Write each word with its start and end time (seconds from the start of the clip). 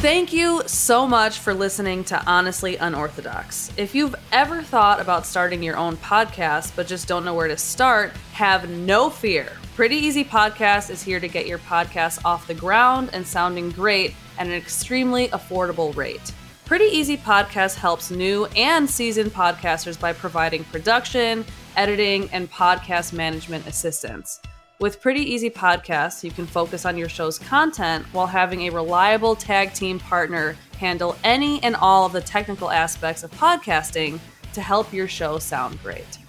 Thank 0.00 0.32
you 0.32 0.62
so 0.64 1.06
much 1.06 1.40
for 1.40 1.52
listening 1.52 2.04
to 2.04 2.24
Honestly 2.24 2.78
Unorthodox. 2.78 3.70
If 3.76 3.94
you've 3.94 4.14
ever 4.32 4.62
thought 4.62 4.98
about 4.98 5.26
starting 5.26 5.62
your 5.62 5.76
own 5.76 5.98
podcast 5.98 6.74
but 6.74 6.86
just 6.86 7.06
don't 7.06 7.22
know 7.22 7.34
where 7.34 7.48
to 7.48 7.58
start, 7.58 8.12
have 8.32 8.70
no 8.70 9.10
fear. 9.10 9.52
Pretty 9.76 9.96
Easy 9.96 10.24
Podcast 10.24 10.88
is 10.88 11.02
here 11.02 11.20
to 11.20 11.28
get 11.28 11.46
your 11.46 11.58
podcast 11.58 12.24
off 12.24 12.46
the 12.46 12.54
ground 12.54 13.10
and 13.12 13.26
sounding 13.26 13.70
great 13.72 14.14
at 14.38 14.46
an 14.46 14.54
extremely 14.54 15.28
affordable 15.28 15.94
rate. 15.94 16.32
Pretty 16.64 16.86
Easy 16.86 17.18
Podcast 17.18 17.74
helps 17.74 18.10
new 18.10 18.46
and 18.56 18.88
seasoned 18.88 19.32
podcasters 19.32 20.00
by 20.00 20.14
providing 20.14 20.64
production, 20.64 21.44
editing, 21.76 22.30
and 22.30 22.50
podcast 22.50 23.12
management 23.12 23.66
assistance. 23.66 24.40
With 24.80 25.02
Pretty 25.02 25.20
Easy 25.20 25.50
Podcasts, 25.50 26.24
you 26.24 26.30
can 26.30 26.46
focus 26.46 26.86
on 26.86 26.96
your 26.96 27.10
show's 27.10 27.38
content 27.38 28.06
while 28.12 28.26
having 28.26 28.62
a 28.62 28.70
reliable 28.70 29.36
tag 29.36 29.74
team 29.74 29.98
partner 30.00 30.56
handle 30.78 31.16
any 31.22 31.62
and 31.62 31.76
all 31.76 32.06
of 32.06 32.14
the 32.14 32.22
technical 32.22 32.70
aspects 32.70 33.22
of 33.22 33.30
podcasting 33.32 34.18
to 34.54 34.62
help 34.62 34.90
your 34.90 35.06
show 35.06 35.38
sound 35.38 35.78
great. 35.82 36.19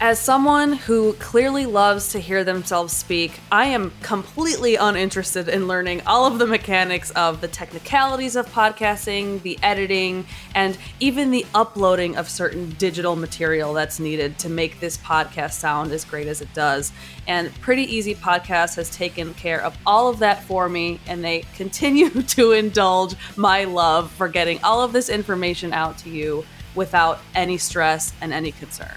As 0.00 0.20
someone 0.20 0.74
who 0.74 1.14
clearly 1.14 1.66
loves 1.66 2.12
to 2.12 2.20
hear 2.20 2.44
themselves 2.44 2.92
speak, 2.92 3.40
I 3.50 3.64
am 3.64 3.92
completely 4.00 4.76
uninterested 4.76 5.48
in 5.48 5.66
learning 5.66 6.02
all 6.06 6.24
of 6.24 6.38
the 6.38 6.46
mechanics 6.46 7.10
of 7.10 7.40
the 7.40 7.48
technicalities 7.48 8.36
of 8.36 8.46
podcasting, 8.46 9.42
the 9.42 9.58
editing, 9.60 10.24
and 10.54 10.78
even 11.00 11.32
the 11.32 11.44
uploading 11.52 12.16
of 12.16 12.28
certain 12.28 12.70
digital 12.78 13.16
material 13.16 13.74
that's 13.74 13.98
needed 13.98 14.38
to 14.38 14.48
make 14.48 14.78
this 14.78 14.96
podcast 14.98 15.54
sound 15.54 15.90
as 15.90 16.04
great 16.04 16.28
as 16.28 16.40
it 16.40 16.54
does. 16.54 16.92
And 17.26 17.52
Pretty 17.60 17.82
Easy 17.82 18.14
Podcast 18.14 18.76
has 18.76 18.90
taken 18.90 19.34
care 19.34 19.60
of 19.60 19.76
all 19.84 20.06
of 20.06 20.20
that 20.20 20.44
for 20.44 20.68
me, 20.68 21.00
and 21.08 21.24
they 21.24 21.40
continue 21.56 22.10
to 22.22 22.52
indulge 22.52 23.16
my 23.34 23.64
love 23.64 24.12
for 24.12 24.28
getting 24.28 24.62
all 24.62 24.80
of 24.80 24.92
this 24.92 25.08
information 25.08 25.72
out 25.72 25.98
to 25.98 26.08
you 26.08 26.44
without 26.76 27.18
any 27.34 27.58
stress 27.58 28.12
and 28.20 28.32
any 28.32 28.52
concern. 28.52 28.94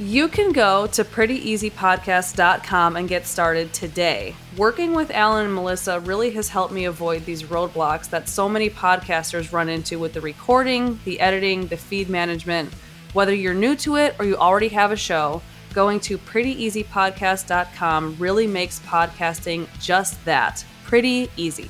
You 0.00 0.28
can 0.28 0.52
go 0.52 0.86
to 0.86 1.02
prettyeasypodcast.com 1.02 2.94
and 2.94 3.08
get 3.08 3.26
started 3.26 3.72
today. 3.72 4.36
Working 4.56 4.94
with 4.94 5.10
Alan 5.10 5.46
and 5.46 5.54
Melissa 5.54 5.98
really 5.98 6.30
has 6.30 6.48
helped 6.48 6.72
me 6.72 6.84
avoid 6.84 7.24
these 7.24 7.42
roadblocks 7.42 8.08
that 8.10 8.28
so 8.28 8.48
many 8.48 8.70
podcasters 8.70 9.52
run 9.52 9.68
into 9.68 9.98
with 9.98 10.12
the 10.12 10.20
recording, 10.20 11.00
the 11.04 11.18
editing, 11.18 11.66
the 11.66 11.76
feed 11.76 12.08
management. 12.08 12.72
Whether 13.12 13.34
you're 13.34 13.54
new 13.54 13.74
to 13.76 13.96
it 13.96 14.14
or 14.20 14.24
you 14.24 14.36
already 14.36 14.68
have 14.68 14.92
a 14.92 14.96
show, 14.96 15.42
going 15.74 15.98
to 16.00 16.16
prettyeasypodcast.com 16.16 18.16
really 18.20 18.46
makes 18.46 18.78
podcasting 18.78 19.66
just 19.80 20.24
that 20.24 20.64
pretty 20.84 21.28
easy. 21.36 21.68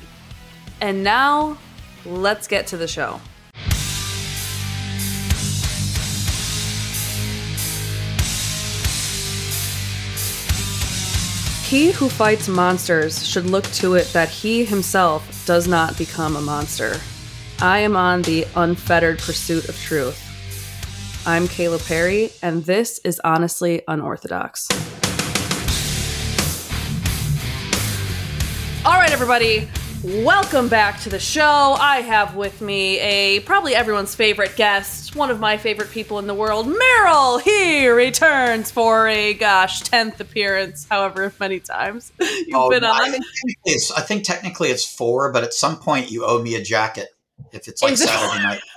And 0.81 1.03
now, 1.03 1.57
let's 2.05 2.47
get 2.47 2.67
to 2.67 2.77
the 2.77 2.87
show. 2.87 3.19
He 11.69 11.91
who 11.91 12.09
fights 12.09 12.47
monsters 12.47 13.23
should 13.27 13.45
look 13.45 13.63
to 13.73 13.93
it 13.93 14.11
that 14.11 14.27
he 14.27 14.65
himself 14.65 15.45
does 15.45 15.67
not 15.67 15.95
become 15.99 16.35
a 16.35 16.41
monster. 16.41 16.95
I 17.59 17.77
am 17.77 17.95
on 17.95 18.23
the 18.23 18.47
unfettered 18.55 19.19
pursuit 19.19 19.69
of 19.69 19.79
truth. 19.79 20.19
I'm 21.27 21.47
Kayla 21.47 21.87
Perry, 21.87 22.31
and 22.41 22.65
this 22.65 22.99
is 23.03 23.21
Honestly 23.23 23.83
Unorthodox. 23.87 24.67
All 28.83 28.97
right, 28.97 29.11
everybody, 29.11 29.67
welcome 30.03 30.69
back 30.69 30.99
to 31.01 31.09
the 31.09 31.19
show. 31.19 31.75
I 31.79 32.01
have 32.01 32.35
with 32.35 32.61
me 32.61 32.99
a 32.99 33.41
probably 33.41 33.75
everyone's 33.75 34.15
favorite 34.15 34.55
guest, 34.55 35.15
one 35.15 35.29
of 35.29 35.39
my 35.39 35.57
favorite 35.57 35.91
people 35.91 36.19
in 36.19 36.27
the 36.27 36.33
world, 36.33 36.67
Merrill. 36.67 37.37
He 37.39 37.87
returns 37.87 38.71
for 38.71 39.07
a 39.07 39.33
gosh 39.33 39.81
tenth 39.81 40.19
appearance, 40.19 40.87
however 40.89 41.33
many 41.39 41.59
times 41.59 42.11
you've 42.19 42.47
Oh, 42.53 42.69
been 42.69 42.83
I 42.83 42.89
on. 42.89 43.11
think, 43.11 43.25
technically 43.25 43.73
it's, 43.73 43.91
I 43.91 44.01
think 44.01 44.23
technically 44.23 44.69
it's 44.69 44.85
four, 44.85 45.31
but 45.31 45.43
at 45.43 45.53
some 45.53 45.77
point 45.77 46.11
you 46.11 46.25
owe 46.25 46.41
me 46.41 46.55
a 46.55 46.61
jacket 46.63 47.09
if 47.51 47.67
it's 47.67 47.81
like 47.81 47.97
Saturday 47.97 48.43
night. 48.43 48.61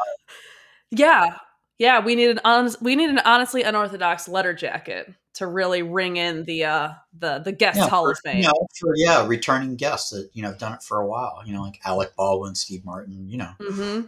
Yeah, 0.95 1.39
yeah, 1.79 2.05
we 2.05 2.15
need 2.15 2.29
an 2.29 2.41
honest, 2.45 2.83
we 2.83 2.97
need 2.97 3.09
an 3.09 3.21
honestly 3.25 3.63
unorthodox 3.63 4.29
letter 4.29 4.53
jacket 4.53 5.11
to 5.35 5.47
really 5.47 5.83
ring 5.83 6.17
in 6.17 6.45
the 6.45 6.65
uh 6.65 6.91
the 7.19 7.39
the 7.39 7.53
guest 7.53 7.81
Yeah, 7.81 7.89
hall 7.89 8.05
for- 8.05 8.11
of 8.13 8.19
fame. 8.19 8.39
You 8.39 8.45
know, 8.49 8.67
for 8.79 8.95
yeah, 8.97 9.27
returning 9.27 9.77
guests 9.77 10.11
that 10.11 10.31
you 10.33 10.43
know 10.43 10.49
have 10.51 10.59
done 10.59 10.75
it 10.75 10.83
for 10.83 11.01
a 11.01 11.07
while. 11.07 11.43
You 11.45 11.53
know, 11.55 11.63
like 11.63 11.81
Alec 11.85 12.15
Baldwin, 12.17 12.55
Steve 12.55 12.85
Martin. 12.85 13.29
You 13.29 13.39
know, 13.39 13.53
Mm-hmm. 13.61 14.07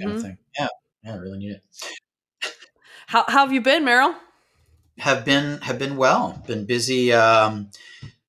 kind 0.00 0.02
hmm 0.02 0.12
of 0.12 0.20
thing. 0.20 0.38
Yeah, 0.58 0.68
yeah, 1.04 1.14
I 1.14 1.16
really 1.16 1.38
need 1.38 1.52
it. 1.52 1.62
How, 3.06 3.24
how 3.26 3.44
have 3.44 3.52
you 3.52 3.60
been, 3.60 3.84
Merrill? 3.84 4.14
Have 4.98 5.24
been 5.24 5.60
have 5.62 5.78
been 5.78 5.96
well. 5.96 6.42
Been 6.46 6.64
busy 6.66 7.12
um, 7.12 7.70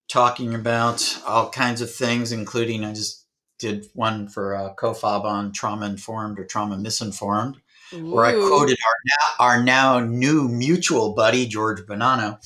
talking 0.07 0.53
about 0.53 1.19
all 1.25 1.49
kinds 1.49 1.81
of 1.81 1.93
things, 1.93 2.31
including 2.31 2.83
I 2.85 2.93
just 2.93 3.25
did 3.57 3.87
one 3.93 4.27
for 4.27 4.55
uh, 4.55 4.73
CoFob 4.75 5.23
on 5.25 5.51
trauma 5.51 5.87
informed 5.87 6.39
or 6.39 6.45
trauma 6.45 6.77
misinformed. 6.77 7.57
Where 7.91 8.25
I 8.25 8.31
quoted 8.33 8.77
our 8.85 8.95
now, 9.05 9.45
our 9.45 9.63
now 9.63 9.99
new 9.99 10.47
mutual 10.47 11.13
buddy 11.13 11.45
George 11.47 11.81
Bonanno. 11.81 12.37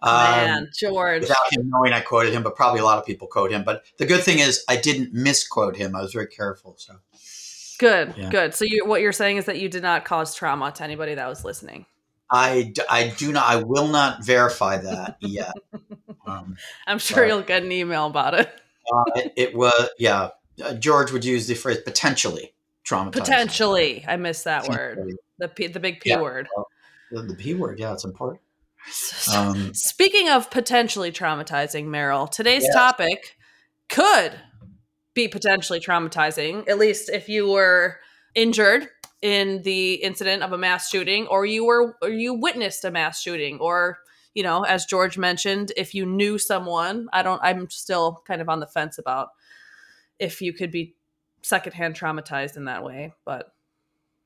Um, 0.00 0.14
Man, 0.14 0.68
George. 0.78 1.22
without 1.22 1.52
him 1.52 1.68
knowing 1.70 1.92
I 1.92 2.00
quoted 2.00 2.32
him, 2.32 2.42
but 2.44 2.54
probably 2.54 2.80
a 2.80 2.84
lot 2.84 2.98
of 2.98 3.06
people 3.06 3.26
quote 3.26 3.50
him. 3.50 3.64
But 3.64 3.84
the 3.98 4.06
good 4.06 4.22
thing 4.22 4.38
is 4.38 4.64
I 4.68 4.76
didn't 4.76 5.12
misquote 5.12 5.76
him. 5.76 5.96
I 5.96 6.02
was 6.02 6.12
very 6.12 6.28
careful. 6.28 6.76
So 6.78 6.94
Good, 7.78 8.14
Yeah. 8.16 8.30
good. 8.30 8.54
So 8.54 8.64
you, 8.64 8.84
what 8.86 9.00
you're 9.00 9.12
saying 9.12 9.36
is 9.36 9.44
that 9.46 9.58
you 9.60 9.68
did 9.68 9.82
not 9.82 10.04
cause 10.04 10.34
trauma 10.34 10.72
to 10.72 10.82
anybody 10.84 11.14
that 11.14 11.28
was 11.28 11.44
listening. 11.44 11.86
I, 12.30 12.72
I 12.90 13.14
do 13.16 13.32
not 13.32 13.46
I 13.48 13.56
will 13.62 13.88
not 13.88 14.24
verify 14.24 14.78
that 14.78 15.16
yet. 15.20 15.52
Um, 16.26 16.56
I'm 16.86 16.98
sure 16.98 17.20
Right. 17.22 17.28
you'll 17.28 17.42
get 17.42 17.62
an 17.62 17.72
email 17.72 18.06
about 18.06 18.34
it. 18.34 18.52
uh, 18.92 19.04
it, 19.16 19.32
it 19.36 19.54
was 19.54 19.88
yeah. 19.98 20.30
Uh, 20.62 20.74
George 20.74 21.12
would 21.12 21.24
use 21.24 21.46
the 21.46 21.54
phrase 21.54 21.78
potentially 21.78 22.52
traumatizing. 22.88 23.12
Potentially, 23.12 24.04
I 24.06 24.16
missed 24.16 24.44
that 24.44 24.68
word. 24.68 24.98
The 25.38 25.48
P, 25.48 25.66
the 25.68 25.80
big 25.80 26.00
P 26.00 26.10
Yeah. 26.10 26.20
word. 26.20 26.48
The, 27.10 27.22
the 27.22 27.34
P 27.34 27.54
word, 27.54 27.78
yeah, 27.78 27.92
it's 27.92 28.04
important. 28.04 28.40
Um, 29.32 29.70
Speaking 29.74 30.28
of 30.28 30.50
potentially 30.50 31.12
traumatizing, 31.12 31.86
Merrill, 31.86 32.26
today's 32.26 32.64
Yes. 32.64 32.74
topic 32.74 33.36
could 33.88 34.32
be 35.14 35.28
potentially 35.28 35.80
traumatizing, 35.80 36.68
at 36.68 36.78
least 36.78 37.08
if 37.08 37.28
you 37.28 37.50
were 37.50 37.98
injured 38.34 38.88
in 39.20 39.62
the 39.62 39.94
incident 39.94 40.42
of 40.42 40.52
a 40.52 40.58
mass 40.58 40.88
shooting 40.88 41.26
or 41.26 41.44
you 41.44 41.64
were 41.64 41.96
or 42.02 42.08
you 42.08 42.34
witnessed 42.34 42.84
a 42.84 42.90
mass 42.90 43.20
shooting 43.20 43.58
or 43.58 43.98
you 44.34 44.44
know 44.44 44.62
as 44.62 44.84
george 44.84 45.18
mentioned 45.18 45.72
if 45.76 45.92
you 45.92 46.06
knew 46.06 46.38
someone 46.38 47.08
i 47.12 47.20
don't 47.20 47.40
i'm 47.42 47.68
still 47.68 48.22
kind 48.26 48.40
of 48.40 48.48
on 48.48 48.60
the 48.60 48.66
fence 48.66 48.96
about 48.96 49.30
if 50.20 50.40
you 50.40 50.52
could 50.52 50.70
be 50.70 50.94
secondhand 51.42 51.94
traumatized 51.94 52.56
in 52.56 52.64
that 52.64 52.84
way 52.84 53.12
but 53.24 53.52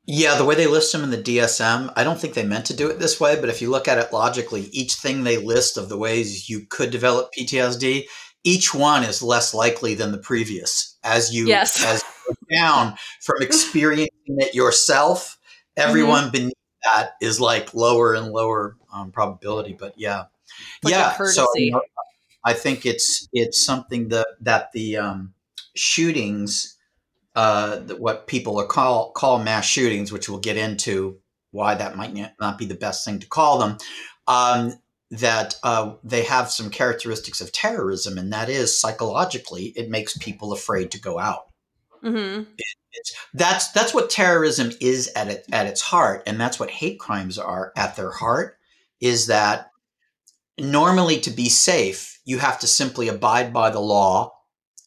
Yeah, 0.07 0.35
the 0.37 0.45
way 0.45 0.55
they 0.57 0.67
list 0.67 0.93
them 0.93 1.05
in 1.05 1.11
the 1.11 1.17
DSM, 1.23 1.93
I 1.95 2.03
don't 2.03 2.19
think 2.21 2.35
they 2.35 2.45
meant 2.45 2.67
to 2.67 2.77
do 2.77 2.89
it 2.91 2.99
this 2.99 3.21
way, 3.21 3.39
but 3.41 3.49
if 3.49 3.63
you 3.63 3.71
look 3.71 3.87
at 3.87 3.99
it 3.99 4.13
logically, 4.13 4.63
each 4.73 4.95
thing 4.95 5.23
they 5.23 5.37
list 5.37 5.77
of 5.79 5.89
the 5.89 5.97
ways 5.97 6.49
you 6.51 6.67
could 6.69 6.91
develop 6.91 7.31
PTSD, 7.33 8.05
each 8.43 8.75
one 8.75 9.05
is 9.05 9.23
less 9.23 9.55
likely 9.55 9.95
than 9.95 10.11
the 10.11 10.19
previous. 10.19 10.99
As 11.05 11.33
you 11.33 11.47
Yes. 11.47 11.85
as 11.85 12.03
you 12.03 12.35
go 12.35 12.57
down 12.57 12.97
from 13.21 13.37
experiencing 13.43 14.11
it 14.39 14.55
yourself, 14.55 15.39
everyone 15.77 16.25
Mm-hmm. 16.25 16.33
beneath 16.33 16.55
that 16.83 17.11
is 17.21 17.39
like 17.41 17.73
lower 17.75 18.15
and 18.15 18.33
lower 18.33 18.77
um, 18.93 19.13
probability. 19.13 19.77
But 19.79 19.95
yeah, 19.97 20.25
Like 20.83 20.93
yeah. 20.93 21.17
So 21.23 21.47
I 22.45 22.53
think 22.55 22.85
it's 22.87 23.29
it's 23.33 23.65
something 23.65 24.09
that 24.09 24.27
that 24.41 24.73
the 24.73 24.97
um, 24.97 25.35
shootings 25.77 26.77
uh, 27.35 27.79
what 27.99 28.27
people 28.27 28.59
are 28.59 28.67
call 28.67 29.11
call 29.13 29.39
mass 29.39 29.65
shootings, 29.65 30.13
which 30.13 30.29
we'll 30.29 30.39
get 30.39 30.57
into 30.57 31.19
why 31.51 31.75
that 31.75 31.97
might 31.97 32.15
not- 32.41 32.59
be 32.59 32.67
the 32.67 32.75
best 32.75 33.05
thing 33.05 33.19
to 33.21 33.27
call 33.27 33.59
them. 33.59 33.79
Um, 34.27 34.75
that 35.11 35.57
uh, 35.63 35.95
they 36.03 36.23
have 36.23 36.51
some 36.51 36.71
characteristics 36.71 37.43
of 37.43 37.53
terrorism, 37.53 38.17
and 38.17 38.33
that 38.33 38.49
is 38.49 38.81
psychologically, 38.81 39.67
it 39.77 39.91
makes 39.91 40.17
people 40.17 40.53
afraid 40.55 40.91
to 40.91 41.01
go 41.01 41.19
out. 41.19 41.49
hmm 42.01 42.43
It's, 42.95 43.15
that's 43.35 43.73
that's 43.73 43.93
what 43.93 44.11
terrorism 44.11 44.71
is 44.81 45.11
at 45.15 45.29
it, 45.29 45.45
at 45.53 45.67
its 45.67 45.83
heart, 45.83 46.23
and 46.27 46.41
that's 46.41 46.59
what 46.59 46.71
hate 46.71 46.99
crimes 46.99 47.39
are 47.39 47.73
at 47.77 47.97
their 47.97 48.11
heart. 48.11 48.57
Is 49.01 49.27
that 49.27 49.71
normally 50.59 51.21
to 51.21 51.31
be 51.31 51.49
safe, 51.49 52.21
you 52.25 52.39
have 52.39 52.59
to 52.61 52.67
simply 52.67 53.09
abide 53.09 53.53
by 53.53 53.71
the 53.71 53.81
law 53.81 54.33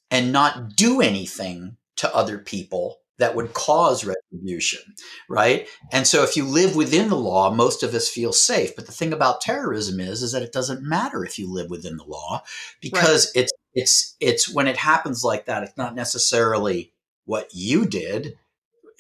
and 0.10 0.32
not 0.32 0.76
do 0.76 1.02
anything 1.02 1.78
to 1.98 2.14
other 2.16 2.38
people 2.38 2.98
that 3.18 3.36
would 3.36 3.54
cause 3.54 4.04
retribution, 4.04 4.82
right? 5.30 5.68
And 5.92 6.06
so 6.06 6.24
if 6.24 6.36
you 6.36 6.44
live 6.46 6.76
within 6.76 7.10
the 7.10 7.16
law, 7.16 7.50
most 7.50 7.82
of 7.82 7.94
us 7.94 8.10
feel 8.10 8.34
safe. 8.34 8.76
But 8.76 8.88
the 8.88 8.92
thing 8.92 9.14
about 9.14 9.42
terrorism 9.42 10.00
is 10.00 10.22
is 10.22 10.34
that 10.34 10.42
it 10.44 10.52
doesn't 10.52 10.84
matter 10.84 11.24
if 11.24 11.40
you 11.40 11.52
live 11.52 11.70
within 11.70 11.98
the 11.98 12.04
law 12.04 12.44
because 12.82 13.32
it's 13.36 13.54
it's 13.74 14.16
it's 14.20 14.54
when 14.54 14.68
it 14.68 14.78
happens 14.78 15.24
like 15.24 15.46
that, 15.46 15.64
it's 15.64 15.78
not 15.78 15.96
necessarily 15.96 16.92
what 17.26 17.50
you 17.54 17.86
did. 17.86 18.38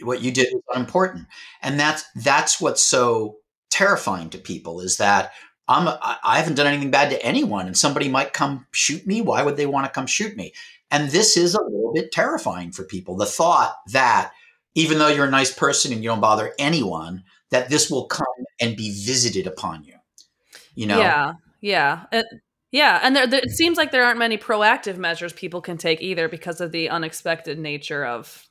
What 0.01 0.21
you 0.21 0.31
did 0.31 0.53
was 0.53 0.63
unimportant 0.73 1.27
and 1.61 1.79
that's 1.79 2.03
that's 2.15 2.59
what's 2.59 2.83
so 2.83 3.37
terrifying 3.69 4.29
to 4.29 4.37
people 4.37 4.81
is 4.81 4.97
that 4.97 5.31
I'm 5.67 5.87
a, 5.87 5.99
I 6.23 6.37
haven't 6.37 6.55
done 6.55 6.67
anything 6.67 6.91
bad 6.91 7.09
to 7.09 7.25
anyone 7.25 7.65
and 7.65 7.77
somebody 7.77 8.09
might 8.09 8.33
come 8.33 8.67
shoot 8.71 9.07
me. 9.07 9.21
Why 9.21 9.41
would 9.41 9.57
they 9.57 9.65
want 9.65 9.85
to 9.85 9.91
come 9.91 10.05
shoot 10.05 10.35
me 10.35 10.53
and 10.95 11.09
this 11.09 11.35
is 11.35 11.53
a 11.53 11.61
little 11.61 11.91
bit 11.93 12.11
terrifying 12.11 12.71
for 12.71 12.83
people 12.83 13.15
the 13.15 13.25
thought 13.25 13.75
that 13.91 14.31
even 14.75 14.97
though 14.97 15.07
you're 15.07 15.25
a 15.25 15.31
nice 15.31 15.53
person 15.53 15.91
and 15.91 16.03
you 16.03 16.09
don't 16.09 16.21
bother 16.21 16.53
anyone 16.57 17.23
that 17.51 17.69
this 17.69 17.89
will 17.89 18.05
come 18.05 18.25
and 18.59 18.77
be 18.77 18.91
visited 19.05 19.45
upon 19.45 19.83
you 19.83 19.95
you 20.73 20.85
know? 20.87 20.99
Yeah 20.99 21.33
yeah 21.61 22.05
it, 22.11 22.25
yeah 22.71 22.99
and 23.03 23.15
there, 23.15 23.27
there, 23.27 23.39
it 23.39 23.49
mm. 23.49 23.53
seems 23.53 23.77
like 23.77 23.91
there 23.91 24.05
aren't 24.05 24.19
many 24.19 24.37
proactive 24.37 24.97
measures 24.97 25.33
people 25.33 25.61
can 25.61 25.77
take 25.77 26.01
either 26.01 26.29
because 26.29 26.61
of 26.61 26.71
the 26.71 26.89
unexpected 26.89 27.59
nature 27.59 28.05
of 28.05 28.47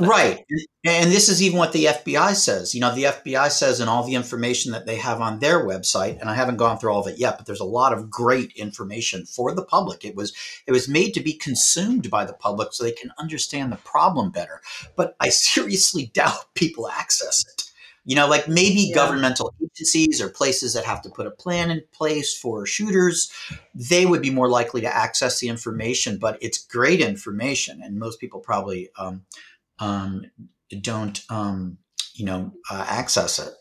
Right. 0.00 0.44
And 0.84 1.10
this 1.10 1.28
is 1.28 1.42
even 1.42 1.58
what 1.58 1.72
the 1.72 1.86
FBI 1.86 2.34
says. 2.34 2.74
You 2.74 2.80
know, 2.80 2.94
the 2.94 3.04
FBI 3.04 3.50
says 3.50 3.80
in 3.80 3.88
all 3.88 4.04
the 4.04 4.14
information 4.14 4.72
that 4.72 4.86
they 4.86 4.96
have 4.96 5.20
on 5.20 5.38
their 5.38 5.64
website, 5.64 6.20
and 6.20 6.30
I 6.30 6.34
haven't 6.34 6.56
gone 6.56 6.78
through 6.78 6.92
all 6.92 7.00
of 7.00 7.06
it 7.06 7.18
yet, 7.18 7.36
but 7.36 7.46
there's 7.46 7.60
a 7.60 7.64
lot 7.64 7.92
of 7.92 8.10
great 8.10 8.52
information 8.52 9.26
for 9.26 9.54
the 9.54 9.64
public. 9.64 10.04
It 10.04 10.14
was 10.14 10.32
it 10.66 10.72
was 10.72 10.88
made 10.88 11.12
to 11.14 11.20
be 11.20 11.32
consumed 11.32 12.10
by 12.10 12.24
the 12.24 12.32
public 12.32 12.72
so 12.72 12.84
they 12.84 12.92
can 12.92 13.12
understand 13.18 13.72
the 13.72 13.76
problem 13.76 14.30
better. 14.30 14.60
But 14.96 15.16
I 15.20 15.28
seriously 15.30 16.10
doubt 16.14 16.54
people 16.54 16.88
access 16.88 17.40
it. 17.40 17.64
You 18.08 18.14
know, 18.14 18.26
like 18.26 18.48
maybe 18.48 18.86
yeah. 18.88 18.94
governmental 18.94 19.52
agencies 19.62 20.22
or 20.22 20.30
places 20.30 20.72
that 20.72 20.86
have 20.86 21.02
to 21.02 21.10
put 21.10 21.26
a 21.26 21.30
plan 21.30 21.70
in 21.70 21.82
place 21.92 22.34
for 22.34 22.64
shooters, 22.64 23.30
they 23.74 24.06
would 24.06 24.22
be 24.22 24.30
more 24.30 24.48
likely 24.48 24.80
to 24.80 24.96
access 24.96 25.40
the 25.40 25.48
information. 25.48 26.16
But 26.16 26.38
it's 26.40 26.56
great 26.56 27.02
information, 27.02 27.82
and 27.82 27.98
most 27.98 28.18
people 28.18 28.40
probably 28.40 28.88
um, 28.98 29.26
um, 29.78 30.24
don't 30.80 31.22
um, 31.30 31.78
you 32.14 32.24
know 32.24 32.52
uh, 32.70 32.84
access 32.88 33.38
it. 33.38 33.54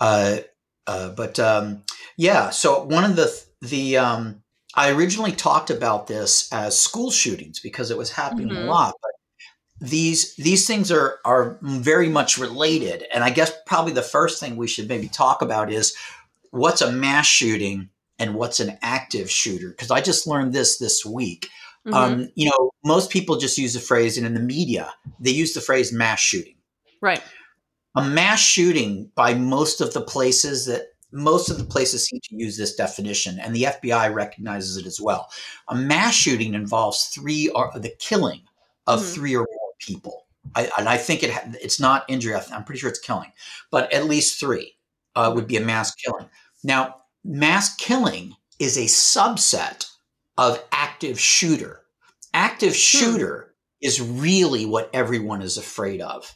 Uh, 0.00 0.38
uh, 0.86 1.10
but 1.10 1.38
um, 1.38 1.82
yeah, 2.16 2.50
so 2.50 2.84
one 2.84 3.04
of 3.04 3.16
the 3.16 3.44
the 3.62 3.96
um, 3.96 4.42
I 4.74 4.90
originally 4.90 5.32
talked 5.32 5.70
about 5.70 6.06
this 6.06 6.52
as 6.52 6.78
school 6.78 7.10
shootings 7.10 7.60
because 7.60 7.90
it 7.90 7.98
was 7.98 8.10
happening 8.10 8.48
mm-hmm. 8.48 8.68
a 8.68 8.70
lot, 8.70 8.94
but 9.00 9.10
these 9.88 10.34
these 10.36 10.66
things 10.66 10.90
are 10.90 11.18
are 11.24 11.58
very 11.62 12.08
much 12.08 12.38
related. 12.38 13.04
And 13.12 13.24
I 13.24 13.30
guess 13.30 13.52
probably 13.66 13.92
the 13.92 14.02
first 14.02 14.40
thing 14.40 14.56
we 14.56 14.68
should 14.68 14.88
maybe 14.88 15.08
talk 15.08 15.42
about 15.42 15.72
is 15.72 15.94
what's 16.50 16.80
a 16.80 16.92
mass 16.92 17.26
shooting 17.26 17.90
and 18.18 18.34
what's 18.34 18.60
an 18.60 18.78
active 18.82 19.30
shooter 19.30 19.70
because 19.70 19.90
I 19.90 20.00
just 20.00 20.26
learned 20.26 20.52
this 20.52 20.78
this 20.78 21.04
week. 21.04 21.48
Mm-hmm. 21.86 21.94
Um, 21.94 22.28
you 22.34 22.48
know, 22.48 22.70
most 22.84 23.10
people 23.10 23.36
just 23.36 23.58
use 23.58 23.74
the 23.74 23.80
phrase, 23.80 24.16
and 24.16 24.26
in 24.26 24.34
the 24.34 24.40
media, 24.40 24.92
they 25.20 25.30
use 25.30 25.52
the 25.52 25.60
phrase 25.60 25.92
mass 25.92 26.20
shooting. 26.20 26.56
Right. 27.00 27.22
A 27.94 28.04
mass 28.04 28.40
shooting 28.40 29.10
by 29.14 29.34
most 29.34 29.80
of 29.80 29.92
the 29.92 30.00
places 30.00 30.66
that 30.66 30.88
most 31.12 31.48
of 31.48 31.58
the 31.58 31.64
places 31.64 32.04
seem 32.04 32.20
to 32.24 32.36
use 32.36 32.56
this 32.56 32.74
definition, 32.74 33.38
and 33.38 33.54
the 33.54 33.64
FBI 33.64 34.12
recognizes 34.12 34.76
it 34.76 34.86
as 34.86 35.00
well. 35.00 35.30
A 35.68 35.74
mass 35.74 36.14
shooting 36.14 36.54
involves 36.54 37.04
three 37.06 37.48
or 37.48 37.70
the 37.74 37.92
killing 37.98 38.40
of 38.86 39.00
mm-hmm. 39.00 39.14
three 39.14 39.36
or 39.36 39.46
more 39.50 39.70
people. 39.78 40.26
I, 40.54 40.70
and 40.78 40.88
I 40.88 40.96
think 40.96 41.22
it 41.22 41.32
it's 41.62 41.80
not 41.80 42.04
injury. 42.08 42.34
I'm 42.34 42.64
pretty 42.64 42.78
sure 42.78 42.90
it's 42.90 42.98
killing, 42.98 43.32
but 43.70 43.92
at 43.92 44.06
least 44.06 44.40
three 44.40 44.74
uh, 45.14 45.32
would 45.34 45.46
be 45.46 45.56
a 45.56 45.60
mass 45.60 45.94
killing. 45.94 46.28
Now, 46.62 47.02
mass 47.24 47.74
killing 47.76 48.34
is 48.58 48.76
a 48.76 48.84
subset 48.84 49.90
of 50.36 50.62
active 50.72 51.18
shooter. 51.18 51.80
Active 52.32 52.72
hmm. 52.72 52.76
shooter 52.76 53.54
hmm. 53.80 53.86
is 53.86 54.00
really 54.00 54.66
what 54.66 54.90
everyone 54.92 55.42
is 55.42 55.56
afraid 55.56 56.00
of. 56.00 56.34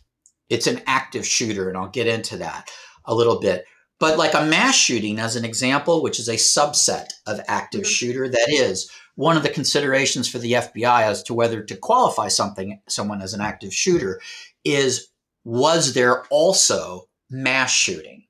It's 0.49 0.67
an 0.67 0.81
active 0.87 1.27
shooter, 1.27 1.69
and 1.69 1.77
I'll 1.77 1.89
get 1.89 2.07
into 2.07 2.39
that 2.39 2.71
a 3.05 3.15
little 3.15 3.41
bit. 3.41 3.65
But 4.01 4.17
like 4.17 4.35
a 4.35 4.45
mass 4.45 4.77
shooting, 4.77 5.19
as 5.19 5.35
an 5.37 5.45
example, 5.45 6.03
which 6.03 6.21
is 6.21 6.29
a 6.29 6.35
subset 6.35 7.09
of 7.27 7.41
active 7.49 7.83
mm-hmm. 7.83 7.91
shooter, 7.91 8.29
that 8.29 8.49
is 8.49 8.91
one 9.17 9.37
of 9.37 9.43
the 9.43 9.49
considerations 9.49 10.29
for 10.29 10.39
the 10.39 10.53
FBI 10.53 11.03
as 11.03 11.25
to 11.25 11.35
whether 11.35 11.63
to 11.65 11.77
qualify 11.77 12.29
something 12.29 12.81
someone 12.89 13.21
as 13.21 13.35
an 13.35 13.41
active 13.41 13.75
shooter 13.75 14.21
is 14.65 15.09
was 15.45 15.95
there 15.95 16.25
also 16.27 17.09
mass 17.29 17.73
shooting? 17.73 18.28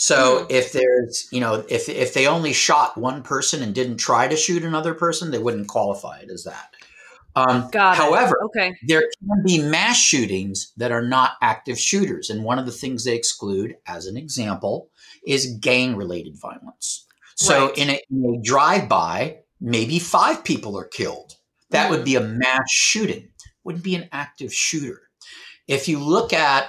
So 0.00 0.46
mm. 0.46 0.46
if 0.48 0.72
there's, 0.72 1.28
you 1.30 1.40
know, 1.40 1.62
if 1.68 1.90
if 1.90 2.14
they 2.14 2.26
only 2.26 2.54
shot 2.54 2.96
one 2.96 3.22
person 3.22 3.62
and 3.62 3.74
didn't 3.74 3.98
try 3.98 4.28
to 4.28 4.34
shoot 4.34 4.64
another 4.64 4.94
person, 4.94 5.30
they 5.30 5.38
wouldn't 5.38 5.68
qualify 5.68 6.20
it 6.20 6.30
as 6.30 6.44
that. 6.44 6.74
Um, 7.36 7.68
Got 7.70 7.98
however, 7.98 8.38
it. 8.40 8.44
okay. 8.46 8.74
there 8.86 9.02
can 9.02 9.42
be 9.44 9.62
mass 9.62 9.98
shootings 9.98 10.72
that 10.78 10.90
are 10.90 11.06
not 11.06 11.32
active 11.42 11.78
shooters, 11.78 12.30
and 12.30 12.44
one 12.44 12.58
of 12.58 12.64
the 12.64 12.72
things 12.72 13.04
they 13.04 13.14
exclude, 13.14 13.76
as 13.86 14.06
an 14.06 14.16
example, 14.16 14.88
is 15.26 15.58
gang-related 15.60 16.34
violence. 16.40 17.06
So 17.36 17.66
right. 17.66 17.78
in, 17.78 17.90
a, 17.90 17.94
a 17.94 18.42
drive-by, 18.42 19.40
maybe 19.60 19.98
five 19.98 20.42
people 20.44 20.78
are 20.78 20.86
killed. 20.86 21.36
That 21.72 21.88
mm. 21.88 21.90
would 21.90 22.06
be 22.06 22.16
a 22.16 22.22
mass 22.22 22.70
shooting. 22.70 23.28
Wouldn't 23.64 23.84
be 23.84 23.96
an 23.96 24.08
active 24.12 24.52
shooter. 24.52 25.02
If 25.68 25.88
you 25.88 25.98
look 25.98 26.32
at 26.32 26.68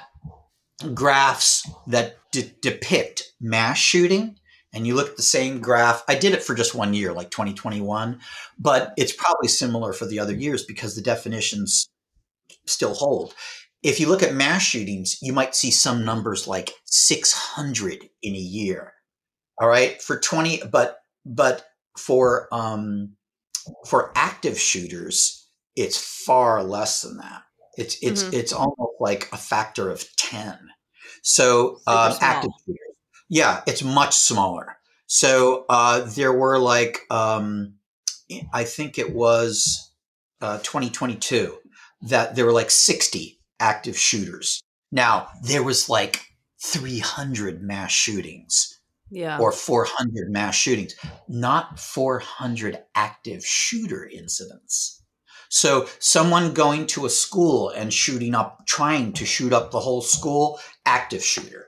graphs 0.93 1.69
that 1.87 2.17
de- 2.31 2.53
depict 2.61 3.23
mass 3.39 3.77
shooting 3.77 4.37
and 4.73 4.87
you 4.87 4.95
look 4.95 5.09
at 5.09 5.17
the 5.17 5.21
same 5.23 5.59
graph. 5.59 6.03
I 6.07 6.15
did 6.15 6.33
it 6.33 6.43
for 6.43 6.55
just 6.55 6.75
one 6.75 6.93
year 6.93 7.13
like 7.13 7.31
2021 7.31 8.19
but 8.57 8.93
it's 8.97 9.13
probably 9.13 9.47
similar 9.47 9.93
for 9.93 10.05
the 10.05 10.19
other 10.19 10.33
years 10.33 10.63
because 10.65 10.95
the 10.95 11.01
definitions 11.01 11.89
still 12.65 12.93
hold. 12.93 13.33
If 13.83 13.99
you 13.99 14.07
look 14.07 14.23
at 14.23 14.33
mass 14.33 14.61
shootings 14.61 15.17
you 15.21 15.33
might 15.33 15.55
see 15.55 15.71
some 15.71 16.05
numbers 16.05 16.47
like 16.47 16.71
600 16.85 18.09
in 18.21 18.33
a 18.33 18.37
year. 18.37 18.93
All 19.59 19.67
right? 19.67 20.01
For 20.01 20.19
20 20.19 20.63
but 20.71 20.97
but 21.25 21.65
for 21.97 22.47
um 22.51 23.15
for 23.85 24.11
active 24.15 24.59
shooters 24.59 25.41
it's 25.75 25.97
far 26.25 26.63
less 26.63 27.01
than 27.01 27.17
that. 27.17 27.43
It's 27.77 27.97
it's 28.01 28.23
mm-hmm. 28.23 28.33
it's 28.33 28.53
almost 28.53 28.99
like 28.99 29.29
a 29.31 29.37
factor 29.37 29.89
of 29.89 30.05
10 30.17 30.57
so 31.21 31.79
um, 31.87 32.13
active 32.21 32.51
shooters. 32.65 32.95
Yeah, 33.29 33.61
it's 33.65 33.83
much 33.83 34.15
smaller. 34.15 34.77
So 35.07 35.65
uh, 35.69 36.01
there 36.01 36.33
were 36.33 36.57
like, 36.57 36.99
um, 37.09 37.75
I 38.53 38.63
think 38.63 38.97
it 38.97 39.13
was 39.13 39.91
uh, 40.41 40.57
2022 40.59 41.57
that 42.03 42.35
there 42.35 42.45
were 42.45 42.51
like 42.51 42.71
60 42.71 43.39
active 43.59 43.97
shooters. 43.97 44.61
Now 44.91 45.27
there 45.43 45.63
was 45.63 45.89
like 45.89 46.21
300 46.63 47.61
mass 47.61 47.91
shootings. 47.91 48.79
Yeah. 49.13 49.39
Or 49.39 49.51
400 49.51 50.31
mass 50.31 50.55
shootings, 50.55 50.95
not 51.27 51.77
400 51.77 52.79
active 52.95 53.45
shooter 53.45 54.07
incidents. 54.07 55.01
So 55.49 55.89
someone 55.99 56.53
going 56.53 56.87
to 56.87 57.05
a 57.05 57.09
school 57.09 57.71
and 57.71 57.93
shooting 57.93 58.33
up, 58.33 58.65
trying 58.65 59.11
to 59.13 59.25
shoot 59.25 59.51
up 59.51 59.71
the 59.71 59.81
whole 59.81 60.01
school, 60.01 60.61
active 60.85 61.23
shooter. 61.23 61.67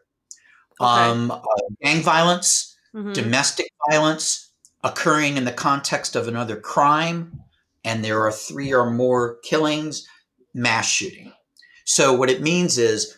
Okay. 0.81 0.89
Um, 0.89 1.31
uh, 1.31 1.41
gang 1.81 2.01
violence, 2.01 2.75
mm-hmm. 2.95 3.13
domestic 3.13 3.67
violence 3.89 4.51
occurring 4.83 5.37
in 5.37 5.45
the 5.45 5.51
context 5.51 6.15
of 6.15 6.27
another 6.27 6.57
crime, 6.57 7.39
and 7.85 8.03
there 8.03 8.21
are 8.21 8.31
three 8.31 8.73
or 8.73 8.89
more 8.89 9.37
killings, 9.43 10.07
mass 10.53 10.87
shooting. 10.87 11.31
So 11.85 12.13
what 12.13 12.29
it 12.29 12.41
means 12.41 12.77
is, 12.77 13.17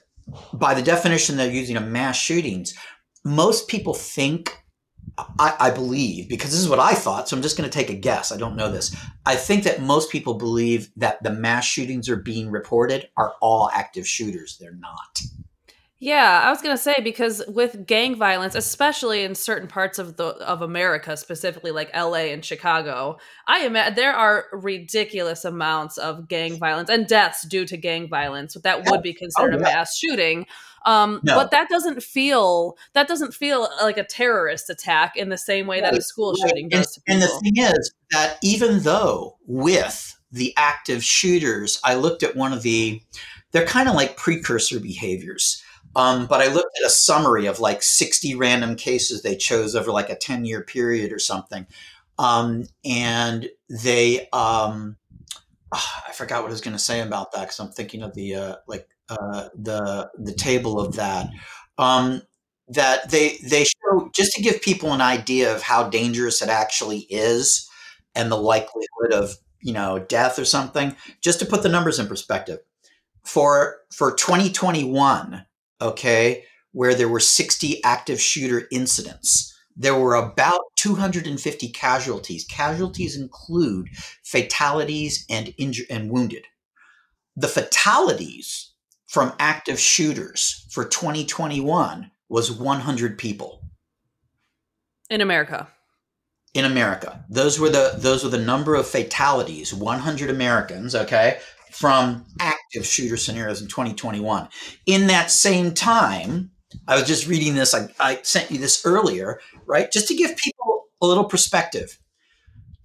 by 0.53 0.73
the 0.73 0.81
definition 0.81 1.37
they're 1.37 1.51
using 1.51 1.77
of 1.77 1.87
mass 1.87 2.17
shootings, 2.17 2.75
most 3.23 3.67
people 3.67 3.93
think 3.93 4.65
I, 5.17 5.55
I, 5.59 5.71
believe, 5.71 6.27
because 6.27 6.51
this 6.51 6.59
is 6.59 6.67
what 6.67 6.79
I 6.79 6.93
thought, 6.93 7.29
so 7.29 7.37
I'm 7.37 7.41
just 7.43 7.57
going 7.57 7.69
to 7.69 7.73
take 7.73 7.89
a 7.89 7.93
guess. 7.93 8.31
I 8.31 8.37
don't 8.37 8.57
know 8.57 8.69
this. 8.69 8.95
I 9.25 9.35
think 9.35 9.63
that 9.63 9.81
most 9.81 10.11
people 10.11 10.33
believe 10.33 10.89
that 10.97 11.23
the 11.23 11.29
mass 11.29 11.63
shootings 11.63 12.09
are 12.09 12.17
being 12.17 12.51
reported 12.51 13.07
are 13.15 13.35
all 13.41 13.69
active 13.73 14.05
shooters. 14.05 14.57
They're 14.59 14.73
not. 14.73 15.21
Yeah, 16.05 16.41
I 16.43 16.51
was 16.51 16.61
gonna 16.61 16.77
say 16.77 17.01
because 17.03 17.41
with 17.47 17.87
gang 17.87 18.15
violence, 18.15 18.53
especially 18.53 19.23
in 19.23 19.33
certain 19.33 19.67
parts 19.67 19.97
of 19.97 20.17
the 20.17 20.25
of 20.35 20.61
America, 20.61 21.17
specifically 21.17 21.71
like 21.71 21.89
L.A. 21.93 22.31
and 22.31 22.45
Chicago, 22.45 23.17
I 23.47 23.65
imagine 23.65 23.95
there 23.95 24.13
are 24.13 24.45
ridiculous 24.53 25.45
amounts 25.45 25.97
of 25.97 26.27
gang 26.27 26.59
violence 26.59 26.91
and 26.91 27.07
deaths 27.07 27.47
due 27.47 27.65
to 27.65 27.75
gang 27.75 28.07
violence. 28.07 28.53
That 28.53 28.87
would 28.87 29.01
be 29.01 29.15
considered 29.15 29.55
oh, 29.55 29.57
yeah. 29.57 29.71
a 29.71 29.77
mass 29.77 29.97
shooting. 29.97 30.45
Um, 30.85 31.21
no. 31.23 31.37
But 31.37 31.49
that 31.49 31.69
doesn't 31.69 32.03
feel 32.03 32.77
that 32.93 33.07
doesn't 33.07 33.33
feel 33.33 33.67
like 33.81 33.97
a 33.97 34.03
terrorist 34.03 34.69
attack 34.69 35.17
in 35.17 35.29
the 35.29 35.39
same 35.39 35.65
way 35.65 35.81
right. 35.81 35.91
that 35.91 35.97
a 35.97 36.03
school 36.03 36.33
right. 36.33 36.49
shooting 36.49 36.69
does. 36.69 36.99
And, 37.07 37.15
and 37.15 37.23
the 37.23 37.39
thing 37.39 37.57
is 37.57 37.91
that 38.11 38.37
even 38.43 38.81
though 38.81 39.37
with 39.47 40.15
the 40.31 40.53
active 40.55 41.03
shooters, 41.03 41.79
I 41.83 41.95
looked 41.95 42.21
at 42.21 42.35
one 42.35 42.53
of 42.53 42.61
the 42.61 43.01
they're 43.53 43.65
kind 43.65 43.89
of 43.89 43.95
like 43.95 44.17
precursor 44.17 44.79
behaviors. 44.79 45.63
Um, 45.95 46.27
but 46.27 46.41
I 46.41 46.51
looked 46.51 46.77
at 46.81 46.87
a 46.87 46.89
summary 46.89 47.45
of 47.45 47.59
like 47.59 47.81
60 47.81 48.35
random 48.35 48.75
cases 48.75 49.21
they 49.21 49.35
chose 49.35 49.75
over 49.75 49.91
like 49.91 50.09
a 50.09 50.15
10 50.15 50.45
year 50.45 50.61
period 50.61 51.11
or 51.11 51.19
something. 51.19 51.65
Um, 52.17 52.67
and 52.83 53.49
they, 53.69 54.27
um, 54.33 54.97
oh, 55.71 55.89
I 56.07 56.11
forgot 56.11 56.41
what 56.41 56.49
I 56.49 56.51
was 56.51 56.61
going 56.61 56.75
to 56.75 56.83
say 56.83 57.01
about 57.01 57.31
that 57.31 57.41
because 57.41 57.59
I'm 57.59 57.71
thinking 57.71 58.03
of 58.03 58.13
the 58.13 58.35
uh, 58.35 58.55
like 58.67 58.87
uh, 59.09 59.49
the 59.55 60.09
the 60.17 60.33
table 60.33 60.79
of 60.79 60.95
that. 60.95 61.29
Um, 61.77 62.21
that 62.67 63.11
they 63.11 63.37
they 63.43 63.63
show 63.63 64.09
just 64.13 64.33
to 64.33 64.41
give 64.41 64.61
people 64.61 64.91
an 64.91 65.01
idea 65.01 65.53
of 65.53 65.61
how 65.61 65.87
dangerous 65.87 66.41
it 66.41 66.49
actually 66.49 66.99
is 67.09 67.69
and 68.15 68.31
the 68.31 68.37
likelihood 68.37 69.13
of 69.13 69.35
you 69.61 69.73
know 69.73 69.99
death 69.99 70.39
or 70.39 70.45
something 70.45 70.95
just 71.21 71.39
to 71.39 71.45
put 71.45 71.61
the 71.61 71.69
numbers 71.69 71.99
in 71.99 72.07
perspective 72.07 72.59
for 73.23 73.77
for 73.91 74.13
2021 74.13 75.45
okay 75.81 76.43
where 76.75 76.93
there 76.93 77.07
were 77.07 77.21
60 77.21 77.81
active 77.85 78.19
shooter 78.19 78.67
incidents. 78.69 79.57
There 79.77 79.95
were 79.95 80.15
about 80.15 80.59
250 80.75 81.69
casualties. 81.69 82.45
Casualties 82.49 83.17
include 83.17 83.87
fatalities 84.25 85.25
and 85.29 85.53
injured 85.57 85.87
and 85.89 86.11
wounded. 86.11 86.43
The 87.37 87.47
fatalities 87.47 88.73
from 89.07 89.31
active 89.39 89.79
shooters 89.79 90.67
for 90.69 90.83
2021 90.83 92.11
was 92.27 92.51
100 92.51 93.17
people. 93.17 93.61
In 95.09 95.21
America. 95.21 95.69
In 96.53 96.65
America, 96.65 97.23
those 97.29 97.57
were 97.59 97.69
the 97.69 97.95
those 97.97 98.23
were 98.23 98.29
the 98.29 98.37
number 98.37 98.75
of 98.75 98.87
fatalities. 98.87 99.73
100 99.73 100.29
Americans, 100.29 100.95
okay, 100.95 101.39
from 101.75 102.25
active 102.39 102.85
shooter 102.85 103.17
scenarios 103.17 103.61
in 103.61 103.67
2021. 103.67 104.47
In 104.85 105.07
that 105.07 105.31
same 105.31 105.73
time, 105.73 106.51
I 106.87 106.95
was 106.95 107.07
just 107.07 107.27
reading 107.27 107.55
this. 107.55 107.73
I, 107.73 107.89
I 107.99 108.19
sent 108.23 108.51
you 108.51 108.57
this 108.57 108.85
earlier, 108.85 109.39
right? 109.65 109.91
Just 109.91 110.07
to 110.09 110.15
give 110.15 110.37
people 110.37 110.85
a 111.01 111.05
little 111.05 111.25
perspective. 111.25 111.99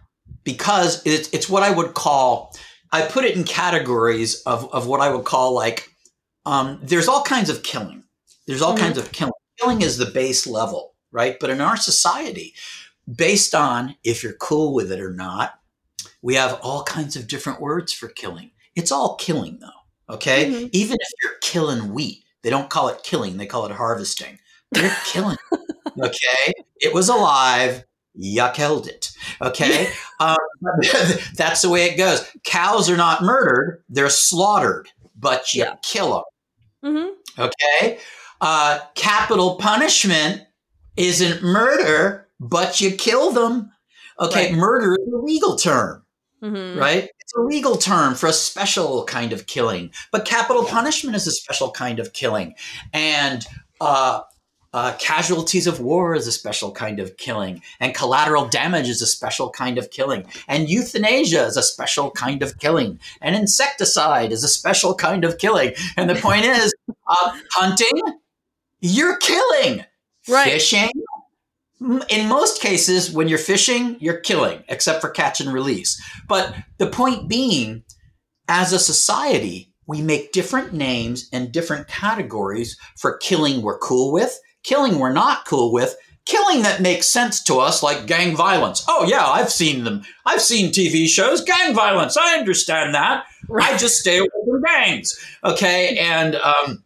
because 0.44 1.04
it's, 1.04 1.28
it's 1.30 1.48
what 1.48 1.62
I 1.62 1.70
would 1.70 1.94
call, 1.94 2.56
I 2.92 3.02
put 3.02 3.24
it 3.24 3.36
in 3.36 3.44
categories 3.44 4.42
of, 4.42 4.72
of 4.72 4.86
what 4.86 5.00
I 5.00 5.12
would 5.12 5.24
call 5.24 5.52
like 5.52 5.90
um, 6.46 6.80
there's 6.82 7.08
all 7.08 7.22
kinds 7.22 7.50
of 7.50 7.62
killing. 7.62 8.04
There's 8.46 8.62
all 8.62 8.74
mm-hmm. 8.74 8.84
kinds 8.84 8.98
of 8.98 9.12
killing. 9.12 9.32
Killing 9.58 9.82
is 9.82 9.98
the 9.98 10.06
base 10.06 10.46
level, 10.46 10.94
right? 11.12 11.36
But 11.38 11.50
in 11.50 11.60
our 11.60 11.76
society, 11.76 12.54
based 13.12 13.54
on 13.54 13.96
if 14.04 14.22
you're 14.22 14.32
cool 14.34 14.74
with 14.74 14.90
it 14.90 15.00
or 15.00 15.12
not, 15.12 15.60
we 16.22 16.34
have 16.34 16.58
all 16.62 16.82
kinds 16.82 17.16
of 17.16 17.28
different 17.28 17.60
words 17.60 17.92
for 17.92 18.08
killing. 18.08 18.52
It's 18.74 18.92
all 18.92 19.16
killing, 19.16 19.58
though. 19.60 20.14
Okay. 20.14 20.46
Mm-hmm. 20.46 20.66
Even 20.72 20.96
if 20.98 21.08
you're 21.22 21.38
killing 21.42 21.92
wheat, 21.92 22.24
they 22.42 22.50
don't 22.50 22.70
call 22.70 22.88
it 22.88 23.02
killing, 23.02 23.36
they 23.36 23.46
call 23.46 23.66
it 23.66 23.72
harvesting. 23.72 24.38
They're 24.72 24.96
killing. 25.06 25.36
okay. 26.00 26.52
It 26.80 26.94
was 26.94 27.08
alive. 27.08 27.84
You 28.14 28.48
killed 28.54 28.86
it. 28.88 29.12
Okay. 29.40 29.90
um, 30.18 30.36
that's 31.36 31.62
the 31.62 31.70
way 31.70 31.86
it 31.86 31.96
goes. 31.96 32.28
Cows 32.44 32.90
are 32.90 32.96
not 32.96 33.22
murdered, 33.22 33.82
they're 33.88 34.10
slaughtered, 34.10 34.88
but 35.16 35.54
you 35.54 35.64
yeah. 35.64 35.76
kill 35.82 36.24
them. 36.82 36.94
Mm-hmm. 36.94 37.40
Okay. 37.42 37.98
Uh, 38.40 38.80
capital 38.94 39.56
punishment 39.56 40.42
isn't 40.96 41.42
murder, 41.42 42.26
but 42.38 42.80
you 42.80 42.92
kill 42.92 43.32
them. 43.32 43.70
Okay. 44.18 44.50
Right. 44.50 44.54
Murder 44.54 44.94
is 44.94 45.12
a 45.12 45.16
legal 45.16 45.56
term, 45.56 45.99
mm-hmm. 46.42 46.78
right? 46.78 47.08
It's 47.20 47.34
a 47.36 47.40
legal 47.40 47.76
term 47.76 48.14
for 48.14 48.26
a 48.28 48.32
special 48.32 49.04
kind 49.04 49.32
of 49.32 49.46
killing, 49.46 49.90
but 50.12 50.24
capital 50.24 50.64
punishment 50.64 51.16
is 51.16 51.26
a 51.26 51.32
special 51.32 51.70
kind 51.70 51.98
of 51.98 52.12
killing. 52.12 52.54
And, 52.92 53.46
uh, 53.80 54.22
uh, 54.72 54.94
casualties 54.98 55.66
of 55.66 55.80
war 55.80 56.14
is 56.14 56.26
a 56.26 56.32
special 56.32 56.70
kind 56.70 57.00
of 57.00 57.16
killing, 57.16 57.60
and 57.80 57.94
collateral 57.94 58.46
damage 58.46 58.88
is 58.88 59.02
a 59.02 59.06
special 59.06 59.50
kind 59.50 59.78
of 59.78 59.90
killing, 59.90 60.24
and 60.46 60.70
euthanasia 60.70 61.44
is 61.44 61.56
a 61.56 61.62
special 61.62 62.10
kind 62.12 62.42
of 62.42 62.56
killing, 62.58 63.00
and 63.20 63.34
insecticide 63.34 64.30
is 64.30 64.44
a 64.44 64.48
special 64.48 64.94
kind 64.94 65.24
of 65.24 65.38
killing. 65.38 65.72
And 65.96 66.08
the 66.08 66.14
point 66.22 66.44
is, 66.44 66.72
uh, 66.88 67.38
hunting, 67.52 68.00
you're 68.80 69.16
killing. 69.16 69.84
Right. 70.28 70.52
Fishing, 70.52 70.90
in 71.80 72.28
most 72.28 72.60
cases, 72.60 73.10
when 73.10 73.28
you're 73.28 73.38
fishing, 73.38 73.96
you're 74.00 74.20
killing, 74.20 74.64
except 74.68 75.00
for 75.00 75.08
catch 75.08 75.40
and 75.40 75.52
release. 75.52 76.00
But 76.28 76.54
the 76.78 76.86
point 76.86 77.28
being, 77.28 77.84
as 78.48 78.72
a 78.72 78.78
society, 78.78 79.72
we 79.86 80.02
make 80.02 80.32
different 80.32 80.72
names 80.72 81.28
and 81.32 81.52
different 81.52 81.88
categories 81.88 82.76
for 82.98 83.16
killing 83.16 83.62
we're 83.62 83.78
cool 83.78 84.12
with 84.12 84.38
killing 84.62 84.98
we're 84.98 85.12
not 85.12 85.46
cool 85.46 85.72
with, 85.72 85.96
killing 86.26 86.62
that 86.62 86.80
makes 86.80 87.08
sense 87.08 87.42
to 87.44 87.58
us, 87.58 87.82
like 87.82 88.06
gang 88.06 88.36
violence. 88.36 88.84
Oh, 88.88 89.06
yeah, 89.06 89.26
I've 89.26 89.50
seen 89.50 89.84
them. 89.84 90.02
I've 90.26 90.42
seen 90.42 90.70
TV 90.70 91.08
shows, 91.08 91.42
gang 91.42 91.74
violence. 91.74 92.16
I 92.16 92.38
understand 92.38 92.94
that. 92.94 93.24
Right. 93.48 93.74
I 93.74 93.76
just 93.76 93.96
stay 93.96 94.18
away 94.18 94.28
from 94.46 94.62
gangs. 94.62 95.18
Okay. 95.44 95.98
And, 95.98 96.36
um, 96.36 96.84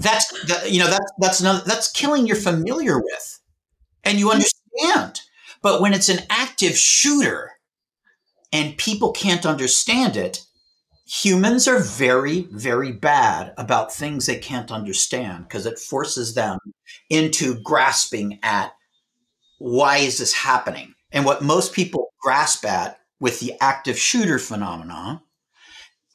that's 0.00 0.46
that, 0.46 0.72
you 0.72 0.80
know 0.80 0.88
that's 0.88 1.12
that's 1.18 1.40
another 1.40 1.62
that's 1.66 1.92
killing 1.92 2.26
you're 2.26 2.34
familiar 2.34 2.98
with 2.98 3.40
and 4.04 4.18
you 4.18 4.30
understand 4.30 5.20
but 5.62 5.80
when 5.80 5.92
it's 5.94 6.08
an 6.08 6.20
active 6.28 6.76
shooter 6.76 7.52
and 8.52 8.76
people 8.76 9.12
can't 9.12 9.46
understand 9.46 10.16
it 10.16 10.44
humans 11.12 11.68
are 11.68 11.78
very, 11.78 12.48
very 12.52 12.90
bad 12.92 13.52
about 13.58 13.92
things 13.92 14.26
they 14.26 14.38
can't 14.38 14.72
understand 14.72 15.44
because 15.44 15.66
it 15.66 15.78
forces 15.78 16.34
them 16.34 16.58
into 17.10 17.60
grasping 17.62 18.38
at 18.42 18.72
why 19.58 19.98
is 19.98 20.18
this 20.18 20.32
happening? 20.32 20.94
And 21.12 21.24
what 21.24 21.42
most 21.42 21.74
people 21.74 22.12
grasp 22.22 22.64
at 22.64 22.98
with 23.20 23.40
the 23.40 23.52
active 23.60 23.98
shooter 23.98 24.38
phenomenon 24.38 25.20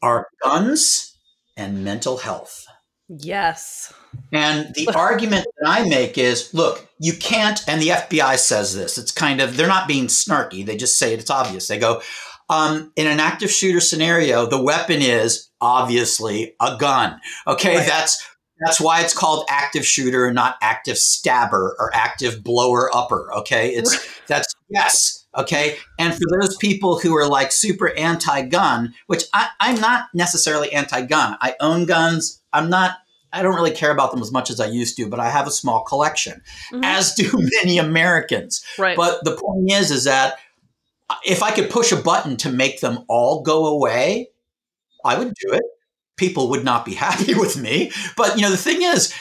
are 0.01 0.27
guns 0.43 1.17
and 1.55 1.83
mental 1.83 2.17
health. 2.17 2.65
Yes. 3.09 3.93
And 4.31 4.73
the 4.75 4.89
argument 4.95 5.45
that 5.59 5.69
I 5.69 5.87
make 5.87 6.17
is 6.17 6.53
look, 6.53 6.87
you 6.99 7.13
can't, 7.13 7.59
and 7.67 7.81
the 7.81 7.89
FBI 7.89 8.37
says 8.37 8.75
this. 8.75 8.97
It's 8.97 9.11
kind 9.11 9.41
of, 9.41 9.55
they're 9.55 9.67
not 9.67 9.87
being 9.87 10.07
snarky. 10.07 10.65
They 10.65 10.77
just 10.77 10.99
say 10.99 11.13
it, 11.13 11.19
it's 11.19 11.31
obvious. 11.31 11.67
They 11.67 11.79
go, 11.79 12.01
um, 12.49 12.91
in 12.95 13.07
an 13.07 13.19
active 13.19 13.51
shooter 13.51 13.79
scenario, 13.79 14.45
the 14.45 14.61
weapon 14.61 15.01
is 15.01 15.49
obviously 15.59 16.55
a 16.61 16.77
gun. 16.77 17.19
Okay. 17.45 17.77
Right. 17.77 17.87
That's, 17.87 18.25
that's 18.65 18.81
why 18.81 19.01
it's 19.01 19.13
called 19.13 19.45
active 19.49 19.85
shooter 19.85 20.25
and 20.25 20.35
not 20.35 20.55
active 20.61 20.97
stabber 20.97 21.75
or 21.77 21.93
active 21.93 22.43
blower 22.43 22.89
upper. 22.95 23.31
Okay. 23.33 23.69
It's, 23.69 23.97
that's, 24.27 24.51
yes. 24.69 25.27
Okay. 25.37 25.77
And 25.99 26.13
for 26.13 26.23
those 26.39 26.57
people 26.57 26.97
who 26.97 27.15
are 27.15 27.27
like 27.27 27.51
super 27.51 27.95
anti 27.95 28.41
gun, 28.43 28.93
which 29.05 29.25
I, 29.33 29.49
I'm 29.59 29.79
not 29.79 30.07
necessarily 30.13 30.71
anti 30.73 31.01
gun, 31.05 31.37
I 31.41 31.55
own 31.59 31.85
guns. 31.85 32.41
I'm 32.57 32.69
not 32.69 32.97
I 33.33 33.43
don't 33.43 33.55
really 33.55 33.71
care 33.71 33.91
about 33.91 34.11
them 34.11 34.21
as 34.21 34.31
much 34.31 34.49
as 34.49 34.59
I 34.59 34.67
used 34.67 34.95
to, 34.97 35.07
but 35.07 35.19
I 35.19 35.29
have 35.29 35.47
a 35.47 35.51
small 35.51 35.83
collection, 35.83 36.41
mm-hmm. 36.71 36.83
as 36.83 37.13
do 37.13 37.29
many 37.63 37.77
Americans. 37.77 38.63
Right. 38.77 38.95
But 38.95 39.23
the 39.23 39.35
point 39.35 39.71
is, 39.71 39.91
is 39.91 40.05
that 40.05 40.37
if 41.25 41.43
I 41.43 41.51
could 41.51 41.69
push 41.69 41.91
a 41.91 41.97
button 41.97 42.37
to 42.37 42.51
make 42.51 42.79
them 42.79 42.99
all 43.07 43.41
go 43.41 43.67
away, 43.67 44.29
I 45.03 45.17
would 45.17 45.33
do 45.35 45.53
it. 45.53 45.63
People 46.15 46.49
would 46.49 46.63
not 46.63 46.85
be 46.85 46.93
happy 46.95 47.33
with 47.33 47.57
me. 47.57 47.91
But, 48.15 48.35
you 48.37 48.41
know, 48.41 48.51
the 48.51 48.57
thing 48.57 48.81
is, 48.81 49.13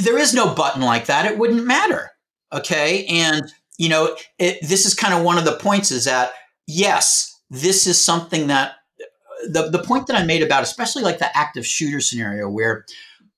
there 0.00 0.18
is 0.18 0.34
no 0.34 0.54
button 0.54 0.82
like 0.82 1.06
that. 1.06 1.26
It 1.26 1.38
wouldn't 1.38 1.64
matter. 1.64 2.10
Okay. 2.52 3.06
And, 3.06 3.50
you 3.78 3.88
know, 3.88 4.16
it, 4.38 4.58
this 4.62 4.84
is 4.84 4.94
kind 4.94 5.14
of 5.14 5.22
one 5.22 5.38
of 5.38 5.44
the 5.44 5.56
points 5.56 5.90
is 5.90 6.04
that, 6.04 6.32
yes, 6.66 7.40
this 7.48 7.86
is 7.86 8.00
something 8.00 8.48
that 8.48 8.74
the, 9.48 9.68
the 9.70 9.82
point 9.82 10.06
that 10.06 10.16
I 10.16 10.24
made 10.24 10.42
about, 10.42 10.62
especially 10.62 11.02
like 11.02 11.18
the 11.18 11.36
active 11.36 11.66
shooter 11.66 12.00
scenario 12.00 12.48
where 12.48 12.84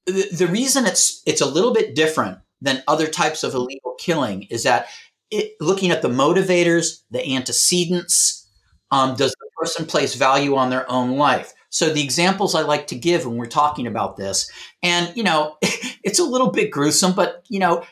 the, 0.07 0.29
the 0.33 0.47
reason 0.47 0.87
it's, 0.87 1.23
it's 1.27 1.41
a 1.41 1.47
little 1.47 1.73
bit 1.73 1.95
different 1.95 2.39
than 2.61 2.83
other 2.89 3.07
types 3.07 3.45
of 3.45 3.55
illegal 3.55 3.95
killing 3.99 4.45
is 4.45 4.63
that 4.65 4.87
it, 5.31 5.55
looking 5.61 5.91
at 5.91 6.03
the 6.03 6.09
motivators, 6.09 7.03
the 7.11 7.35
antecedents, 7.35 8.49
um, 8.91 9.17
does 9.17 9.33
the 9.33 9.51
person 9.57 9.87
place 9.87 10.15
value 10.15 10.57
on 10.57 10.71
their 10.71 10.89
own 10.91 11.13
life? 11.17 11.55
So 11.71 11.89
the 11.89 12.05
examples 12.05 12.55
I 12.55 12.61
like 12.61 12.89
to 12.89 12.95
give 12.95 13.25
when 13.25 13.37
we're 13.37 13.47
talking 13.47 13.87
about 13.87 14.19
this, 14.19 14.51
and 14.83 15.11
you 15.17 15.23
know, 15.23 15.57
it's 15.63 16.19
a 16.19 16.25
little 16.25 16.51
bit 16.51 16.71
gruesome, 16.71 17.15
but 17.15 17.47
you 17.49 17.59
know, 17.59 17.85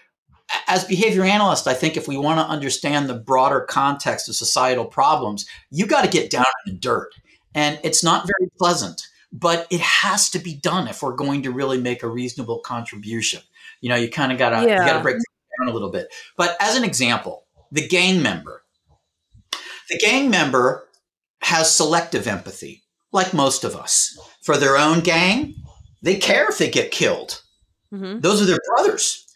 as 0.66 0.84
behavior 0.84 1.24
analysts, 1.24 1.66
I 1.66 1.72
think 1.72 1.96
if 1.96 2.06
we 2.06 2.18
want 2.18 2.38
to 2.38 2.44
understand 2.44 3.08
the 3.08 3.14
broader 3.14 3.62
context 3.62 4.28
of 4.28 4.34
societal 4.34 4.84
problems, 4.84 5.46
you 5.70 5.86
got 5.86 6.02
to 6.02 6.10
get 6.10 6.30
down 6.30 6.44
in 6.66 6.74
the 6.74 6.78
dirt, 6.78 7.10
and 7.54 7.78
it's 7.82 8.04
not 8.04 8.26
very 8.26 8.50
pleasant. 8.58 9.06
But 9.32 9.68
it 9.70 9.80
has 9.80 10.28
to 10.30 10.40
be 10.40 10.56
done 10.56 10.88
if 10.88 11.02
we're 11.02 11.14
going 11.14 11.44
to 11.44 11.52
really 11.52 11.80
make 11.80 12.02
a 12.02 12.08
reasonable 12.08 12.58
contribution. 12.58 13.40
You 13.80 13.88
know, 13.88 13.94
you 13.94 14.10
kind 14.10 14.32
of 14.32 14.38
gotta 14.38 14.66
yeah. 14.66 14.80
you 14.80 14.90
gotta 14.90 15.02
break 15.02 15.16
down 15.16 15.68
a 15.68 15.72
little 15.72 15.90
bit. 15.90 16.08
But 16.36 16.56
as 16.60 16.76
an 16.76 16.82
example, 16.82 17.44
the 17.70 17.86
gang 17.86 18.22
member. 18.22 18.64
The 19.88 19.98
gang 19.98 20.30
member 20.30 20.88
has 21.42 21.74
selective 21.74 22.26
empathy, 22.26 22.84
like 23.12 23.32
most 23.32 23.64
of 23.64 23.74
us. 23.74 24.18
For 24.42 24.56
their 24.56 24.76
own 24.76 25.00
gang, 25.00 25.54
they 26.02 26.16
care 26.16 26.48
if 26.48 26.58
they 26.58 26.70
get 26.70 26.90
killed. 26.90 27.42
Mm-hmm. 27.92 28.20
Those 28.20 28.42
are 28.42 28.46
their 28.46 28.60
brothers. 28.66 29.26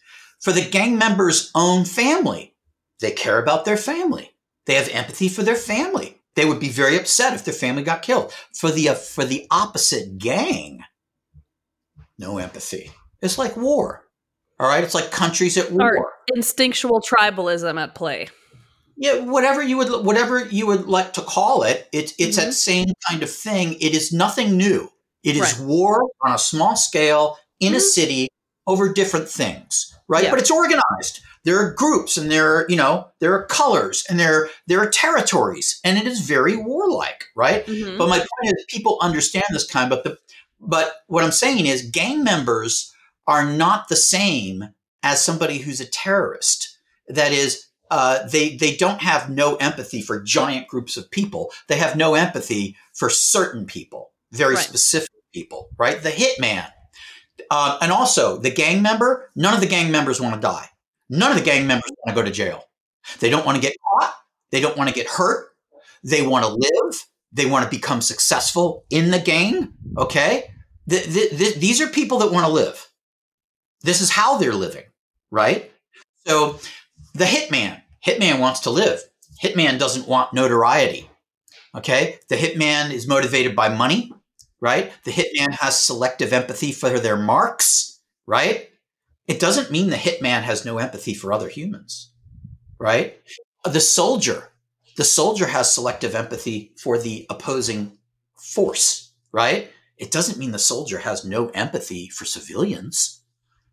For 0.41 0.53
the 0.53 0.69
gang 0.69 0.99
member's 0.99 1.51
own 1.55 1.85
family, 1.85 2.55
they 3.01 3.11
care 3.11 3.39
about 3.39 3.65
their 3.65 3.77
family. 3.77 4.31
They 4.67 4.75
have 4.75 4.89
empathy 4.89 5.29
for 5.29 5.43
their 5.43 5.57
family. 5.57 6.14
They 6.37 6.45
would 6.45 6.61
be 6.61 6.69
very 6.69 6.97
upset 6.97 7.35
if 7.35 7.45
their 7.45 7.55
family 7.55 7.83
got 7.83 8.03
killed. 8.03 8.33
For 8.55 8.71
the 8.71 8.91
uh, 8.91 8.95
for 8.95 9.25
the 9.25 9.47
opposite 9.51 10.19
gang, 10.19 10.85
no 12.19 12.39
empathy. 12.39 12.91
It's 13.23 13.39
like 13.39 13.57
war. 13.57 14.05
All 14.59 14.69
right, 14.69 14.85
it's 14.85 14.95
like 14.95 15.11
countries 15.11 15.57
at 15.57 15.73
war. 15.73 15.97
Or 15.97 16.13
instinctual 16.35 17.03
tribalism 17.03 17.81
at 17.81 17.95
play. 17.95 18.29
Yeah, 18.97 19.21
whatever 19.21 19.63
you 19.63 19.77
would 19.79 20.05
whatever 20.05 20.45
you 20.45 20.67
would 20.67 20.87
like 20.87 21.15
to 21.15 21.21
call 21.21 21.63
it, 21.65 21.89
it's 21.93 22.15
it's 22.19 22.37
mm-hmm. 22.37 22.47
that 22.47 22.53
same 22.53 22.87
kind 23.09 23.23
of 23.23 23.31
thing. 23.31 23.75
It 23.75 23.95
is 23.95 24.13
nothing 24.13 24.57
new. 24.57 24.89
It 25.25 25.37
is 25.37 25.59
right. 25.59 25.67
war 25.67 26.11
on 26.25 26.35
a 26.35 26.39
small 26.39 26.77
scale 26.77 27.39
in 27.59 27.69
mm-hmm. 27.69 27.77
a 27.77 27.81
city 27.81 28.29
over 28.67 28.93
different 28.93 29.29
things, 29.29 29.97
right? 30.09 30.25
Yeah. 30.25 30.31
But 30.31 30.39
it's 30.39 30.51
organized. 30.51 31.21
There 31.45 31.59
are 31.59 31.75
groups 31.75 32.17
and 32.17 32.31
there 32.31 32.57
are, 32.57 32.67
you 32.69 32.77
know, 32.77 33.09
there 33.21 33.35
are 33.35 33.47
colors 33.47 34.05
and 34.09 34.19
there 34.19 34.49
there 34.67 34.81
are 34.81 34.89
territories 34.89 35.81
and 35.85 35.99
it 35.99 36.07
is 36.07 36.21
very 36.21 36.57
warlike, 36.57 37.25
right? 37.37 37.67
Mm-hmm. 37.67 37.99
But 37.99 38.09
my 38.09 38.19
point 38.19 38.57
is 38.57 38.65
people 38.69 38.99
understand 39.03 39.45
this 39.51 39.67
kind, 39.67 39.91
but 39.91 40.05
the 40.05 40.19
but 40.61 41.03
what 41.07 41.25
I'm 41.25 41.33
saying 41.33 41.67
is 41.67 41.91
gang 41.91 42.25
members 42.25 42.93
are 43.27 43.51
not 43.51 43.89
the 43.89 43.97
same 43.97 44.71
as 45.03 45.23
somebody 45.23 45.59
who's 45.59 45.81
a 45.81 45.87
terrorist. 45.87 46.79
That 47.09 47.33
is, 47.33 47.67
uh, 47.91 48.27
they 48.27 48.57
they 48.57 48.77
don't 48.77 49.03
have 49.03 49.29
no 49.29 49.57
empathy 49.57 50.01
for 50.01 50.21
giant 50.23 50.69
groups 50.69 50.97
of 50.97 51.11
people. 51.11 51.53
They 51.69 51.77
have 51.77 51.97
no 51.97 52.15
empathy 52.15 52.77
for 52.95 53.11
certain 53.11 53.67
people, 53.67 54.13
very 54.33 54.55
right. 54.55 54.65
specific 54.65 55.11
people. 55.33 55.69
Right? 55.79 56.03
The 56.03 56.11
hitman, 56.11 56.67
uh, 57.51 57.79
and 57.83 57.93
also 57.93 58.39
the 58.39 58.51
gang 58.51 58.81
member. 58.81 59.31
None 59.37 59.53
of 59.53 59.61
the 59.61 59.67
gang 59.67 59.91
members 59.91 60.21
want 60.21 60.35
to 60.35 60.41
die. 60.41 60.71
None 61.15 61.31
of 61.31 61.39
the 61.39 61.45
gang 61.45 61.67
members 61.67 61.91
want 62.05 62.17
to 62.17 62.23
go 62.23 62.25
to 62.25 62.33
jail. 62.33 62.65
They 63.21 63.31
don't 63.31 63.47
want 63.47 63.57
to 63.57 63.63
get 63.63 63.77
caught. 63.81 64.15
They 64.51 64.61
don't 64.61 64.77
want 64.77 64.89
to 64.89 64.95
get 64.95 65.07
hurt. 65.07 65.51
They 66.03 66.27
want 66.27 66.45
to 66.45 66.53
live. 66.53 67.07
They 67.33 67.47
want 67.47 67.65
to 67.65 67.71
become 67.71 68.01
successful 68.01 68.85
in 68.91 69.11
the 69.11 69.19
gang. 69.19 69.75
Okay, 69.97 70.51
the, 70.87 70.99
the, 70.99 71.37
the, 71.37 71.59
these 71.59 71.81
are 71.81 71.87
people 71.87 72.19
that 72.19 72.33
want 72.33 72.47
to 72.47 72.53
live. 72.53 72.89
This 73.83 74.01
is 74.01 74.11
how 74.11 74.39
they're 74.39 74.55
living, 74.55 74.85
right? 75.31 75.71
So 76.27 76.59
the 77.15 77.25
hitman, 77.25 77.83
hitman 78.05 78.41
wants 78.41 78.61
to 78.61 78.71
live. 78.71 79.01
Hitman 79.43 79.79
doesn't 79.79 80.09
want 80.09 80.33
notoriety. 80.33 81.11
Okay. 81.75 82.19
The 82.29 82.37
hitman 82.37 82.93
is 82.93 83.09
motivated 83.09 83.57
by 83.57 83.69
money, 83.69 84.13
right? 84.61 84.93
The 85.05 85.11
hitman 85.11 85.53
has 85.61 85.81
selective 85.81 86.33
empathy 86.33 86.73
for 86.73 86.99
their 86.99 87.17
marks, 87.17 88.01
right? 88.27 88.71
It 89.27 89.41
doesn't 89.41 89.71
mean 89.71 89.91
the 89.91 89.97
hitman 89.97 90.43
has 90.43 90.65
no 90.65 90.79
empathy 90.79 91.15
for 91.15 91.33
other 91.33 91.49
humans, 91.49 92.11
right? 92.79 93.17
The 93.65 93.81
soldier, 93.81 94.53
the 94.97 95.05
soldier 95.05 95.47
has 95.47 95.73
selective 95.73 96.15
empathy 96.15 96.73
for 96.77 96.99
the 96.99 97.27
opposing 97.31 97.99
force, 98.37 99.13
right? 99.33 99.71
It 99.97 100.11
doesn't 100.11 100.39
mean 100.39 100.53
the 100.53 100.59
soldier 100.59 100.99
has 100.99 101.25
no 101.25 101.49
empathy 101.51 102.09
for 102.09 102.25
civilians. 102.25 103.23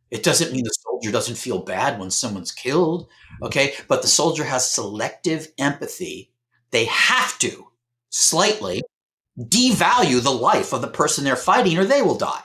It 0.10 0.24
doesn't 0.24 0.54
mean 0.54 0.64
the 0.64 0.78
soldier 0.84 1.12
doesn't 1.12 1.38
feel 1.38 1.64
bad 1.64 2.00
when 2.00 2.12
someone's 2.12 2.52
killed, 2.52 3.10
okay? 3.42 3.74
But 3.88 4.02
the 4.02 4.08
soldier 4.08 4.44
has 4.44 4.70
selective 4.70 5.48
empathy. 5.58 6.32
They 6.72 6.86
have 6.86 7.38
to 7.40 7.68
slightly 8.10 8.82
devalue 9.40 10.22
the 10.22 10.32
life 10.32 10.74
of 10.74 10.82
the 10.82 10.88
person 10.88 11.24
they're 11.24 11.36
fighting 11.36 11.78
or 11.78 11.86
they 11.86 12.02
will 12.02 12.18
die. 12.18 12.44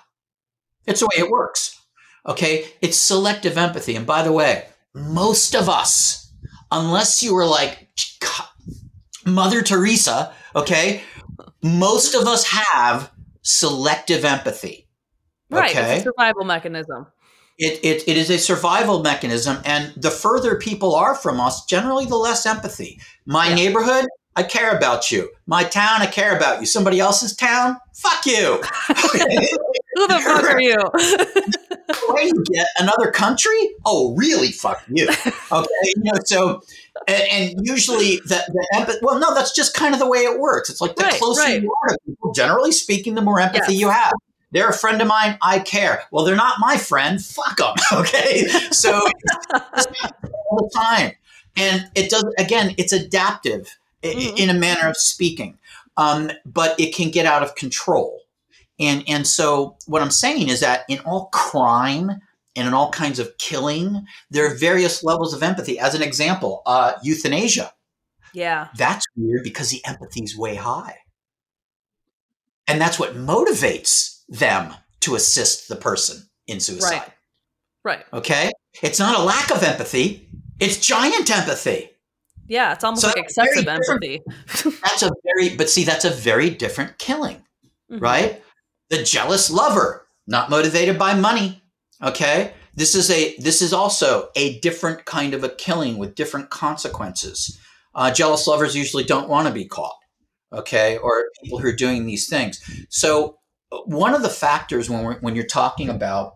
It's 0.87 1.01
the 1.01 1.07
way 1.07 1.25
it 1.25 1.31
works, 1.31 1.76
okay? 2.27 2.67
It's 2.81 2.97
selective 2.97 3.57
empathy. 3.57 3.97
And 3.97 4.07
by 4.07 4.23
the 4.23 4.33
way, 4.33 4.67
most 4.95 5.55
of 5.55 5.69
us, 5.69 6.33
unless 6.71 7.23
you 7.23 7.35
were 7.35 7.47
like 7.47 7.89
Mother 9.25 9.63
Teresa, 9.63 10.33
okay, 10.55 11.03
most 11.63 12.15
of 12.15 12.27
us 12.27 12.47
have 12.47 13.11
selective 13.43 14.25
empathy. 14.25 14.89
Right. 15.51 15.71
Okay? 15.71 15.97
It's 15.97 16.01
a 16.01 16.11
survival 16.11 16.45
mechanism. 16.45 17.07
It, 17.59 17.81
it, 17.85 18.09
it 18.09 18.17
is 18.17 18.31
a 18.31 18.39
survival 18.39 19.03
mechanism. 19.03 19.59
And 19.65 19.93
the 19.97 20.11
further 20.11 20.57
people 20.57 20.95
are 20.95 21.15
from 21.15 21.41
us, 21.41 21.65
generally 21.65 22.05
the 22.05 22.17
less 22.17 22.45
empathy. 22.45 23.01
My 23.25 23.49
yeah. 23.49 23.55
neighborhood, 23.55 24.07
I 24.37 24.43
care 24.43 24.77
about 24.77 25.11
you. 25.11 25.31
My 25.47 25.65
town, 25.65 26.03
I 26.03 26.07
care 26.07 26.37
about 26.37 26.61
you. 26.61 26.67
Somebody 26.67 27.01
else's 27.01 27.35
town, 27.35 27.79
fuck 27.95 28.27
you. 28.27 28.63
Who 29.97 30.07
the 30.09 30.21
fuck 30.23 30.45
are 30.45 30.61
you? 30.61 30.77
Where 32.13 32.23
you 32.23 32.45
get 32.53 32.67
another 32.79 33.11
country? 33.11 33.71
Oh, 33.87 34.15
really? 34.15 34.53
Fuck 34.53 34.85
you. 34.89 35.09
Okay, 35.09 35.69
you 35.85 36.03
know. 36.05 36.13
So, 36.27 36.63
and, 37.09 37.23
and 37.31 37.67
usually 37.67 38.17
the, 38.17 38.45
the 38.47 38.69
empathy. 38.75 38.99
Well, 39.01 39.19
no, 39.19 39.35
that's 39.35 39.55
just 39.55 39.75
kind 39.75 39.95
of 39.95 40.01
the 40.01 40.07
way 40.07 40.19
it 40.19 40.39
works. 40.39 40.69
It's 40.69 40.83
like 40.83 40.97
the 40.97 41.05
right, 41.05 41.15
closer 41.15 41.41
right. 41.41 41.63
you 41.63 41.73
are 41.83 41.89
to 41.95 41.99
people, 42.05 42.33
generally 42.33 42.73
speaking, 42.73 43.15
the 43.15 43.23
more 43.23 43.41
empathy 43.41 43.73
yes. 43.73 43.81
you 43.81 43.89
have. 43.89 44.13
They're 44.53 44.69
a 44.69 44.75
friend 44.75 45.01
of 45.01 45.09
mine. 45.09 45.39
I 45.41 45.61
care. 45.61 46.03
Well, 46.11 46.27
they're 46.27 46.37
not 46.37 46.57
my 46.59 46.77
friend. 46.77 47.25
Fuck 47.25 47.57
them. 47.57 47.75
Okay. 47.93 48.47
So 48.73 49.01
all 49.55 50.59
the 50.59 50.71
time. 50.75 51.13
And 51.57 51.89
it 51.95 52.11
does, 52.11 52.25
again, 52.39 52.75
it's 52.77 52.93
adaptive 52.93 53.79
mm-hmm. 54.03 54.37
in 54.37 54.51
a 54.51 54.55
manner 54.55 54.89
of 54.89 54.97
speaking, 54.97 55.59
um, 55.97 56.31
but 56.45 56.79
it 56.79 56.95
can 56.95 57.11
get 57.11 57.27
out 57.27 57.43
of 57.43 57.55
control. 57.55 58.21
And, 58.79 59.05
and 59.09 59.27
so 59.27 59.77
what 59.87 60.03
I'm 60.03 60.11
saying 60.11 60.49
is 60.49 60.61
that 60.61 60.85
in 60.89 60.99
all 61.01 61.27
crime 61.27 62.11
and 62.55 62.69
in 62.69 62.75
all 62.75 62.91
kinds 62.91 63.19
of 63.19 63.37
killing, 63.39 64.07
there 64.31 64.51
are 64.51 64.55
various 64.55 65.03
levels 65.03 65.33
of 65.35 65.43
empathy. 65.43 65.79
As 65.79 65.95
an 65.95 66.03
example, 66.03 66.63
uh, 66.67 66.93
euthanasia. 67.03 67.73
Yeah. 68.35 68.69
That's 68.77 69.07
weird 69.17 69.45
because 69.45 69.71
the 69.71 69.85
empathy 69.87 70.23
is 70.23 70.37
way 70.37 70.57
high. 70.57 70.99
And 72.69 72.81
that's 72.81 72.99
what 72.99 73.15
motivates 73.15 74.23
them 74.29 74.75
to 75.01 75.15
assist 75.15 75.69
the 75.69 75.77
person 75.77 76.29
in 76.47 76.61
suicide. 76.61 76.93
Right. 76.93 77.13
Right. 77.85 78.05
Okay? 78.13 78.51
It's 78.83 78.99
not 78.99 79.19
a 79.19 79.23
lack 79.23 79.51
of 79.51 79.63
empathy, 79.63 80.29
it's 80.59 80.85
giant 80.85 81.31
empathy. 81.31 81.91
Yeah, 82.49 82.73
it's 82.73 82.85
almost 82.85 83.03
So 83.03 83.09
like 83.09 83.17
excessive 83.17 83.67
empathy. 83.67 84.23
That's 84.65 85.03
a 85.03 85.11
very, 85.25 85.57
but 85.57 85.69
see, 85.71 85.85
that's 85.85 86.05
a 86.05 86.11
very 86.11 86.51
different 86.51 86.99
killing, 86.99 87.43
Mhm. 87.91 88.01
right? 88.01 88.43
The 88.91 89.03
jealous 89.03 89.51
lover, 89.51 90.07
not 90.27 90.51
motivated 90.51 90.99
by 90.99 91.15
money. 91.15 91.63
Okay? 92.03 92.53
This 92.75 92.95
is 92.95 93.11
a 93.11 93.37
this 93.39 93.63
is 93.63 93.73
also 93.73 94.29
a 94.37 94.59
different 94.61 95.07
kind 95.07 95.33
of 95.35 95.43
a 95.43 95.49
killing 95.49 95.97
with 95.99 96.15
different 96.15 96.51
consequences. 96.51 97.59
Uh, 97.95 98.11
jealous 98.13 98.47
lovers 98.47 98.77
usually 98.77 99.05
don't 99.05 99.29
want 99.31 99.49
to 99.49 99.55
be 99.55 99.65
caught, 99.65 99.97
okay, 100.53 100.99
or 100.99 101.25
people 101.43 101.59
who 101.59 101.69
are 101.69 101.73
doing 101.75 102.05
these 102.05 102.29
things. 102.29 102.61
So 102.91 103.39
uh, 103.73 103.79
one 103.87 104.15
of 104.15 104.21
the 104.23 104.29
factors 104.29 104.91
when 104.91 105.03
we're, 105.03 105.19
when 105.21 105.35
you're 105.35 105.47
talking 105.47 105.89
about 105.89 106.35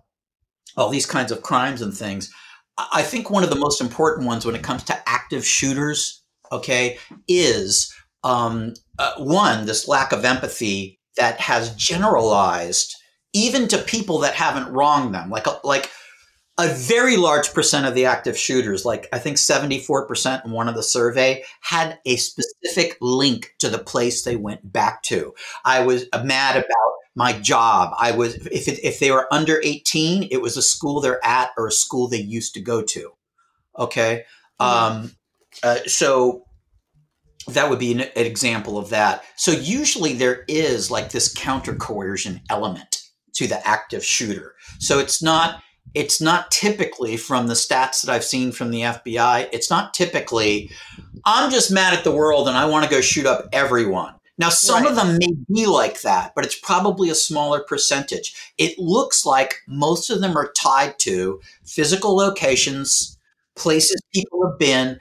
all 0.79 0.89
these 0.89 1.05
kinds 1.05 1.31
of 1.31 1.43
crimes 1.43 1.83
and 1.83 1.93
things, 1.95 2.33
I 2.79 3.03
think 3.03 3.31
one 3.31 3.45
of 3.45 3.51
the 3.51 3.57
most 3.57 3.81
important 3.81 4.27
ones 4.27 4.47
when 4.47 4.55
it 4.55 4.63
comes 4.63 4.83
to 4.85 5.09
active 5.09 5.47
shooters, 5.47 6.23
okay, 6.51 6.99
is 7.29 7.93
um, 8.25 8.75
uh, 8.99 9.15
one 9.19 9.67
this 9.67 9.89
lack 9.89 10.13
of 10.13 10.25
empathy 10.25 10.99
that 11.17 11.41
has 11.41 11.75
generalized 11.75 12.95
even 13.33 13.69
to 13.69 13.79
people 13.79 14.19
that 14.19 14.35
haven't 14.35 14.73
wronged 14.73 15.15
them, 15.15 15.31
like 15.31 15.47
a, 15.47 15.61
like 15.63 15.91
a 16.59 16.69
very 16.69 17.17
large 17.17 17.53
percent 17.55 17.87
of 17.87 17.95
the 17.95 18.05
active 18.05 18.37
shooters, 18.37 18.85
like 18.85 19.09
I 19.13 19.19
think 19.19 19.37
74% 19.37 20.45
in 20.45 20.51
one 20.51 20.69
of 20.69 20.75
the 20.75 20.83
survey, 20.83 21.45
had 21.61 21.99
a 22.05 22.17
specific 22.17 22.97
link 23.01 23.55
to 23.61 23.69
the 23.69 23.79
place 23.79 24.23
they 24.23 24.37
went 24.37 24.71
back 24.71 25.03
to. 25.05 25.33
I 25.65 25.81
was 25.85 26.07
mad 26.25 26.57
about 26.57 26.93
my 27.15 27.33
job. 27.33 27.95
I 27.99 28.13
was, 28.13 28.35
if, 28.47 28.69
it, 28.69 28.79
if 28.85 28.99
they 28.99 29.11
were 29.11 29.33
under 29.33 29.61
18, 29.63 30.29
it 30.31 30.41
was 30.41 30.57
a 30.57 30.63
school 30.63 31.01
they're 31.01 31.25
at 31.25 31.51
or 31.57 31.67
a 31.67 31.73
school 31.73 32.09
they 32.09 32.21
used 32.21 32.55
to 32.55 32.61
go 32.61 32.83
to. 32.83 33.13
Okay. 33.79 34.25
Um, 34.59 35.13
uh, 35.63 35.79
so 35.87 36.45
that 37.49 37.69
would 37.69 37.79
be 37.79 37.93
an, 37.93 38.01
an 38.01 38.27
example 38.27 38.79
of 38.79 38.91
that. 38.91 39.25
So 39.37 39.53
usually 39.53 40.15
there 40.15 40.45
is 40.49 40.91
like 40.91 41.11
this 41.11 41.33
counter 41.33 41.75
coercion 41.75 42.41
element 42.51 43.03
to 43.35 43.47
the 43.47 43.67
active 43.67 44.05
shooter. 44.05 44.55
So 44.79 44.99
it's 44.99 45.23
not 45.23 45.63
it's 45.95 46.21
not 46.21 46.51
typically 46.53 47.17
from 47.17 47.49
the 47.49 47.55
stats 47.55 48.03
that 48.03 48.13
I've 48.13 48.25
seen 48.25 48.53
from 48.53 48.71
the 48.71 48.83
FBI, 48.83 49.49
it's 49.53 49.71
not 49.71 49.93
typically 49.93 50.71
I'm 51.25 51.51
just 51.51 51.73
mad 51.73 51.95
at 51.95 52.05
the 52.05 52.13
world 52.13 52.49
and 52.49 52.57
I 52.57 52.67
want 52.67 52.85
to 52.85 52.91
go 52.91 53.01
shoot 53.01 53.27
up 53.27 53.49
everyone. 53.53 54.15
Now 54.41 54.49
some 54.49 54.87
of 54.87 54.97
them 54.97 55.19
may 55.19 55.35
be 55.53 55.67
like 55.67 56.01
that, 56.01 56.33
but 56.35 56.47
it's 56.47 56.59
probably 56.59 57.11
a 57.11 57.15
smaller 57.15 57.61
percentage. 57.61 58.35
It 58.57 58.79
looks 58.79 59.27
like 59.27 59.57
most 59.69 60.09
of 60.09 60.23
them 60.23 60.35
are 60.35 60.51
tied 60.53 60.99
to 61.01 61.43
physical 61.63 62.17
locations, 62.17 63.19
places 63.55 64.01
people 64.15 64.49
have 64.49 64.59
been 64.59 64.99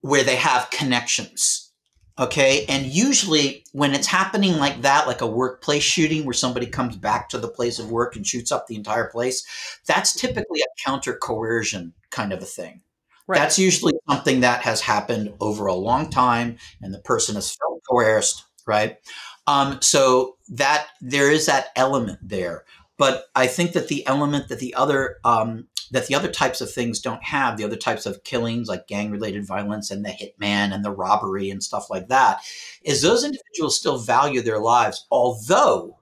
where 0.00 0.24
they 0.24 0.34
have 0.34 0.70
connections. 0.70 1.70
Okay. 2.18 2.64
And 2.68 2.86
usually 2.86 3.64
when 3.70 3.94
it's 3.94 4.08
happening 4.08 4.56
like 4.56 4.82
that, 4.82 5.06
like 5.06 5.20
a 5.20 5.26
workplace 5.26 5.84
shooting 5.84 6.24
where 6.24 6.34
somebody 6.34 6.66
comes 6.66 6.96
back 6.96 7.28
to 7.28 7.38
the 7.38 7.46
place 7.46 7.78
of 7.78 7.92
work 7.92 8.16
and 8.16 8.26
shoots 8.26 8.50
up 8.50 8.66
the 8.66 8.74
entire 8.74 9.08
place, 9.08 9.44
that's 9.86 10.12
typically 10.14 10.60
a 10.62 10.84
counter 10.84 11.14
coercion 11.14 11.92
kind 12.10 12.32
of 12.32 12.42
a 12.42 12.44
thing. 12.44 12.80
Right. 13.28 13.38
That's 13.38 13.58
usually 13.58 13.94
something 14.08 14.40
that 14.40 14.62
has 14.62 14.80
happened 14.80 15.32
over 15.38 15.66
a 15.66 15.74
long 15.74 16.10
time 16.10 16.58
and 16.82 16.92
the 16.92 16.98
person 16.98 17.36
has 17.36 17.54
felt 17.54 17.80
coerced, 17.88 18.44
right? 18.66 18.98
Um, 19.46 19.78
so 19.82 20.36
that 20.48 20.86
there 21.00 21.30
is 21.30 21.46
that 21.46 21.68
element 21.76 22.18
there. 22.22 22.64
But 22.96 23.24
I 23.34 23.46
think 23.46 23.72
that 23.72 23.88
the 23.88 24.06
element 24.06 24.48
that 24.48 24.60
the 24.60 24.74
other 24.74 25.16
um, 25.24 25.66
that 25.90 26.06
the 26.06 26.14
other 26.14 26.30
types 26.30 26.60
of 26.60 26.70
things 26.70 27.00
don't 27.00 27.22
have, 27.22 27.56
the 27.56 27.64
other 27.64 27.76
types 27.76 28.06
of 28.06 28.24
killings 28.24 28.68
like 28.68 28.86
gang 28.86 29.10
related 29.10 29.46
violence 29.46 29.90
and 29.90 30.04
the 30.04 30.10
hitman 30.10 30.74
and 30.74 30.84
the 30.84 30.90
robbery 30.90 31.50
and 31.50 31.62
stuff 31.62 31.90
like 31.90 32.08
that, 32.08 32.40
is 32.84 33.02
those 33.02 33.24
individuals 33.24 33.78
still 33.78 33.98
value 33.98 34.40
their 34.40 34.58
lives, 34.58 35.06
although 35.10 35.98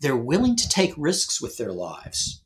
they're 0.00 0.16
willing 0.16 0.56
to 0.56 0.68
take 0.68 0.94
risks 0.96 1.40
with 1.40 1.58
their 1.58 1.72
lives. 1.72 2.42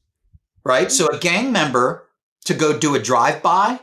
Right? 0.64 0.90
So 0.90 1.08
a 1.08 1.18
gang 1.18 1.52
member 1.52 2.08
to 2.46 2.54
go 2.54 2.78
do 2.78 2.94
a 2.94 2.98
drive 2.98 3.42
by, 3.42 3.80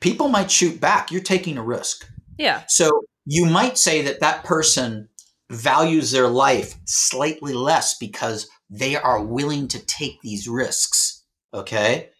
people 0.00 0.28
might 0.28 0.50
shoot 0.50 0.80
back. 0.80 1.10
You're 1.10 1.22
taking 1.22 1.58
a 1.58 1.62
risk. 1.62 2.08
yeah. 2.38 2.64
So 2.68 3.02
you 3.26 3.44
might 3.44 3.76
say 3.76 4.02
that 4.02 4.20
that 4.20 4.44
person 4.44 5.08
values 5.50 6.12
their 6.12 6.28
life 6.28 6.74
slightly 6.86 7.52
less 7.52 7.98
because 7.98 8.48
they 8.70 8.96
are 8.96 9.22
willing 9.22 9.68
to 9.68 9.84
take 9.84 10.20
these 10.22 10.48
risks. 10.48 11.24
Okay. 11.52 12.10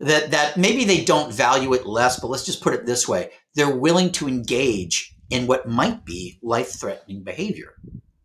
That, 0.00 0.32
that 0.32 0.56
maybe 0.56 0.84
they 0.84 1.04
don't 1.04 1.32
value 1.32 1.72
it 1.74 1.86
less, 1.86 2.18
but 2.18 2.28
let's 2.28 2.44
just 2.44 2.62
put 2.62 2.74
it 2.74 2.84
this 2.84 3.06
way. 3.06 3.30
They're 3.54 3.74
willing 3.74 4.10
to 4.12 4.26
engage 4.26 5.14
in 5.30 5.46
what 5.46 5.68
might 5.68 6.04
be 6.04 6.38
life 6.42 6.72
threatening 6.72 7.22
behavior. 7.22 7.74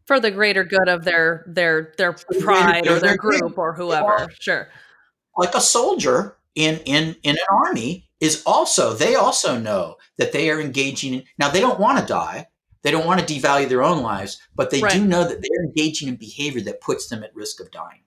For 0.08 0.20
the 0.20 0.32
greater 0.32 0.64
good 0.64 0.90
of 0.90 1.06
their 1.06 1.46
their 1.48 1.94
their 1.98 2.14
pride 2.42 2.88
or 2.88 3.00
their 3.00 3.16
group 3.16 3.58
or 3.58 3.74
whoever. 3.74 4.28
Sure. 4.40 4.68
Like 5.38 5.54
a 5.54 5.62
soldier 5.62 6.38
in, 6.56 6.80
in, 6.86 7.16
in 7.22 7.36
an 7.36 7.66
army 7.66 8.10
is 8.20 8.44
also, 8.46 8.94
they 8.94 9.16
also 9.16 9.58
know 9.58 9.96
that 10.20 10.32
they 10.32 10.52
are 10.52 10.62
engaging 10.62 11.16
in, 11.16 11.24
now 11.40 11.50
they 11.50 11.60
don't 11.60 11.80
want 11.80 11.98
to 11.98 12.06
die. 12.06 12.48
They 12.82 12.92
don't 12.92 13.06
want 13.06 13.20
to 13.20 13.26
devalue 13.26 13.68
their 13.68 13.84
own 13.84 14.04
lives, 14.04 14.40
but 14.56 14.70
they 14.70 14.80
do 14.80 15.04
know 15.04 15.24
that 15.24 15.42
they're 15.42 15.66
engaging 15.66 16.08
in 16.08 16.16
behavior 16.16 16.62
that 16.62 16.80
puts 16.80 17.10
them 17.10 17.24
at 17.24 17.36
risk 17.36 17.60
of 17.60 17.72
dying. 17.72 18.04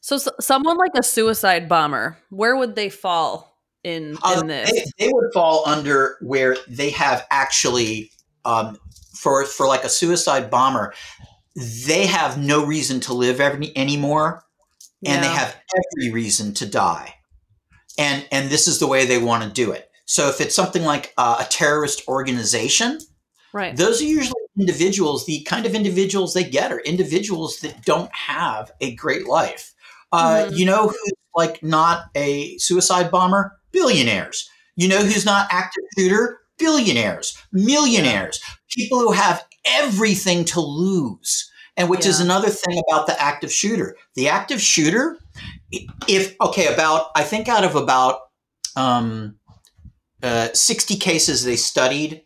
So, 0.00 0.18
someone 0.40 0.78
like 0.78 0.92
a 0.96 1.02
suicide 1.02 1.68
bomber, 1.68 2.16
where 2.30 2.56
would 2.56 2.74
they 2.74 2.88
fall 2.88 3.58
in 3.82 4.16
Uh, 4.22 4.38
in 4.40 4.46
this? 4.46 4.70
They, 4.70 5.06
they 5.06 5.12
would 5.12 5.30
fall 5.34 5.62
under 5.66 6.16
where 6.20 6.56
they 6.68 6.90
have 6.90 7.26
actually, 7.30 8.12
um, 8.46 8.78
for 9.14 9.44
for 9.44 9.66
like 9.66 9.84
a 9.84 9.90
suicide 9.90 10.50
bomber, 10.50 10.94
they 11.86 12.06
have 12.06 12.38
no 12.38 12.64
reason 12.64 13.00
to 13.00 13.14
live 13.14 13.40
any, 13.40 13.76
anymore, 13.76 14.44
and 15.06 15.22
they 15.22 15.28
have 15.28 15.54
every 15.76 16.12
reason 16.12 16.54
to 16.54 16.66
die, 16.66 17.14
and 17.98 18.26
and 18.32 18.50
this 18.50 18.66
is 18.68 18.78
the 18.78 18.86
way 18.86 19.04
they 19.04 19.18
want 19.18 19.44
to 19.44 19.50
do 19.50 19.70
it. 19.72 19.90
So 20.06 20.28
if 20.28 20.40
it's 20.40 20.54
something 20.54 20.82
like 20.82 21.12
uh, 21.16 21.38
a 21.40 21.44
terrorist 21.50 22.06
organization, 22.08 22.98
right. 23.52 23.76
those 23.76 24.00
are 24.00 24.06
usually 24.06 24.42
individuals. 24.58 25.26
The 25.26 25.42
kind 25.44 25.66
of 25.66 25.74
individuals 25.74 26.34
they 26.34 26.44
get 26.44 26.72
are 26.72 26.80
individuals 26.80 27.58
that 27.60 27.84
don't 27.84 28.14
have 28.14 28.70
a 28.80 28.94
great 28.94 29.26
life. 29.26 29.72
Uh, 30.12 30.46
Mhm. 30.46 30.56
You 30.58 30.66
know 30.66 30.88
who's 30.88 31.12
like 31.34 31.62
not 31.62 32.04
a 32.14 32.56
suicide 32.58 33.10
bomber? 33.10 33.58
Billionaires. 33.72 34.48
You 34.76 34.88
know 34.88 34.98
who's 34.98 35.24
not 35.24 35.48
active 35.50 35.84
shooter? 35.96 36.40
Billionaires, 36.56 37.36
millionaires, 37.52 38.40
people 38.70 39.00
who 39.00 39.10
have 39.10 39.44
everything 39.64 40.44
to 40.44 40.60
lose. 40.60 41.50
And 41.76 41.90
which 41.90 42.06
is 42.06 42.20
another 42.20 42.48
thing 42.48 42.80
about 42.88 43.08
the 43.08 43.20
active 43.20 43.50
shooter. 43.50 43.96
The 44.14 44.28
active 44.28 44.60
shooter, 44.60 45.18
if 46.06 46.36
okay, 46.40 46.72
about 46.72 47.06
I 47.16 47.24
think 47.24 47.48
out 47.48 47.64
of 47.64 47.74
about 47.74 48.20
um, 48.76 49.34
uh, 50.24 50.52
sixty 50.52 50.96
cases 50.96 51.44
they 51.44 51.56
studied, 51.56 52.22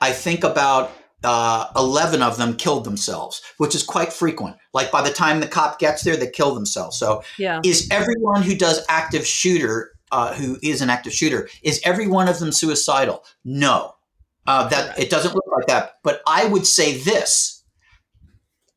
I 0.00 0.12
think 0.12 0.42
about 0.42 0.92
uh, 1.24 1.68
11 1.76 2.22
of 2.22 2.36
them 2.36 2.56
killed 2.56 2.84
themselves, 2.84 3.42
which 3.58 3.74
is 3.74 3.82
quite 3.82 4.12
frequent. 4.12 4.56
Like 4.74 4.90
by 4.90 5.02
the 5.02 5.12
time 5.12 5.40
the 5.40 5.46
cop 5.46 5.78
gets 5.78 6.02
there, 6.02 6.16
they 6.16 6.28
kill 6.28 6.54
themselves. 6.54 6.98
So 6.98 7.22
yeah. 7.38 7.60
is 7.64 7.88
everyone 7.90 8.42
who 8.42 8.56
does 8.56 8.84
active 8.88 9.26
shooter, 9.26 9.92
uh, 10.10 10.34
who 10.34 10.58
is 10.62 10.80
an 10.80 10.90
active 10.90 11.12
shooter, 11.12 11.48
is 11.62 11.80
every 11.84 12.08
one 12.08 12.28
of 12.28 12.38
them 12.38 12.52
suicidal? 12.52 13.24
No. 13.44 13.94
Uh, 14.46 14.68
that 14.68 14.98
it 14.98 15.08
doesn't 15.08 15.34
look 15.34 15.46
like 15.56 15.66
that. 15.68 15.98
But 16.02 16.20
I 16.26 16.46
would 16.46 16.66
say 16.66 16.98
this. 16.98 17.62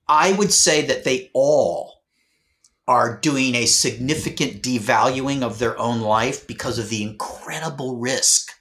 I 0.07 0.33
would 0.33 0.53
say 0.53 0.85
that 0.85 1.03
they 1.03 1.31
all 1.33 2.03
are 2.88 3.17
doing 3.17 3.55
a 3.55 3.65
significant 3.65 4.61
devaluing 4.61 5.41
of 5.41 5.57
their 5.57 5.75
own 5.79 6.01
life 6.01 6.45
because 6.45 6.77
of 6.77 6.89
the 6.89 7.01
incredible 7.01 7.97
risk 7.97 8.51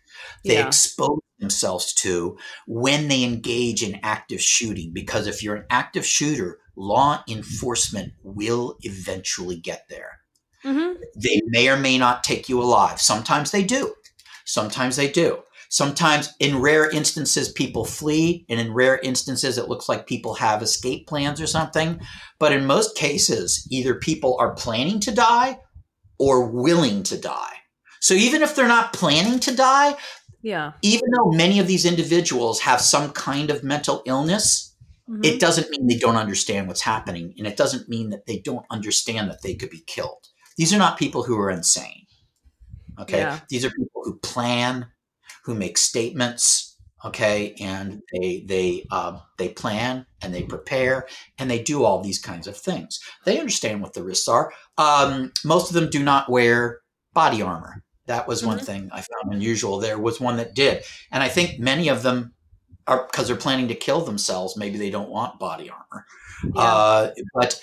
they 0.45 0.55
Yeah. 0.55 0.67
expose 0.69 1.21
themselves 1.39 1.93
to 1.95 2.37
when 2.67 3.09
they 3.09 3.25
engage 3.25 3.83
in 3.83 3.99
active 4.03 4.41
shooting. 4.41 4.93
Because 4.93 5.27
if 5.27 5.43
you're 5.43 5.57
an 5.57 5.67
active 5.71 6.07
shooter, 6.07 6.61
law 6.77 7.23
enforcement 7.29 8.13
will 8.23 8.77
eventually 8.83 9.57
get 9.57 9.87
there. 9.89 10.21
hmm 10.63 10.93
They 11.17 11.41
may 11.47 11.69
or 11.69 11.77
may 11.77 11.99
not 11.99 12.25
take 12.25 12.49
you 12.49 12.61
alive. 12.63 13.01
Sometimes 13.01 13.51
they 13.51 13.63
do. 13.63 13.95
Sometimes 14.45 14.97
they 14.97 15.11
do. 15.11 15.43
Sometimes, 15.71 16.33
in 16.39 16.61
rare 16.61 16.89
instances, 16.89 17.51
people 17.51 17.85
flee, 17.85 18.47
and 18.49 18.61
in 18.61 18.73
rare 18.73 18.99
instances, 18.99 19.59
it 19.59 19.69
looks 19.69 19.89
like 19.89 20.07
people 20.07 20.35
have 20.35 20.63
escape 20.63 21.09
plans 21.09 21.41
or 21.41 21.49
something. 21.49 22.01
But 22.39 22.53
in 22.53 22.65
most 22.65 22.97
cases, 22.97 23.67
either 23.71 23.95
people 23.97 24.37
are 24.39 24.55
planning 24.55 25.01
to 25.01 25.11
die 25.11 25.59
or 26.19 26.47
willing 26.47 27.03
to 27.05 27.19
die. 27.21 27.55
So 28.01 28.15
even 28.15 28.43
if 28.43 28.55
they're 28.55 28.69
not 28.69 28.93
planning 28.93 29.41
to 29.41 29.57
die, 29.57 29.97
Yeah. 30.45 30.73
even 30.83 31.11
though 31.17 31.31
many 31.31 31.59
of 31.59 31.67
these 31.67 31.87
individuals 31.87 32.61
have 32.61 32.81
some 32.81 33.13
kind 33.13 33.51
of 33.51 33.65
mental 33.65 34.03
illness, 34.05 34.77
mm-hmm. 35.09 35.25
it 35.25 35.41
doesn't 35.41 35.71
mean 35.71 35.87
they 35.87 35.97
don't 35.97 36.17
understand 36.17 36.69
what's 36.69 36.83
happening. 36.83 37.35
And 37.39 37.47
it 37.47 37.57
doesn't 37.57 37.89
mean 37.89 38.11
that 38.11 38.27
they 38.27 38.41
don't 38.41 38.67
understand 38.71 39.31
that 39.31 39.41
they 39.43 39.55
could 39.55 39.71
be 39.71 39.83
killed. 39.87 40.29
These 40.59 40.75
are 40.75 40.79
not 40.79 40.99
people 40.99 41.23
who 41.23 41.39
are 41.39 41.51
insane. 41.51 42.07
Okay. 43.01 43.19
Yeah. 43.19 43.41
These 43.49 43.65
are 43.65 43.71
people 43.71 44.03
who 44.05 44.19
plan, 44.19 44.87
who 45.45 45.55
make 45.55 45.79
statements, 45.79 46.75
okay 47.05 47.55
and 47.61 48.03
they 48.13 48.45
they 48.47 48.87
uh, 48.91 49.19
they 49.37 49.49
plan 49.49 50.07
and 50.23 50.35
they 50.35 50.43
prepare 50.43 51.07
and 51.39 51.51
they 51.51 51.63
do 51.63 51.85
all 51.85 52.03
these 52.03 52.19
kinds 52.19 52.47
of 52.47 52.57
things 52.57 52.99
they 53.25 53.39
understand 53.39 53.83
what 53.83 53.93
the 53.93 54.03
risks 54.03 54.27
are 54.27 54.53
um, 54.79 55.33
most 55.45 55.69
of 55.69 55.75
them 55.75 55.91
do 55.91 56.03
not 56.03 56.31
wear 56.31 56.81
body 57.13 57.43
armor 57.43 57.84
that 58.07 58.27
was 58.27 58.41
mm-hmm. 58.41 58.51
one 58.51 58.59
thing 58.59 58.89
i 58.93 59.01
found 59.01 59.35
unusual 59.35 59.79
there 59.79 59.99
was 59.99 60.21
one 60.21 60.37
that 60.37 60.55
did 60.55 60.83
and 61.11 61.23
i 61.23 61.29
think 61.29 61.59
many 61.59 61.89
of 61.89 62.03
them 62.03 62.33
are 62.87 63.07
because 63.11 63.29
they're 63.29 63.37
planning 63.37 63.69
to 63.69 63.75
kill 63.75 64.03
themselves 64.03 64.57
maybe 64.57 64.79
they 64.79 64.91
don't 64.91 65.09
want 65.09 65.39
body 65.39 65.71
armor 65.71 66.07
yeah. 66.55 66.61
uh, 66.61 67.11
but 67.35 67.61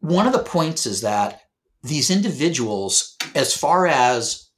one 0.00 0.26
of 0.26 0.32
the 0.32 0.38
points 0.38 0.86
is 0.86 1.00
that 1.02 1.42
these 1.82 2.10
individuals 2.10 3.16
as 3.34 3.56
far 3.56 3.86
as 3.86 4.50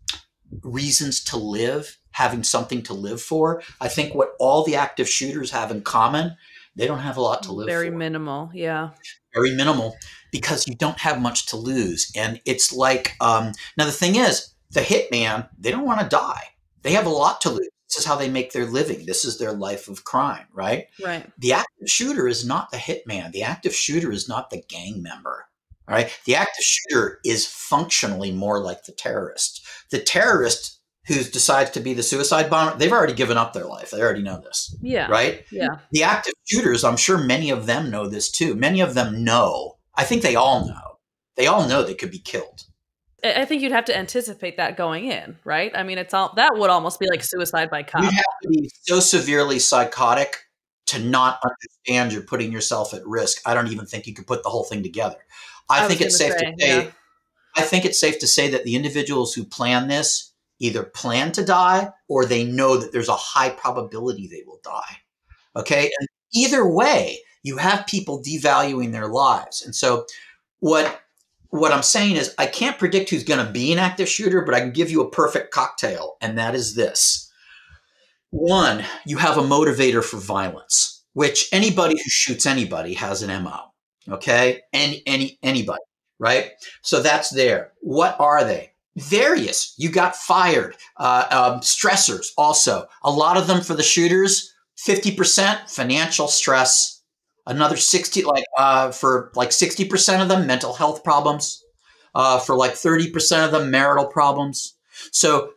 reasons 0.63 1.23
to 1.25 1.37
live 1.37 1.99
having 2.13 2.43
something 2.43 2.83
to 2.83 2.95
live 2.95 3.21
for. 3.21 3.63
I 3.81 3.89
think 3.89 4.15
what 4.15 4.33
all 4.39 4.65
the 4.65 4.77
active 4.77 5.09
shooters 5.09 5.51
have 5.51 5.71
in 5.71 5.83
common, 5.83 6.37
they 6.77 6.87
don't 6.87 6.99
have 6.99 7.17
a 7.17 7.21
lot 7.21 7.43
to 7.45 7.53
live 7.53 7.69
Very 7.69 7.91
for. 7.91 7.97
minimal, 7.97 8.51
yeah. 8.53 8.91
Very 9.35 9.55
minimal 9.55 9.97
because 10.33 10.67
you 10.67 10.75
don't 10.75 10.99
have 10.99 11.21
much 11.21 11.47
to 11.47 11.57
lose. 11.57 12.11
And 12.17 12.41
it's 12.45 12.73
like, 12.73 13.15
um, 13.21 13.53
now 13.77 13.85
the 13.85 13.93
thing 13.93 14.17
is, 14.17 14.50
the 14.73 14.81
hitman, 14.81 15.49
they 15.59 15.71
don't 15.71 15.85
want 15.85 16.01
to 16.01 16.09
die. 16.09 16.45
They 16.83 16.93
have 16.93 17.07
a 17.07 17.11
lot 17.11 17.41
to 17.43 17.51
lose. 17.51 17.69
This 17.89 17.99
is 17.99 18.05
how 18.05 18.15
they 18.15 18.29
make 18.29 18.53
their 18.53 18.67
living. 18.67 19.05
This 19.05 19.25
is 19.25 19.39
their 19.39 19.53
life 19.53 19.89
of 19.89 20.05
crime, 20.05 20.47
right? 20.53 20.87
Right. 21.05 21.29
The 21.39 21.55
active 21.55 21.89
shooter 21.89 22.29
is 22.29 22.47
not 22.47 22.71
the 22.71 22.77
hitman. 22.77 23.33
The 23.33 23.43
active 23.43 23.75
shooter 23.75 24.13
is 24.13 24.29
not 24.29 24.51
the 24.51 24.63
gang 24.69 25.03
member. 25.03 25.47
All 25.89 25.97
right. 25.97 26.17
The 26.25 26.37
active 26.37 26.63
shooter 26.63 27.19
is 27.25 27.47
functionally 27.47 28.31
more 28.31 28.61
like 28.61 28.85
the 28.85 28.93
terrorist. 28.93 29.67
The 29.91 29.99
terrorist 29.99 30.79
who 31.09 31.17
decides 31.17 31.71
to 31.71 31.81
be 31.81 31.93
the 31.93 32.05
suicide 32.05 32.49
bomber, 32.49 32.79
they've 32.79 32.93
already 32.93 33.15
given 33.15 33.37
up 33.37 33.53
their 33.53 33.65
life. 33.65 33.91
They 33.91 34.01
already 34.01 34.23
know 34.23 34.41
this. 34.41 34.77
Yeah. 34.81 35.11
Right? 35.11 35.45
Yeah. 35.51 35.79
The 35.91 36.05
active 36.05 36.35
shooters, 36.45 36.85
I'm 36.85 36.97
sure 36.97 37.19
many 37.19 37.51
of 37.51 37.67
them 37.67 37.91
know 37.91 38.07
this 38.07 38.31
too. 38.31 38.55
Many 38.55 38.81
of 38.81 38.95
them 38.95 39.25
know. 39.25 39.79
I 39.97 40.05
think 40.05 40.23
they 40.23 40.37
all 40.37 40.69
know. 40.69 40.99
They 41.37 41.49
all 41.49 41.67
know 41.67 41.83
they 41.83 41.95
could 41.95 42.13
be 42.13 42.21
killed. 42.21 42.67
I 43.23 43.45
think 43.45 43.63
you'd 43.63 43.73
have 43.73 43.85
to 43.87 43.97
anticipate 43.97 44.57
that 44.57 44.77
going 44.77 45.07
in, 45.07 45.39
right? 45.45 45.73
I 45.75 45.83
mean, 45.83 45.99
it's 45.99 46.15
all 46.15 46.33
that 46.37 46.53
would 46.55 46.71
almost 46.71 47.01
be 47.01 47.07
like 47.09 47.23
suicide 47.23 47.71
by 47.71 47.83
cop. 47.83 48.03
You 48.03 48.11
have 48.11 48.25
to 48.43 48.49
be 48.49 48.71
so 48.83 49.01
severely 49.01 49.59
psychotic 49.59 50.39
to 50.87 50.99
not 50.99 51.41
understand 51.45 52.13
you're 52.13 52.23
putting 52.23 52.51
yourself 52.51 52.95
at 52.95 53.07
risk. 53.07 53.41
I 53.47 53.55
don't 53.55 53.69
even 53.69 53.87
think 53.87 54.07
you 54.07 54.15
could 54.15 54.27
put 54.27 54.43
the 54.43 54.49
whole 54.49 54.65
thing 54.65 54.83
together. 54.83 55.19
I, 55.69 55.85
I 55.85 55.89
think 55.89 56.01
it's 56.01 56.19
safe 56.19 56.33
say, 56.33 56.39
to 56.39 56.55
say. 56.59 56.85
Yeah. 56.85 56.91
I 57.57 57.63
think 57.63 57.85
it's 57.85 58.01
safe 58.01 58.19
to 58.21 58.27
say 58.27 58.51
that 58.51 58.65
the 58.65 58.75
individuals 58.75 59.35
who 59.35 59.45
plan 59.45 59.89
this 59.89 60.33
either 60.59 60.83
plan 60.83 61.33
to 61.33 61.45
die 61.45 61.91
or 62.09 62.25
they 62.25 62.45
know 62.45 62.77
that 62.77 62.93
there's 62.93 63.09
a 63.09 63.15
high 63.15 63.51
probability 63.51 64.27
they 64.27 64.43
will 64.47 64.61
die. 64.63 64.99
Okay. 65.57 65.91
And 65.99 66.09
either 66.33 66.67
way, 66.67 67.21
you 67.43 67.57
have 67.57 67.87
people 67.87 68.23
devaluing 68.23 68.93
their 68.93 69.09
lives. 69.09 69.63
And 69.63 69.75
so 69.75 70.07
what 70.61 71.01
what 71.51 71.73
I'm 71.73 71.83
saying 71.83 72.17
is 72.17 72.35
I 72.39 72.47
can't 72.47 72.79
predict 72.79 73.11
who's 73.11 73.25
going 73.25 73.45
to 73.45 73.53
be 73.53 73.73
an 73.73 73.79
active 73.79 74.09
shooter, 74.09 74.43
but 74.43 74.55
I 74.55 74.61
can 74.61 74.73
give 74.73 74.91
you 74.91 75.03
a 75.03 75.11
perfect 75.11 75.53
cocktail, 75.53 76.17
and 76.21 76.39
that 76.39 76.55
is 76.55 76.75
this. 76.75 77.31
One, 78.31 78.85
you 79.05 79.19
have 79.19 79.37
a 79.37 79.43
motivator 79.43 80.05
for 80.05 80.19
violence, 80.19 81.05
which 81.15 81.49
anybody 81.53 81.97
who 81.97 82.09
shoots 82.09 82.47
anybody 82.47 82.95
has 82.95 83.23
an 83.23 83.43
MO. 83.43 83.73
Okay? 84.09 84.61
Any 84.73 85.03
any 85.07 85.39
anybody, 85.43 85.83
right? 86.19 86.53
So 86.83 87.03
that's 87.03 87.31
there. 87.31 87.73
What 87.81 88.19
are 88.19 88.45
they? 88.45 88.71
various. 88.97 89.75
You 89.77 89.91
got 89.91 90.17
fired. 90.17 90.77
Uh, 90.97 91.27
um, 91.31 91.61
stressors 91.61 92.29
also. 92.37 92.87
A 93.03 93.11
lot 93.11 93.37
of 93.37 93.47
them 93.47 93.63
for 93.63 93.75
the 93.75 93.83
shooters. 93.83 94.53
Fifty 94.77 95.15
percent 95.15 95.69
financial 95.69 96.29
stress. 96.29 97.00
Another 97.51 97.77
sixty, 97.77 98.23
like 98.23 98.45
uh, 98.57 98.91
for 98.93 99.31
like 99.35 99.53
sixty 99.53 99.85
percent 99.85 100.23
of 100.23 100.29
them, 100.29 100.47
mental 100.47 100.73
health 100.73 101.05
problems. 101.05 101.63
Uh, 102.13 102.41
for 102.41 102.57
like 102.57 102.73
thirty 102.73 103.09
percent 103.09 103.45
of 103.45 103.53
them, 103.53 103.71
marital 103.71 104.07
problems. 104.07 104.75
So 105.13 105.53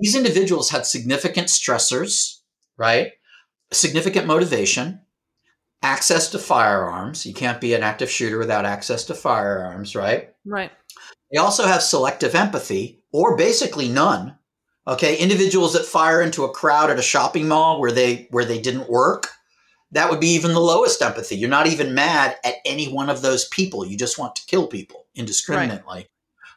these 0.00 0.14
individuals 0.14 0.70
had 0.70 0.86
significant 0.86 1.48
stressors, 1.48 2.40
right? 2.76 3.12
Significant 3.72 4.26
motivation, 4.26 5.00
access 5.82 6.30
to 6.30 6.38
firearms. 6.38 7.26
You 7.26 7.34
can't 7.34 7.60
be 7.60 7.74
an 7.74 7.82
active 7.82 8.08
shooter 8.08 8.38
without 8.38 8.64
access 8.64 9.04
to 9.06 9.14
firearms, 9.14 9.96
right? 9.96 10.32
Right. 10.44 10.70
They 11.32 11.38
also 11.38 11.66
have 11.66 11.82
selective 11.82 12.36
empathy, 12.36 13.02
or 13.12 13.36
basically 13.36 13.88
none. 13.88 14.38
Okay, 14.86 15.16
individuals 15.18 15.72
that 15.72 15.84
fire 15.84 16.22
into 16.22 16.44
a 16.44 16.52
crowd 16.52 16.90
at 16.90 17.00
a 17.00 17.02
shopping 17.02 17.48
mall 17.48 17.80
where 17.80 17.90
they 17.90 18.28
where 18.30 18.44
they 18.44 18.60
didn't 18.60 18.88
work, 18.88 19.26
that 19.92 20.10
would 20.10 20.20
be 20.20 20.28
even 20.28 20.52
the 20.52 20.60
lowest 20.60 21.00
empathy. 21.00 21.36
You're 21.36 21.48
not 21.48 21.66
even 21.66 21.94
mad 21.94 22.36
at 22.44 22.56
any 22.64 22.88
one 22.88 23.08
of 23.08 23.22
those 23.22 23.46
people. 23.48 23.86
You 23.86 23.96
just 23.96 24.18
want 24.18 24.36
to 24.36 24.46
kill 24.46 24.66
people 24.66 25.06
indiscriminately. 25.14 25.94
Right. 25.94 26.06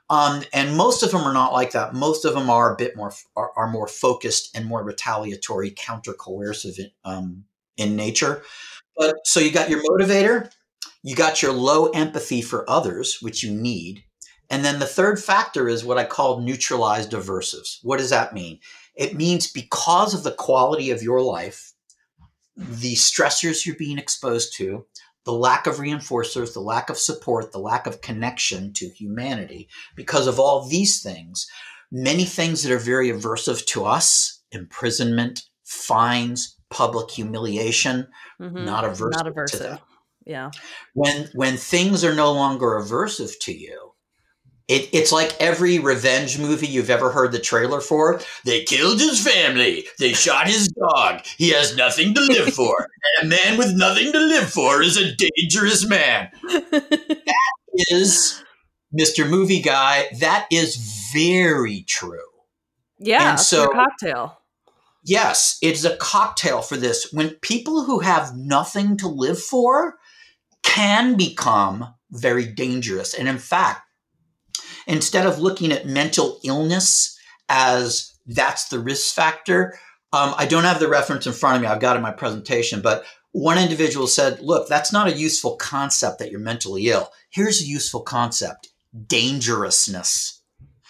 Um, 0.10 0.44
and 0.54 0.76
most 0.76 1.04
of 1.04 1.12
them 1.12 1.22
are 1.22 1.34
not 1.34 1.54
like 1.54 1.72
that. 1.72 1.94
Most 1.94 2.26
of 2.26 2.34
them 2.34 2.50
are 2.50 2.74
a 2.74 2.78
bit 2.78 2.96
more 2.96 3.14
are, 3.36 3.52
are 3.56 3.70
more 3.70 3.88
focused 3.88 4.56
and 4.56 4.66
more 4.66 4.84
retaliatory, 4.84 5.72
counter 5.78 6.14
coercive 6.14 6.80
in, 6.80 6.90
um, 7.06 7.44
in 7.78 7.96
nature. 7.96 8.42
But 8.98 9.16
so 9.26 9.40
you 9.40 9.52
got 9.52 9.70
your 9.70 9.84
motivator, 9.84 10.52
you 11.04 11.16
got 11.16 11.44
your 11.44 11.54
low 11.54 11.90
empathy 11.90 12.42
for 12.42 12.68
others, 12.70 13.20
which 13.22 13.44
you 13.44 13.52
need, 13.52 14.04
and 14.50 14.66
then 14.66 14.80
the 14.80 14.86
third 14.86 15.24
factor 15.24 15.70
is 15.70 15.86
what 15.86 16.00
I 16.00 16.06
call 16.06 16.42
neutralized 16.42 17.12
aversives. 17.12 17.78
What 17.84 18.00
does 18.00 18.10
that 18.10 18.34
mean? 18.34 18.60
It 18.96 19.16
means 19.16 19.52
because 19.52 20.14
of 20.16 20.24
the 20.24 20.32
quality 20.32 20.90
of 20.90 21.04
your 21.04 21.22
life, 21.22 21.74
the 22.60 22.96
stressors 22.96 23.66
you're 23.66 23.76
being 23.76 23.98
exposed 23.98 24.56
to, 24.58 24.86
the 25.26 25.32
lack 25.32 25.68
of 25.68 25.76
reinforcers, 25.76 26.54
the 26.54 26.60
lack 26.60 26.90
of 26.90 26.98
support, 26.98 27.52
the 27.52 27.60
lack 27.60 27.88
of 27.88 28.02
connection 28.02 28.74
to 28.74 28.90
humanity, 28.90 29.70
because 29.96 30.28
of 30.28 30.40
all 30.40 30.68
these 30.68 31.02
things, 31.02 31.48
many 31.92 32.26
things 32.26 32.64
that 32.64 32.72
are 32.72 32.80
very 32.80 33.10
aversive 33.10 33.66
to 33.68 33.86
us, 33.86 34.42
imprisonment, 34.52 35.44
fines, 35.64 36.56
public 36.70 37.12
humiliation, 37.12 38.08
mm-hmm. 38.42 38.66
not 38.66 38.84
aversive. 38.84 39.12
Not 39.12 39.26
aversive. 39.26 39.80
Yeah. 40.26 40.52
When 40.94 41.30
when 41.34 41.58
things 41.58 42.04
are 42.04 42.14
no 42.14 42.32
longer 42.34 42.80
aversive 42.80 43.34
to 43.42 43.54
you, 43.54 43.89
it, 44.70 44.88
it's 44.94 45.12
like 45.12 45.36
every 45.40 45.80
revenge 45.80 46.38
movie 46.38 46.68
you've 46.68 46.92
ever 46.92 47.12
heard 47.12 47.32
the 47.32 47.40
trailer 47.40 47.82
for. 47.82 48.22
They 48.46 48.64
killed 48.64 49.00
his 49.00 49.20
family. 49.20 49.86
They 49.98 50.14
shot 50.14 50.48
his 50.48 50.68
dog. 50.68 51.22
He 51.38 51.50
has 51.50 51.76
nothing 51.76 52.14
to 52.14 52.22
live 52.22 52.54
for. 52.54 52.88
and 53.18 53.34
a 53.34 53.36
man 53.36 53.58
with 53.58 53.76
nothing 53.76 54.12
to 54.12 54.20
live 54.20 54.50
for 54.50 54.84
is 54.84 54.96
a 54.96 55.16
dangerous 55.16 55.88
man. 55.88 56.30
that 56.44 57.46
is, 57.90 58.44
Mr. 58.98 59.28
Movie 59.28 59.62
Guy, 59.62 60.06
that 60.20 60.46
is 60.52 61.10
very 61.12 61.84
true. 61.88 62.20
Yeah, 63.00 63.32
and 63.32 63.40
so 63.40 63.70
cocktail. 63.70 64.38
Yes, 65.04 65.58
it's 65.64 65.84
a 65.84 65.98
cocktail 65.98 66.62
for 66.62 66.78
this. 66.78 67.12
When 67.12 67.32
people 67.42 67.86
who 67.86 68.00
have 68.00 68.36
nothing 68.36 68.98
to 68.98 69.08
live 69.08 69.42
for 69.42 69.96
can 70.62 71.16
become 71.16 71.96
very 72.12 72.46
dangerous. 72.46 73.14
And 73.14 73.28
in 73.28 73.38
fact, 73.38 73.82
instead 74.90 75.26
of 75.26 75.40
looking 75.40 75.72
at 75.72 75.86
mental 75.86 76.40
illness 76.44 77.18
as 77.48 78.14
that's 78.26 78.68
the 78.68 78.80
risk 78.80 79.14
factor, 79.14 79.80
um, 80.12 80.34
I 80.36 80.48
don't 80.48 80.64
have 80.64 80.80
the 80.80 80.90
reference 80.90 81.28
in 81.28 81.34
front 81.34 81.56
of 81.56 81.62
me. 81.62 81.68
I've 81.68 81.80
got 81.80 81.96
it 81.96 81.98
in 81.98 82.04
my 82.04 82.12
presentation, 82.12 82.82
but 82.82 83.06
one 83.32 83.60
individual 83.60 84.08
said, 84.08 84.42
look, 84.42 84.68
that's 84.68 84.92
not 84.92 85.08
a 85.08 85.16
useful 85.16 85.56
concept 85.58 86.18
that 86.18 86.32
you're 86.32 86.40
mentally 86.40 86.88
ill. 86.88 87.12
Here's 87.30 87.62
a 87.62 87.66
useful 87.66 88.02
concept 88.02 88.70
dangerousness. 89.06 90.42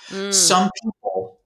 Mm. 0.08 0.34
Some 0.34 0.72
people 0.82 1.42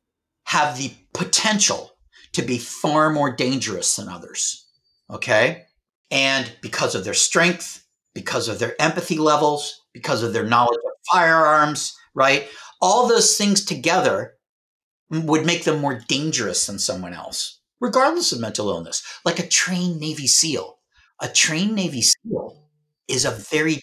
have 0.46 0.78
the 0.78 0.94
potential 1.14 1.96
to 2.34 2.44
be 2.44 2.60
far 2.60 3.10
more 3.10 3.36
dangerous 3.36 3.96
than 3.96 4.08
others. 4.08 4.68
Okay. 5.10 5.64
And 6.12 6.52
because 6.62 6.94
of 6.94 7.04
their 7.04 7.16
strength, 7.16 7.84
because 8.14 8.48
of 8.48 8.60
their 8.60 8.80
empathy 8.80 9.18
levels, 9.18 9.82
because 9.94 10.22
of 10.22 10.34
their 10.34 10.46
knowledge 10.46 10.78
of 10.86 10.92
firearms, 11.12 11.98
right? 12.14 12.48
All 12.82 13.08
those 13.08 13.38
things 13.38 13.64
together 13.64 14.36
would 15.10 15.46
make 15.46 15.64
them 15.64 15.80
more 15.80 16.02
dangerous 16.08 16.66
than 16.66 16.80
someone 16.80 17.14
else, 17.14 17.60
regardless 17.80 18.32
of 18.32 18.40
mental 18.40 18.70
illness. 18.70 19.04
Like 19.26 19.40
a 19.40 19.48
trained 19.48 20.00
Navy 20.00 20.28
SEAL. 20.28 20.80
A 21.22 21.30
trained 21.30 21.76
Navy 21.76 22.02
SEAL 22.02 22.68
is 23.08 23.26
a 23.26 23.32
very, 23.32 23.82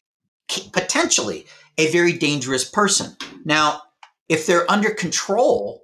potentially, 0.73 1.47
a 1.79 1.91
very 1.91 2.13
dangerous 2.13 2.69
person. 2.69 3.17
Now, 3.45 3.83
if 4.29 4.47
they're 4.47 4.71
under 4.71 4.91
control, 4.91 5.83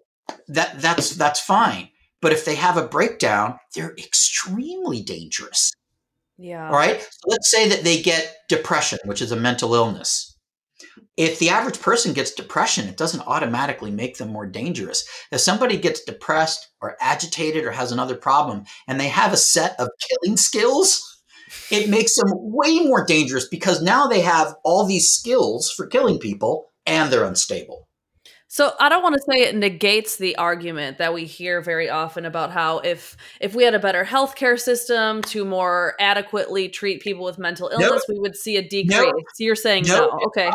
that 0.48 0.80
that's 0.80 1.10
that's 1.16 1.40
fine. 1.40 1.90
But 2.20 2.32
if 2.32 2.44
they 2.44 2.54
have 2.56 2.76
a 2.76 2.86
breakdown, 2.86 3.58
they're 3.74 3.94
extremely 3.96 5.02
dangerous. 5.02 5.72
Yeah. 6.38 6.66
All 6.68 6.74
right. 6.74 7.00
So 7.00 7.20
let's 7.26 7.50
say 7.50 7.68
that 7.68 7.84
they 7.84 8.02
get 8.02 8.36
depression, 8.48 8.98
which 9.04 9.22
is 9.22 9.32
a 9.32 9.36
mental 9.36 9.74
illness. 9.74 10.35
If 11.16 11.38
the 11.38 11.48
average 11.48 11.80
person 11.80 12.12
gets 12.12 12.32
depression, 12.32 12.88
it 12.88 12.96
doesn't 12.96 13.26
automatically 13.26 13.90
make 13.90 14.18
them 14.18 14.28
more 14.28 14.46
dangerous. 14.46 15.06
If 15.32 15.40
somebody 15.40 15.78
gets 15.78 16.04
depressed 16.04 16.68
or 16.80 16.96
agitated 17.00 17.64
or 17.64 17.70
has 17.70 17.92
another 17.92 18.16
problem 18.16 18.64
and 18.86 19.00
they 19.00 19.08
have 19.08 19.32
a 19.32 19.38
set 19.38 19.78
of 19.80 19.88
killing 20.08 20.36
skills, 20.36 21.02
it 21.70 21.88
makes 21.88 22.16
them 22.16 22.30
way 22.32 22.80
more 22.80 23.04
dangerous 23.06 23.48
because 23.48 23.80
now 23.80 24.06
they 24.06 24.20
have 24.20 24.54
all 24.64 24.84
these 24.84 25.10
skills 25.10 25.70
for 25.70 25.86
killing 25.86 26.18
people 26.18 26.72
and 26.84 27.10
they're 27.10 27.24
unstable. 27.24 27.85
So 28.56 28.72
I 28.80 28.88
don't 28.88 29.02
want 29.02 29.16
to 29.16 29.20
say 29.30 29.42
it 29.42 29.54
negates 29.54 30.16
the 30.16 30.34
argument 30.36 30.96
that 30.96 31.12
we 31.12 31.26
hear 31.26 31.60
very 31.60 31.90
often 31.90 32.24
about 32.24 32.52
how 32.52 32.78
if 32.78 33.14
if 33.38 33.54
we 33.54 33.64
had 33.64 33.74
a 33.74 33.78
better 33.78 34.02
healthcare 34.02 34.58
system 34.58 35.20
to 35.24 35.44
more 35.44 35.92
adequately 36.00 36.70
treat 36.70 37.02
people 37.02 37.22
with 37.22 37.36
mental 37.36 37.68
illness, 37.68 37.90
nope. 37.90 38.02
we 38.08 38.18
would 38.18 38.34
see 38.34 38.56
a 38.56 38.66
decrease. 38.66 38.98
Nope. 38.98 39.24
You're 39.38 39.56
saying 39.56 39.84
nope. 39.86 40.10
no. 40.10 40.26
Okay. 40.28 40.50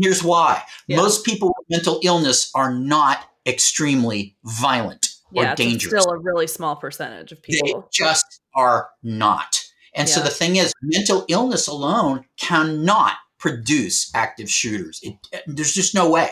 Here's 0.00 0.24
why. 0.24 0.62
Yeah. 0.88 0.96
Most 0.96 1.26
people 1.26 1.48
with 1.48 1.66
mental 1.68 2.00
illness 2.02 2.50
are 2.54 2.72
not 2.72 3.28
extremely 3.44 4.34
violent 4.44 5.08
yeah, 5.30 5.52
or 5.52 5.56
dangerous. 5.56 6.04
still 6.04 6.14
a 6.14 6.18
really 6.18 6.46
small 6.46 6.74
percentage 6.74 7.32
of 7.32 7.42
people. 7.42 7.82
They 7.82 7.86
just 7.92 8.40
are 8.54 8.88
not. 9.02 9.62
And 9.94 10.08
yeah. 10.08 10.14
so 10.14 10.22
the 10.22 10.30
thing 10.30 10.56
is, 10.56 10.72
mental 10.82 11.26
illness 11.28 11.68
alone 11.68 12.24
cannot 12.40 13.12
produce 13.38 14.10
active 14.14 14.48
shooters. 14.48 15.00
It, 15.02 15.16
eh, 15.34 15.40
there's 15.46 15.74
just 15.74 15.94
no 15.94 16.08
way. 16.10 16.30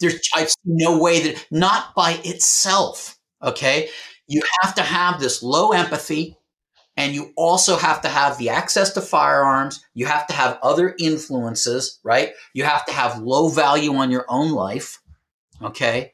There's 0.00 0.20
I 0.34 0.44
see 0.44 0.54
no 0.64 0.98
way 0.98 1.20
that 1.20 1.46
not 1.50 1.94
by 1.94 2.20
itself. 2.24 3.18
Okay. 3.42 3.88
You 4.26 4.42
have 4.62 4.74
to 4.74 4.82
have 4.82 5.20
this 5.20 5.42
low 5.42 5.72
empathy 5.72 6.36
and 6.98 7.14
you 7.14 7.32
also 7.36 7.76
have 7.76 8.02
to 8.02 8.08
have 8.08 8.38
the 8.38 8.50
access 8.50 8.92
to 8.94 9.00
firearms. 9.00 9.84
You 9.94 10.06
have 10.06 10.26
to 10.26 10.32
have 10.32 10.58
other 10.62 10.96
influences, 10.98 12.00
right? 12.02 12.32
You 12.54 12.64
have 12.64 12.84
to 12.86 12.92
have 12.92 13.20
low 13.20 13.48
value 13.48 13.94
on 13.94 14.10
your 14.10 14.24
own 14.28 14.50
life. 14.50 15.00
Okay. 15.62 16.12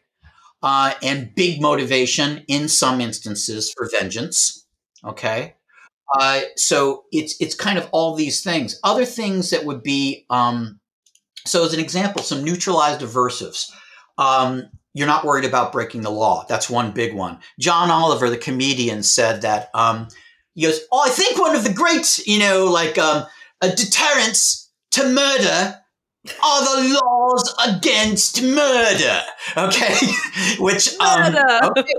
Uh, 0.62 0.92
and 1.02 1.34
big 1.34 1.60
motivation 1.60 2.44
in 2.48 2.68
some 2.68 3.00
instances 3.00 3.72
for 3.74 3.88
vengeance. 3.90 4.66
Okay. 5.02 5.54
Uh, 6.18 6.42
so 6.56 7.04
it's 7.12 7.34
it's 7.40 7.54
kind 7.54 7.78
of 7.78 7.88
all 7.90 8.14
these 8.14 8.42
things. 8.42 8.78
Other 8.84 9.06
things 9.06 9.50
that 9.50 9.64
would 9.64 9.82
be 9.82 10.26
um, 10.28 10.80
so, 11.46 11.64
as 11.64 11.74
an 11.74 11.80
example, 11.80 12.22
some 12.22 12.42
neutralized 12.42 13.02
aversives. 13.02 13.70
Um, 14.16 14.68
you're 14.94 15.06
not 15.06 15.24
worried 15.24 15.44
about 15.44 15.72
breaking 15.72 16.02
the 16.02 16.10
law. 16.10 16.46
That's 16.48 16.70
one 16.70 16.92
big 16.92 17.14
one. 17.14 17.38
John 17.58 17.90
Oliver, 17.90 18.30
the 18.30 18.38
comedian, 18.38 19.02
said 19.02 19.42
that 19.42 19.68
um, 19.74 20.08
he 20.54 20.62
goes, 20.62 20.80
"Oh, 20.90 21.02
I 21.04 21.10
think 21.10 21.38
one 21.38 21.54
of 21.54 21.64
the 21.64 21.72
great, 21.72 22.26
you 22.26 22.38
know, 22.38 22.66
like 22.66 22.96
um, 22.96 23.26
a 23.60 23.70
deterrence 23.70 24.70
to 24.92 25.06
murder 25.06 25.80
are 26.42 26.82
the 26.82 26.98
laws 27.02 27.54
against 27.68 28.42
murder." 28.42 29.20
Okay, 29.56 29.94
which 30.60 30.98
um, 31.00 31.36
okay, 31.76 31.92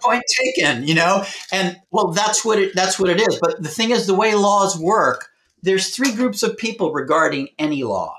point 0.00 0.24
taken. 0.42 0.88
You 0.88 0.94
know, 0.94 1.24
and 1.52 1.76
well, 1.92 2.08
that's 2.08 2.44
what 2.44 2.58
it 2.58 2.74
that's 2.74 2.98
what 2.98 3.10
it 3.10 3.20
is. 3.20 3.38
But 3.40 3.62
the 3.62 3.68
thing 3.68 3.90
is, 3.90 4.06
the 4.06 4.14
way 4.14 4.34
laws 4.34 4.76
work, 4.76 5.28
there's 5.62 5.94
three 5.94 6.12
groups 6.12 6.42
of 6.42 6.56
people 6.56 6.92
regarding 6.92 7.50
any 7.58 7.84
law 7.84 8.16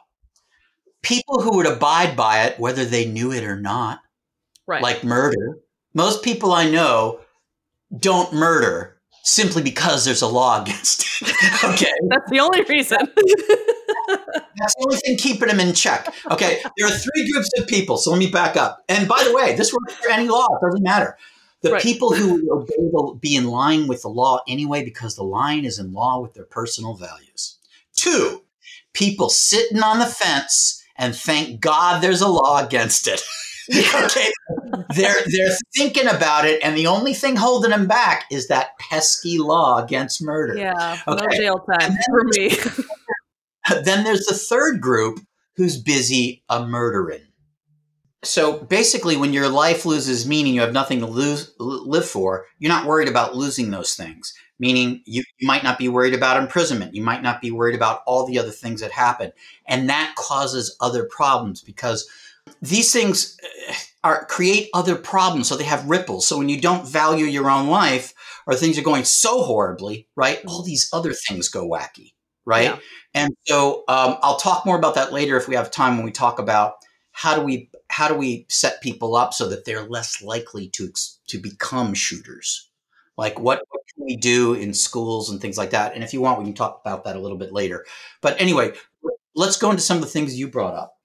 people 1.06 1.41
who 1.41 1.56
would 1.56 1.68
abide 1.68 2.18
by 2.18 2.46
it, 2.46 2.60
whether 2.60 2.84
they 2.84 3.06
knew 3.06 3.32
it 3.32 3.44
or 3.44 3.56
not, 3.56 4.02
right. 4.68 4.82
like 4.82 5.04
murder. 5.04 5.60
Most 5.94 6.24
people 6.24 6.52
I 6.52 6.70
know 6.70 7.22
don't 7.98 8.34
murder 8.34 8.98
simply 9.24 9.62
because 9.62 10.04
there's 10.04 10.24
a 10.24 10.28
law 10.28 10.62
against 10.62 11.06
it. 11.22 11.63
okay. 11.63 11.91
That's 12.10 12.30
the 12.30 12.39
only 12.39 12.63
reason. 12.63 12.98
That's 14.58 14.76
the 14.76 14.86
only 14.86 14.98
thing 14.98 15.18
keeping 15.18 15.48
them 15.48 15.60
in 15.60 15.74
check. 15.74 16.13
Okay. 16.32 16.62
There 16.78 16.88
are 16.88 16.91
three 16.91 17.32
groups 17.32 17.50
of 17.60 17.68
people. 17.68 17.98
So 17.98 18.10
let 18.12 18.20
me 18.20 18.30
back 18.30 18.58
up. 18.58 18.84
And 18.89 19.08
by 19.08 19.24
the 19.24 19.34
way, 19.34 19.56
this 19.56 19.72
works 19.72 19.94
for 19.94 20.10
any 20.10 20.28
law. 20.28 20.48
It 20.56 20.65
doesn't 20.65 20.84
matter. 20.84 21.18
The 21.62 21.74
right. 21.74 21.82
people 21.82 22.13
who 22.13 22.52
obey 22.52 22.74
will 22.78 23.15
be 23.15 23.36
in 23.36 23.48
line 23.48 23.88
with 23.88 24.04
the 24.04 24.10
law 24.10 24.41
anyway 24.48 24.84
because 24.84 25.15
the 25.15 25.24
line 25.24 25.65
is 25.65 25.80
in 25.80 25.94
law 25.94 26.20
with 26.22 26.34
their 26.34 26.46
personal 26.46 26.96
values. 26.96 27.58
Two, 27.96 28.44
people 28.94 29.30
sitting 29.30 29.82
on 29.82 30.00
the 30.00 30.06
fence 30.06 30.84
and 30.97 31.15
thank 31.15 31.60
God 31.60 32.01
there's 32.01 32.21
a 32.21 32.27
law 32.27 32.63
against 32.63 33.08
it. 33.08 33.21
okay, 34.03 34.31
they're 34.95 35.21
they're 35.25 35.58
thinking 35.75 36.08
about 36.08 36.45
it, 36.45 36.63
and 36.63 36.77
the 36.77 36.88
only 36.88 37.13
thing 37.13 37.36
holding 37.36 37.71
them 37.71 37.88
back 37.88 38.25
is 38.31 38.47
that 38.47 38.77
pesky 38.79 39.39
law 39.39 39.84
against 39.84 40.23
murder. 40.23 40.55
Yeah, 40.55 40.99
okay? 41.08 41.25
no 41.25 41.38
jail 41.38 41.65
time 41.79 41.93
for 42.10 42.23
me. 42.25 42.49
then 43.84 44.03
there's 44.03 44.25
the 44.25 44.36
third 44.36 44.81
group 44.81 45.19
who's 45.55 45.81
busy 45.81 46.43
a 46.47 46.65
murdering. 46.65 47.21
So 48.23 48.60
basically, 48.60 49.17
when 49.17 49.34
your 49.34 49.49
life 49.49 49.86
loses 49.86 50.27
meaning, 50.27 50.53
you 50.53 50.62
have 50.62 50.73
nothing 50.73 50.99
to 50.99 51.08
lose, 51.08 51.53
live 51.60 52.08
for. 52.08 52.45
You're 52.60 52.69
not 52.71 52.88
worried 52.88 53.08
about 53.08 53.36
losing 53.36 53.71
those 53.71 53.95
things 53.95 54.34
meaning 54.60 55.02
you, 55.06 55.24
you 55.38 55.48
might 55.48 55.63
not 55.63 55.78
be 55.78 55.89
worried 55.89 56.13
about 56.13 56.41
imprisonment. 56.41 56.96
You 56.96 57.04
might 57.04 57.22
not 57.22 57.41
be 57.41 57.52
worried 57.52 57.76
about 57.76 58.02
all 58.06 58.26
the 58.26 58.39
other 58.39 58.52
things 58.52 58.82
that 58.82 58.91
happen. 58.91 59.32
And 59.68 59.89
that 59.89 60.15
causes 60.18 60.76
other 60.80 61.06
problems 61.06 61.62
because 61.62 62.10
these 62.62 62.94
things 62.94 63.38
uh, 63.70 63.74
are 64.04 64.26
create 64.26 64.70
other 64.74 64.96
problems. 64.96 65.48
So 65.48 65.56
they 65.56 65.63
have 65.63 65.89
ripples. 65.89 66.28
So 66.28 66.38
when 66.38 66.50
you 66.50 66.60
don't 66.60 66.88
value 66.88 67.26
your 67.26 67.50
own 67.50 67.68
life 67.68 68.13
or 68.46 68.56
things 68.56 68.78
are 68.78 68.84
going 68.84 69.04
so 69.04 69.44
horribly, 69.44 70.08
right? 70.15 70.39
All 70.48 70.63
these 70.63 70.89
other 70.94 71.13
things 71.13 71.50
go 71.50 71.68
wacky, 71.68 72.13
right? 72.46 72.65
Yeah. 72.65 72.80
And 73.13 73.36
so 73.46 73.84
um, 73.88 74.18
I'll 74.22 74.38
talk 74.38 74.65
more 74.65 74.78
about 74.78 74.96
that 74.96 75.12
later 75.12 75.38
if 75.38 75.48
we 75.48 75.56
have 75.56 75.72
time 75.72 75.98
when 75.98 76.06
we 76.06 76.12
talk 76.12 76.39
about 76.39 76.76
how 77.12 77.34
do 77.34 77.41
we 77.41 77.70
how 77.89 78.08
do 78.10 78.15
we 78.15 78.46
set 78.50 78.82
people 78.82 79.15
up 79.15 79.34
so 79.34 79.48
that 79.48 79.63
they're 79.63 79.88
less 79.88 80.22
likely 80.22 80.68
to 80.70 80.91
to 81.28 81.39
become 81.39 81.94
shooters 81.94 82.70
like 83.17 83.39
what, 83.39 83.63
what 83.69 83.82
can 83.93 84.06
we 84.06 84.15
do 84.15 84.54
in 84.54 84.73
schools 84.73 85.30
and 85.30 85.41
things 85.41 85.58
like 85.58 85.71
that? 85.71 85.93
And 85.95 86.04
if 86.04 86.13
you 86.13 86.21
want, 86.21 86.39
we 86.39 86.45
can 86.45 86.54
talk 86.54 86.82
about 86.84 87.04
that 87.06 87.15
a 87.15 87.19
little 87.19 87.38
bit 87.38 87.54
later. 87.54 87.86
But 88.21 88.39
anyway, 88.39 88.73
let's 89.36 89.58
go 89.58 89.69
into 89.69 89.82
some 89.82 89.97
of 89.97 90.04
the 90.04 90.10
things 90.10 90.38
you 90.38 90.47
brought 90.47 90.73
up. 90.73 90.97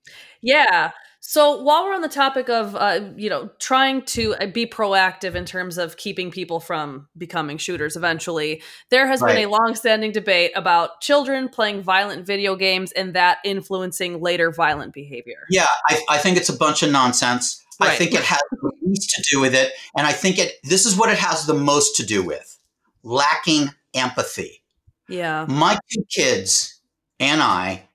Yeah. 0.42 0.92
So 1.23 1.62
while 1.62 1.85
we're 1.85 1.94
on 1.94 2.01
the 2.01 2.09
topic 2.09 2.49
of, 2.49 2.75
uh, 2.75 3.01
you 3.14 3.29
know, 3.29 3.51
trying 3.59 4.03
to 4.07 4.35
uh, 4.37 4.46
be 4.46 4.66
proactive 4.66 5.35
in 5.35 5.44
terms 5.44 5.77
of 5.77 5.99
keeping 5.99 6.31
people 6.31 6.61
from 6.61 7.09
becoming 7.16 7.59
shooters 7.59 7.94
eventually, 7.94 8.62
there 8.90 9.07
has 9.07 9.20
right. 9.20 9.35
been 9.35 9.44
a 9.44 9.51
long-standing 9.51 10.12
debate 10.12 10.51
about 10.57 11.03
children 11.03 11.51
playing 11.51 11.83
violent 11.83 12.27
video 12.27 12.57
games 12.57 12.90
and 12.92 13.14
that 13.14 13.38
influencing 13.44 14.23
later 14.23 14.51
violent 14.51 14.94
behavior. 14.94 15.40
Yeah, 15.51 15.66
I, 15.90 16.01
I 16.09 16.18
think 16.18 16.38
it's 16.38 16.49
a 16.49 16.57
bunch 16.57 16.83
of 16.83 16.90
nonsense. 16.90 17.62
Right. 17.81 17.93
I 17.93 17.97
think 17.97 18.12
it 18.12 18.23
has 18.23 18.40
the 18.51 18.73
least 18.83 19.11
to 19.11 19.23
do 19.31 19.40
with 19.40 19.55
it, 19.55 19.73
and 19.97 20.07
I 20.07 20.12
think 20.12 20.38
it. 20.38 20.57
This 20.64 20.87
is 20.87 20.97
what 20.97 21.11
it 21.11 21.19
has 21.19 21.47
the 21.47 21.55
most 21.55 21.97
to 21.97 22.05
do 22.05 22.23
with: 22.23 22.59
lacking 23.03 23.71
empathy. 23.95 24.62
Yeah. 25.09 25.47
My 25.49 25.79
two 25.93 26.05
kids 26.09 26.81
and 27.19 27.43
I, 27.43 27.88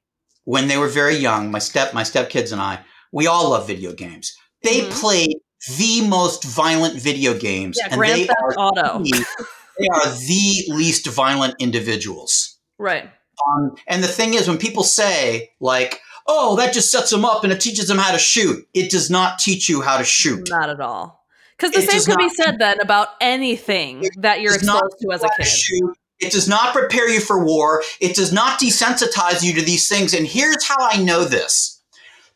when 0.44 0.68
they 0.68 0.78
were 0.78 0.90
very 0.90 1.16
young, 1.16 1.52
my 1.52 1.60
step 1.60 1.94
my 1.94 2.04
stepkids 2.04 2.52
and 2.52 2.62
I, 2.62 2.80
we 3.12 3.28
all 3.28 3.52
love 3.52 3.68
video 3.68 3.94
games. 3.94 4.36
They 4.64 4.82
mm-hmm. 4.82 5.00
played 5.00 5.36
the 5.78 6.08
most 6.08 6.44
violent 6.44 7.00
video 7.00 7.38
games, 7.38 7.78
yeah, 7.80 7.88
and 7.92 8.00
Grand 8.00 8.22
they 8.22 8.26
Theft 8.26 8.40
are 8.40 8.54
Auto. 8.54 9.04
The, 9.04 9.46
they 9.80 9.88
are 9.88 10.06
the 10.06 10.64
least 10.76 11.08
violent 11.08 11.56
individuals. 11.60 12.58
Right. 12.78 13.10
Um, 13.48 13.76
and 13.88 14.04
the 14.04 14.08
thing 14.08 14.34
is, 14.34 14.48
when 14.48 14.58
people 14.58 14.84
say 14.84 15.52
like, 15.60 16.02
oh, 16.28 16.56
that 16.56 16.74
just 16.74 16.92
sets 16.92 17.10
them 17.10 17.26
up 17.26 17.44
and 17.44 17.54
it 17.54 17.62
teaches 17.62 17.88
them 17.88 17.98
how 17.98 18.12
to 18.12 18.18
shoot. 18.18 18.68
It 18.74 18.92
does 18.92 19.10
not 19.10 19.40
teach 19.40 19.70
you 19.70 19.82
how 19.82 19.98
to 19.98 20.04
shoot. 20.04 20.50
Not 20.50 20.70
at 20.70 20.80
all. 20.80 21.26
Because 21.58 21.72
the 21.72 21.80
it 21.80 21.90
same 21.90 22.02
could 22.02 22.20
not, 22.22 22.30
be 22.30 22.30
said 22.30 22.60
then 22.60 22.82
about 22.82 23.10
anything 23.22 24.06
that 24.18 24.42
you're 24.42 24.56
exposed 24.56 24.98
to 25.02 25.12
as 25.14 25.24
a 25.24 25.30
kid. 25.38 25.46
Shoot. 25.46 25.98
It 26.20 26.32
does 26.32 26.48
not 26.48 26.74
prepare 26.74 27.10
you 27.10 27.20
for 27.20 27.44
war. 27.44 27.84
It 28.00 28.16
does 28.16 28.34
not 28.34 28.60
desensitize 28.60 29.44
you 29.44 29.54
to 29.54 29.62
these 29.62 29.88
things. 29.88 30.14
And 30.14 30.26
here's 30.26 30.66
how 30.66 30.76
I 30.80 31.02
know 31.02 31.24
this. 31.24 31.82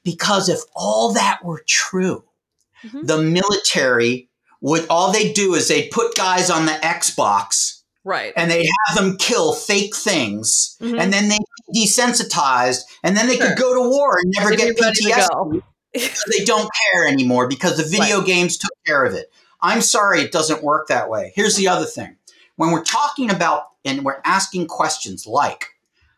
Because 0.03 0.47
if 0.49 0.59
all 0.75 1.13
that 1.13 1.39
were 1.43 1.63
true, 1.67 2.23
mm-hmm. 2.83 3.05
the 3.05 3.21
military 3.21 4.29
would, 4.61 4.85
all 4.89 5.11
they 5.11 5.33
do 5.33 5.53
is 5.53 5.67
they 5.67 5.87
put 5.87 6.15
guys 6.15 6.49
on 6.49 6.65
the 6.65 6.71
Xbox 6.73 7.79
Right. 8.09 8.33
And 8.35 8.49
they 8.49 8.65
have 8.87 8.97
them 8.97 9.17
kill 9.17 9.53
fake 9.53 9.95
things 9.95 10.77
mm-hmm. 10.81 10.97
and 10.97 11.11
then 11.11 11.27
they 11.29 11.37
desensitized 11.75 12.81
and 13.03 13.15
then 13.15 13.27
they 13.27 13.37
sure. 13.37 13.49
could 13.49 13.57
go 13.57 13.73
to 13.73 13.89
war 13.89 14.17
and 14.19 14.33
never 14.37 14.55
get 14.55 14.77
PTSD. 14.77 15.61
they 15.93 16.45
don't 16.45 16.69
care 16.93 17.07
anymore 17.07 17.47
because 17.47 17.77
the 17.77 17.83
video 17.83 18.17
right. 18.17 18.27
games 18.27 18.57
took 18.57 18.71
care 18.85 19.05
of 19.05 19.13
it. 19.13 19.31
I'm 19.61 19.81
sorry 19.81 20.21
it 20.21 20.31
doesn't 20.31 20.63
work 20.63 20.87
that 20.87 21.09
way. 21.09 21.33
Here's 21.35 21.55
the 21.55 21.67
other 21.67 21.85
thing. 21.85 22.15
When 22.55 22.71
we're 22.71 22.83
talking 22.83 23.31
about 23.31 23.63
and 23.85 24.03
we're 24.03 24.21
asking 24.23 24.67
questions 24.67 25.25
like, 25.25 25.65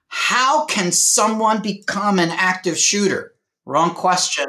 how 0.07 0.65
can 0.65 0.91
someone 0.91 1.61
become 1.61 2.19
an 2.19 2.31
active 2.31 2.77
shooter? 2.77 3.33
Wrong 3.65 3.93
question. 3.93 4.45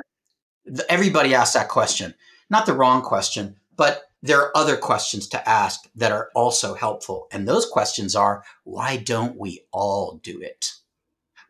Everybody 0.89 1.35
asks 1.35 1.55
that 1.55 1.69
question. 1.69 2.15
Not 2.51 2.67
the 2.67 2.75
wrong 2.75 3.03
question, 3.03 3.57
but 3.77 4.03
there 4.23 4.41
are 4.41 4.57
other 4.57 4.77
questions 4.77 5.29
to 5.29 5.49
ask 5.49 5.89
that 5.95 6.13
are 6.13 6.31
also 6.35 6.75
helpful. 6.75 7.29
And 7.33 7.47
those 7.47 7.67
questions 7.67 8.15
are 8.15 8.45
why 8.65 8.97
don't 8.97 9.37
we 9.37 9.65
all 9.73 10.21
do 10.23 10.41
it? 10.41 10.73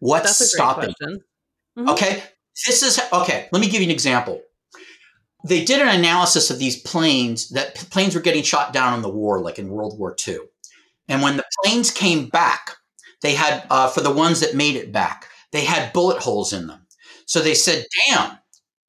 What's 0.03 0.53
stopping? 0.53 0.94
Mm-hmm. 1.00 1.88
Okay. 1.90 2.22
This 2.66 2.82
is 2.82 3.00
okay. 3.12 3.48
Let 3.53 3.61
me 3.61 3.68
give 3.68 3.80
you 3.80 3.86
an 3.86 3.92
example. 3.92 4.42
They 5.44 5.64
did 5.64 5.80
an 5.80 5.88
analysis 5.88 6.50
of 6.50 6.59
these 6.59 6.80
planes 6.80 7.48
that 7.50 7.74
planes 7.90 8.14
were 8.14 8.20
getting 8.20 8.42
shot 8.42 8.72
down 8.72 8.94
in 8.94 9.03
the 9.03 9.09
war, 9.09 9.40
like 9.40 9.59
in 9.59 9.70
World 9.70 9.98
War 9.98 10.14
II. 10.26 10.38
And 11.09 11.22
when 11.22 11.36
the 11.36 11.44
planes 11.62 11.90
came 11.90 12.28
back, 12.28 12.76
they 13.22 13.34
had, 13.34 13.66
uh, 13.70 13.88
for 13.88 14.00
the 14.00 14.12
ones 14.12 14.40
that 14.40 14.55
made 14.55 14.76
it 14.76 14.92
back, 14.92 15.28
they 15.50 15.64
had 15.64 15.92
bullet 15.92 16.22
holes 16.22 16.53
in 16.53 16.68
them. 16.68 16.86
So 17.26 17.40
they 17.40 17.55
said, 17.55 17.86
damn, 18.07 18.38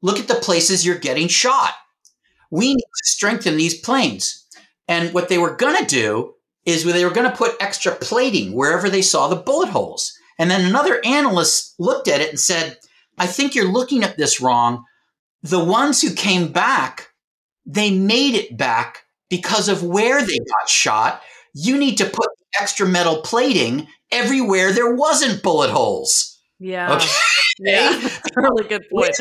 look 0.01 0.19
at 0.19 0.27
the 0.27 0.35
places 0.35 0.85
you're 0.85 0.97
getting 0.97 1.27
shot 1.27 1.73
we 2.53 2.75
need 2.75 2.83
to 2.83 3.05
strengthen 3.05 3.57
these 3.57 3.79
planes. 3.79 4.45
And 4.87 5.11
what 5.11 5.27
they 5.27 5.39
were 5.39 5.55
going 5.55 5.75
to 5.75 5.85
do 5.85 6.35
is 6.67 6.83
they 6.83 7.03
were 7.03 7.09
going 7.09 7.29
to 7.29 7.35
put 7.35 7.55
extra 7.59 7.95
plating 7.95 8.53
wherever 8.53 8.91
they 8.91 9.01
saw 9.01 9.27
the 9.27 9.35
bullet 9.35 9.69
holes. 9.69 10.15
And 10.39 10.49
then 10.49 10.65
another 10.65 10.99
analyst 11.05 11.75
looked 11.79 12.07
at 12.07 12.21
it 12.21 12.29
and 12.29 12.39
said, 12.39 12.77
I 13.17 13.27
think 13.27 13.55
you're 13.55 13.71
looking 13.71 14.03
at 14.03 14.17
this 14.17 14.41
wrong. 14.41 14.85
The 15.43 15.63
ones 15.63 16.01
who 16.01 16.13
came 16.13 16.51
back, 16.51 17.09
they 17.65 17.91
made 17.91 18.35
it 18.35 18.57
back 18.57 19.03
because 19.29 19.69
of 19.69 19.83
where 19.83 20.21
they 20.21 20.37
got 20.37 20.69
shot. 20.69 21.21
You 21.53 21.77
need 21.77 21.97
to 21.97 22.05
put 22.05 22.29
extra 22.59 22.87
metal 22.87 23.21
plating 23.21 23.87
everywhere 24.11 24.71
there 24.71 24.95
wasn't 24.95 25.43
bullet 25.43 25.69
holes. 25.69 26.39
Yeah. 26.59 26.95
Okay. 26.95 27.09
Yeah. 27.59 28.09
really 28.35 28.67
good 28.67 28.83
point 28.89 29.15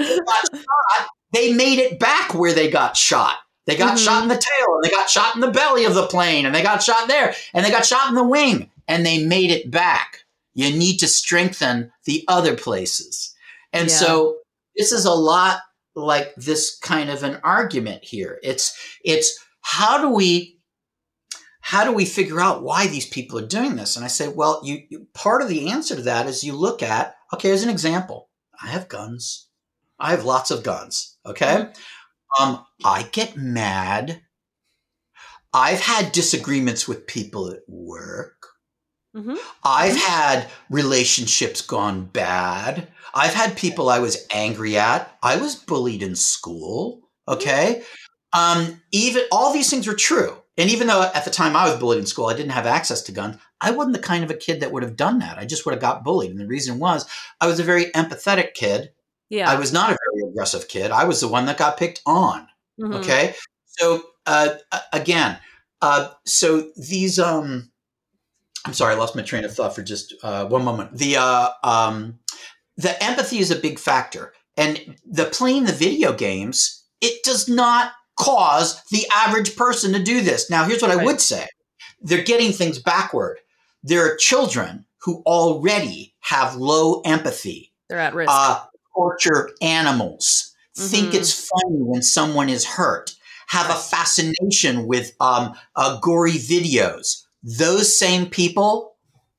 they 1.32 1.52
made 1.52 1.78
it 1.78 1.98
back 1.98 2.34
where 2.34 2.52
they 2.52 2.70
got 2.70 2.96
shot. 2.96 3.36
They 3.66 3.76
got 3.76 3.96
mm-hmm. 3.96 4.04
shot 4.04 4.22
in 4.22 4.28
the 4.28 4.34
tail, 4.34 4.74
and 4.74 4.84
they 4.84 4.90
got 4.90 5.08
shot 5.08 5.34
in 5.34 5.40
the 5.40 5.50
belly 5.50 5.84
of 5.84 5.94
the 5.94 6.06
plane, 6.06 6.46
and 6.46 6.54
they 6.54 6.62
got 6.62 6.82
shot 6.82 7.08
there, 7.08 7.34
and 7.54 7.64
they 7.64 7.70
got 7.70 7.86
shot 7.86 8.08
in 8.08 8.14
the 8.14 8.24
wing, 8.24 8.70
and 8.88 9.06
they 9.06 9.24
made 9.24 9.50
it 9.50 9.70
back. 9.70 10.24
You 10.54 10.76
need 10.76 10.98
to 10.98 11.08
strengthen 11.08 11.92
the 12.04 12.24
other 12.28 12.56
places. 12.56 13.34
And 13.72 13.88
yeah. 13.88 13.94
so 13.94 14.36
this 14.76 14.92
is 14.92 15.04
a 15.04 15.12
lot 15.12 15.60
like 15.94 16.34
this 16.36 16.78
kind 16.78 17.10
of 17.10 17.22
an 17.22 17.40
argument 17.42 18.04
here. 18.04 18.38
It's 18.42 18.76
it's 19.04 19.38
how 19.60 20.00
do 20.00 20.10
we 20.10 20.58
how 21.60 21.84
do 21.84 21.92
we 21.92 22.04
figure 22.04 22.40
out 22.40 22.62
why 22.62 22.86
these 22.86 23.06
people 23.06 23.38
are 23.38 23.46
doing 23.46 23.76
this? 23.76 23.96
And 23.96 24.04
I 24.04 24.08
say, 24.08 24.28
well, 24.28 24.60
you, 24.64 24.82
you 24.90 25.06
part 25.14 25.42
of 25.42 25.48
the 25.48 25.70
answer 25.70 25.94
to 25.94 26.02
that 26.02 26.26
is 26.26 26.44
you 26.44 26.54
look 26.54 26.82
at 26.82 27.14
okay, 27.32 27.50
as 27.50 27.62
an 27.62 27.70
example, 27.70 28.28
I 28.62 28.68
have 28.68 28.88
guns. 28.88 29.48
I 29.98 30.10
have 30.10 30.24
lots 30.24 30.50
of 30.50 30.64
guns. 30.64 31.16
Okay. 31.24 31.68
Um, 32.40 32.64
I 32.84 33.04
get 33.12 33.36
mad. 33.36 34.22
I've 35.54 35.80
had 35.80 36.12
disagreements 36.12 36.88
with 36.88 37.06
people 37.06 37.50
at 37.50 37.60
work. 37.68 38.41
Mm-hmm. 39.14 39.36
I've 39.64 39.92
mm-hmm. 39.92 40.12
had 40.12 40.48
relationships 40.70 41.60
gone 41.60 42.06
bad. 42.06 42.88
I've 43.14 43.34
had 43.34 43.56
people 43.56 43.88
I 43.88 43.98
was 43.98 44.26
angry 44.32 44.78
at. 44.78 45.16
I 45.22 45.36
was 45.36 45.54
bullied 45.54 46.02
in 46.02 46.16
school. 46.16 47.00
Okay. 47.28 47.82
Um, 48.32 48.80
even 48.90 49.24
all 49.30 49.52
these 49.52 49.68
things 49.68 49.86
were 49.86 49.94
true. 49.94 50.36
And 50.56 50.70
even 50.70 50.86
though 50.86 51.02
at 51.14 51.24
the 51.24 51.30
time 51.30 51.56
I 51.56 51.68
was 51.68 51.78
bullied 51.78 51.98
in 51.98 52.06
school, 52.06 52.26
I 52.26 52.34
didn't 52.34 52.52
have 52.52 52.66
access 52.66 53.02
to 53.02 53.12
guns, 53.12 53.36
I 53.60 53.70
wasn't 53.70 53.96
the 53.96 54.02
kind 54.02 54.24
of 54.24 54.30
a 54.30 54.34
kid 54.34 54.60
that 54.60 54.72
would 54.72 54.82
have 54.82 54.96
done 54.96 55.18
that. 55.20 55.38
I 55.38 55.44
just 55.44 55.64
would 55.64 55.72
have 55.72 55.80
got 55.80 56.04
bullied. 56.04 56.30
And 56.30 56.40
the 56.40 56.46
reason 56.46 56.78
was 56.78 57.08
I 57.40 57.46
was 57.46 57.60
a 57.60 57.64
very 57.64 57.86
empathetic 57.86 58.54
kid 58.54 58.92
yeah. 59.32 59.50
I 59.50 59.58
was 59.58 59.72
not 59.72 59.90
a 59.90 59.96
very 60.12 60.28
aggressive 60.28 60.68
kid. 60.68 60.90
I 60.90 61.04
was 61.04 61.22
the 61.22 61.28
one 61.28 61.46
that 61.46 61.56
got 61.56 61.78
picked 61.78 62.02
on. 62.04 62.46
Mm-hmm. 62.78 62.92
Okay. 62.96 63.34
So 63.64 64.02
uh, 64.26 64.56
again, 64.92 65.38
uh, 65.80 66.10
so 66.26 66.70
these 66.76 67.18
um, 67.18 67.71
I'm 68.64 68.74
sorry, 68.74 68.94
I 68.94 68.98
lost 68.98 69.16
my 69.16 69.22
train 69.22 69.44
of 69.44 69.54
thought 69.54 69.74
for 69.74 69.82
just 69.82 70.14
uh, 70.22 70.46
one 70.46 70.64
moment. 70.64 70.96
The 70.96 71.16
uh, 71.16 71.50
um, 71.64 72.20
the 72.76 73.02
empathy 73.02 73.38
is 73.38 73.50
a 73.50 73.56
big 73.56 73.78
factor, 73.78 74.32
and 74.56 74.96
the 75.04 75.24
playing 75.26 75.64
the 75.64 75.72
video 75.72 76.12
games 76.12 76.84
it 77.00 77.24
does 77.24 77.48
not 77.48 77.92
cause 78.18 78.82
the 78.90 79.04
average 79.14 79.56
person 79.56 79.92
to 79.92 80.02
do 80.02 80.20
this. 80.20 80.48
Now, 80.48 80.64
here's 80.64 80.82
what 80.82 80.94
right. 80.94 81.00
I 81.00 81.04
would 81.04 81.20
say: 81.20 81.48
they're 82.00 82.22
getting 82.22 82.52
things 82.52 82.78
backward. 82.78 83.38
There 83.82 84.06
are 84.06 84.16
children 84.16 84.86
who 85.02 85.22
already 85.26 86.14
have 86.20 86.54
low 86.54 87.00
empathy. 87.00 87.72
They're 87.88 87.98
at 87.98 88.14
risk. 88.14 88.30
Uh, 88.32 88.64
torture 88.94 89.50
animals, 89.60 90.54
mm-hmm. 90.78 90.88
think 90.88 91.14
it's 91.14 91.48
funny 91.48 91.78
when 91.78 92.02
someone 92.02 92.48
is 92.48 92.64
hurt, 92.64 93.14
have 93.48 93.70
a 93.70 93.74
fascination 93.74 94.86
with 94.86 95.14
um, 95.20 95.54
uh, 95.76 95.98
gory 96.00 96.32
videos. 96.32 97.24
Those 97.42 97.98
same 97.98 98.26
people 98.26 98.96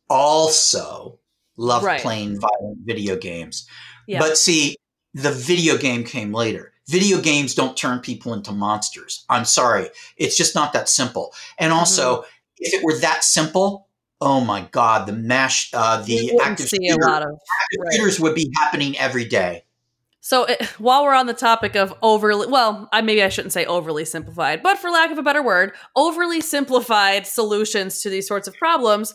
also 0.10 1.20
love 1.58 1.84
right. 1.84 2.02
playing 2.02 2.40
violent 2.40 2.80
video 2.84 3.16
games. 3.16 3.68
Yeah. 4.08 4.20
But 4.20 4.38
see, 4.38 4.76
the 5.14 5.32
video 5.32 5.78
game 5.78 6.04
came 6.04 6.34
later. 6.34 6.74
Video 6.88 7.22
games 7.22 7.56
don't 7.56 7.78
turn 7.78 8.00
people 8.00 8.34
into 8.34 8.52
monsters. 8.52 9.26
I'm 9.30 9.46
sorry. 9.46 9.88
It's 10.18 10.36
just 10.36 10.54
not 10.54 10.74
that 10.74 10.90
simple. 10.90 11.34
And 11.58 11.72
also, 11.72 12.18
mm-hmm. 12.18 12.28
if 12.58 12.74
it 12.74 12.84
were 12.84 12.98
that 13.00 13.24
simple, 13.24 13.88
oh 14.20 14.42
my 14.42 14.68
god, 14.72 15.08
the 15.08 15.14
mash, 15.14 15.70
uh, 15.74 16.02
the 16.02 16.38
active, 16.44 16.68
shooter, 16.68 17.04
of, 17.06 17.10
active 17.12 17.80
right. 17.80 17.94
shooters 17.94 18.20
would 18.20 18.36
be 18.36 18.52
happening 18.58 18.98
every 18.98 19.26
day. 19.26 19.64
So 20.24 20.46
it, 20.46 20.64
while 20.80 21.04
we're 21.04 21.14
on 21.14 21.28
the 21.28 21.34
topic 21.34 21.76
of 21.76 21.94
overly, 22.02 22.48
well, 22.48 22.90
I 22.92 23.02
maybe 23.02 23.22
I 23.22 23.30
shouldn't 23.30 23.54
say 23.54 23.66
overly 23.66 24.06
simplified, 24.06 24.64
but 24.64 24.80
for 24.80 24.90
lack 24.90 25.12
of 25.12 25.20
a 25.20 25.24
better 25.24 25.44
word, 25.44 25.74
overly 25.96 26.42
simplified 26.42 27.28
solutions 27.28 28.02
to 28.02 28.10
these 28.10 28.28
sorts 28.28 28.48
of 28.48 28.56
problems. 28.56 29.14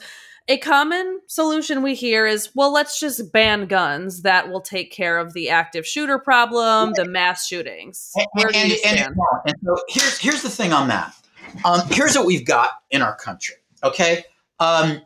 A 0.51 0.57
common 0.57 1.21
solution 1.27 1.83
we 1.83 1.95
hear 1.95 2.27
is, 2.27 2.49
well, 2.55 2.73
let's 2.73 2.99
just 2.99 3.33
ban 3.33 3.67
guns. 3.67 4.23
That 4.23 4.49
will 4.49 4.63
take 4.63 4.91
care 4.91 5.19
of 5.19 5.35
the 5.35 5.51
active 5.51 5.87
shooter 5.87 6.19
problem, 6.19 6.93
the 6.95 7.05
mass 7.05 7.47
shootings. 7.47 8.13
Where 8.33 8.51
do 8.51 8.59
you 8.67 8.79
stand? 8.79 8.99
And, 8.99 9.17
and 9.45 9.55
so 9.63 9.77
here's 9.89 10.19
here's 10.19 10.43
the 10.43 10.49
thing 10.49 10.73
on 10.73 10.89
that. 10.89 11.15
Um, 11.67 11.83
here's 11.91 12.17
what 12.17 12.25
we've 12.25 12.47
got 12.47 12.71
in 12.91 13.03
our 13.03 13.15
country. 13.15 13.57
Okay, 13.85 14.25
um, 14.59 15.03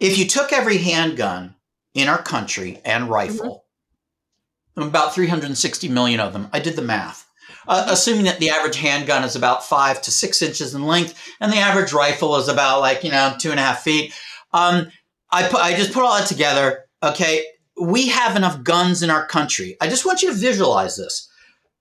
if 0.00 0.16
you 0.16 0.26
took 0.26 0.54
every 0.54 0.78
handgun 0.78 1.54
in 1.92 2.08
our 2.08 2.22
country 2.22 2.80
and 2.82 3.10
rifle, 3.10 3.46
mm-hmm. 3.46 3.61
About 4.76 5.14
360 5.14 5.88
million 5.88 6.20
of 6.20 6.32
them, 6.32 6.48
I 6.52 6.60
did 6.60 6.76
the 6.76 6.82
math. 6.82 7.28
Uh, 7.68 7.86
assuming 7.88 8.24
that 8.24 8.40
the 8.40 8.50
average 8.50 8.76
handgun 8.76 9.22
is 9.22 9.36
about 9.36 9.64
five 9.64 10.02
to 10.02 10.10
six 10.10 10.42
inches 10.42 10.74
in 10.74 10.82
length, 10.82 11.16
and 11.40 11.52
the 11.52 11.58
average 11.58 11.92
rifle 11.92 12.36
is 12.36 12.48
about 12.48 12.80
like 12.80 13.04
you 13.04 13.10
know 13.10 13.34
two 13.38 13.50
and 13.50 13.60
a 13.60 13.62
half 13.62 13.82
feet. 13.82 14.12
Um, 14.52 14.90
I 15.30 15.46
put, 15.48 15.60
I 15.60 15.74
just 15.74 15.92
put 15.92 16.02
all 16.02 16.18
that 16.18 16.26
together. 16.26 16.86
Okay, 17.02 17.44
we 17.80 18.08
have 18.08 18.34
enough 18.34 18.64
guns 18.64 19.02
in 19.02 19.10
our 19.10 19.26
country. 19.26 19.76
I 19.80 19.88
just 19.88 20.04
want 20.04 20.22
you 20.22 20.30
to 20.30 20.34
visualize 20.34 20.96
this. 20.96 21.28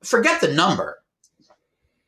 Forget 0.03 0.41
the 0.41 0.53
number. 0.53 0.99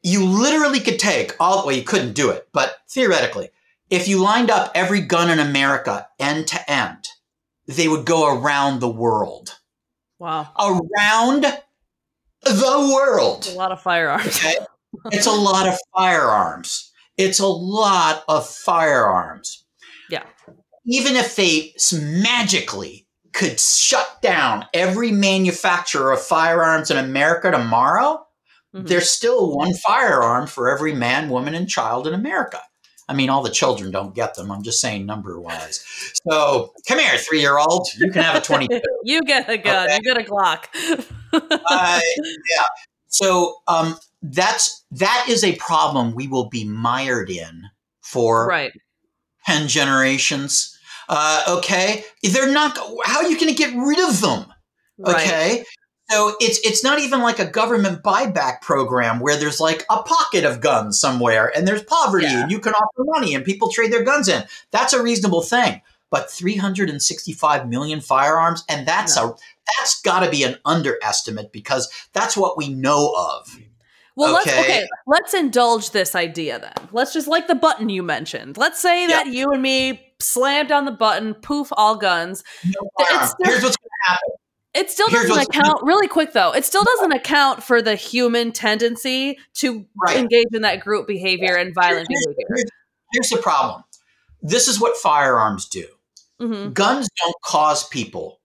You 0.03 0.23
literally 0.23 0.79
could 0.79 0.99
take 0.99 1.36
all. 1.39 1.65
Well, 1.65 1.75
you 1.75 1.84
couldn't 1.84 2.13
do 2.13 2.29
it, 2.29 2.47
but 2.53 2.77
theoretically, 2.89 3.49
if 3.89 4.07
you 4.07 4.21
lined 4.21 4.51
up 4.51 4.71
every 4.75 5.01
gun 5.01 5.31
in 5.31 5.39
America 5.39 6.07
end 6.19 6.47
to 6.47 6.71
end, 6.71 7.07
they 7.67 7.88
would 7.88 8.05
go 8.05 8.38
around 8.38 8.79
the 8.79 8.89
world. 8.89 9.59
Wow. 10.20 10.49
Around 10.59 11.45
the 12.43 12.91
world. 12.93 13.47
a 13.47 13.57
lot 13.57 13.72
of 13.72 13.82
firearms. 13.82 14.38
Okay? 14.38 14.55
it's 15.11 15.26
a 15.26 15.32
lot 15.32 15.68
of 15.68 15.78
firearms. 15.95 16.91
It's 17.18 17.39
a 17.39 17.47
lot 17.47 18.24
of 18.28 18.47
firearms. 18.47 19.66
Yeah. 20.09 20.24
Even 20.86 21.16
if 21.16 21.36
they 21.36 21.74
magically 21.93 23.07
could 23.32 23.59
shut 23.59 24.22
down 24.22 24.66
every 24.74 25.11
manufacturer 25.11 26.11
of 26.11 26.22
firearms 26.22 26.91
in 26.91 26.97
America 26.97 27.51
tomorrow, 27.51 28.26
mm-hmm. 28.74 28.86
there's 28.86 29.09
still 29.09 29.55
one 29.55 29.74
firearm 29.74 30.47
for 30.47 30.70
every 30.70 30.93
man, 30.93 31.30
woman, 31.30 31.55
and 31.55 31.70
child 31.70 32.07
in 32.07 32.14
America. 32.14 32.59
I 33.07 33.13
mean, 33.13 33.29
all 33.29 33.43
the 33.43 33.49
children 33.49 33.91
don't 33.91 34.15
get 34.15 34.35
them. 34.35 34.51
I'm 34.51 34.63
just 34.63 34.79
saying 34.79 35.05
number 35.05 35.39
wise. 35.39 35.85
So 36.27 36.73
come 36.87 36.99
here, 36.99 37.17
three 37.17 37.41
year 37.41 37.57
old. 37.57 37.87
You 37.97 38.11
can 38.11 38.23
have 38.23 38.35
a 38.35 38.41
22. 38.41 38.81
you 39.03 39.21
get 39.21 39.49
a 39.49 39.57
gun. 39.57 39.87
Okay? 39.87 39.95
You 39.95 40.01
get 40.01 40.17
a 40.17 40.23
Glock. 40.23 40.65
uh, 41.33 41.99
yeah. 42.17 42.63
So 43.07 43.57
um, 43.67 43.97
that's 44.21 44.85
that 44.91 45.25
is 45.29 45.43
a 45.43 45.55
problem 45.57 46.15
we 46.15 46.27
will 46.27 46.49
be 46.49 46.63
mired 46.65 47.29
in 47.29 47.69
for 48.01 48.47
right. 48.47 48.71
10 49.45 49.67
generations. 49.67 50.77
Uh, 51.09 51.43
okay. 51.47 52.03
They're 52.23 52.51
not, 52.51 52.77
how 53.05 53.17
are 53.17 53.29
you 53.29 53.37
going 53.39 53.53
to 53.53 53.57
get 53.57 53.75
rid 53.75 53.99
of 53.99 54.21
them? 54.21 54.45
Okay. 55.05 55.65
So 56.09 56.35
it's 56.39 56.59
it's 56.63 56.83
not 56.83 56.99
even 56.99 57.21
like 57.21 57.39
a 57.39 57.45
government 57.45 58.03
buyback 58.03 58.61
program 58.61 59.19
where 59.19 59.37
there's 59.37 59.59
like 59.59 59.85
a 59.89 60.03
pocket 60.03 60.43
of 60.43 60.59
guns 60.59 60.99
somewhere 60.99 61.51
and 61.55 61.67
there's 61.67 61.83
poverty 61.83 62.25
yeah. 62.25 62.43
and 62.43 62.51
you 62.51 62.59
can 62.59 62.73
offer 62.73 63.03
money 63.05 63.33
and 63.33 63.45
people 63.45 63.69
trade 63.69 63.91
their 63.91 64.03
guns 64.03 64.27
in. 64.27 64.43
That's 64.71 64.93
a 64.93 65.01
reasonable 65.01 65.41
thing. 65.41 65.81
But 66.09 66.29
365 66.29 67.67
million 67.67 68.01
firearms 68.01 68.63
and 68.69 68.87
that's 68.87 69.17
a 69.17 69.33
that's 69.79 70.01
got 70.01 70.19
to 70.19 70.29
be 70.29 70.43
an 70.43 70.57
underestimate 70.65 71.51
because 71.51 71.89
that's 72.11 72.37
what 72.37 72.57
we 72.57 72.69
know 72.69 73.15
of. 73.17 73.57
Well, 74.15 74.33
let's 74.33 74.47
Okay. 74.47 74.59
okay. 74.59 74.87
Let's 75.07 75.33
indulge 75.33 75.91
this 75.91 76.13
idea 76.13 76.59
then. 76.59 76.89
Let's 76.91 77.13
just 77.13 77.27
like 77.27 77.47
the 77.47 77.55
button 77.55 77.89
you 77.89 78.03
mentioned. 78.03 78.57
Let's 78.57 78.79
say 78.79 79.07
that 79.07 79.27
you 79.27 79.49
and 79.51 79.61
me 79.61 80.13
slammed 80.19 80.71
on 80.71 80.85
the 80.85 80.91
button, 80.91 81.33
poof, 81.33 81.69
all 81.71 81.95
guns. 81.95 82.43
No 82.63 82.91
It's 82.99 83.33
Here's 83.43 83.63
what's 83.63 83.77
going 83.77 83.89
to 83.89 84.09
happen. 84.09 84.33
It 84.74 84.89
still 84.89 85.07
doesn't 85.09 85.38
account 85.49 85.84
really 85.84 86.07
quick 86.07 86.34
though. 86.34 86.51
It 86.53 86.65
still 86.65 86.84
doesn't 86.84 87.11
account 87.11 87.63
for 87.63 87.82
the 87.82 87.95
human 87.95 88.51
tendency 88.51 89.38
to 89.55 89.86
Right. 90.03 90.17
engage 90.17 90.47
in 90.51 90.63
that 90.63 90.80
group 90.80 91.05
behavior 91.07 91.55
and 91.55 91.74
violent 91.76 92.07
Here's- 92.09 92.26
behavior. 92.26 92.45
here's- 92.55 92.69
here's 93.13 93.30
the 93.30 93.38
problem. 93.38 93.84
This 94.41 94.67
is 94.67 94.80
what 94.80 94.97
firearms 94.97 95.67
do. 95.67 95.88
hmm 96.39 96.69
Guns 96.71 97.07
don't 97.21 97.36
cause 97.45 97.88
people 97.88 98.41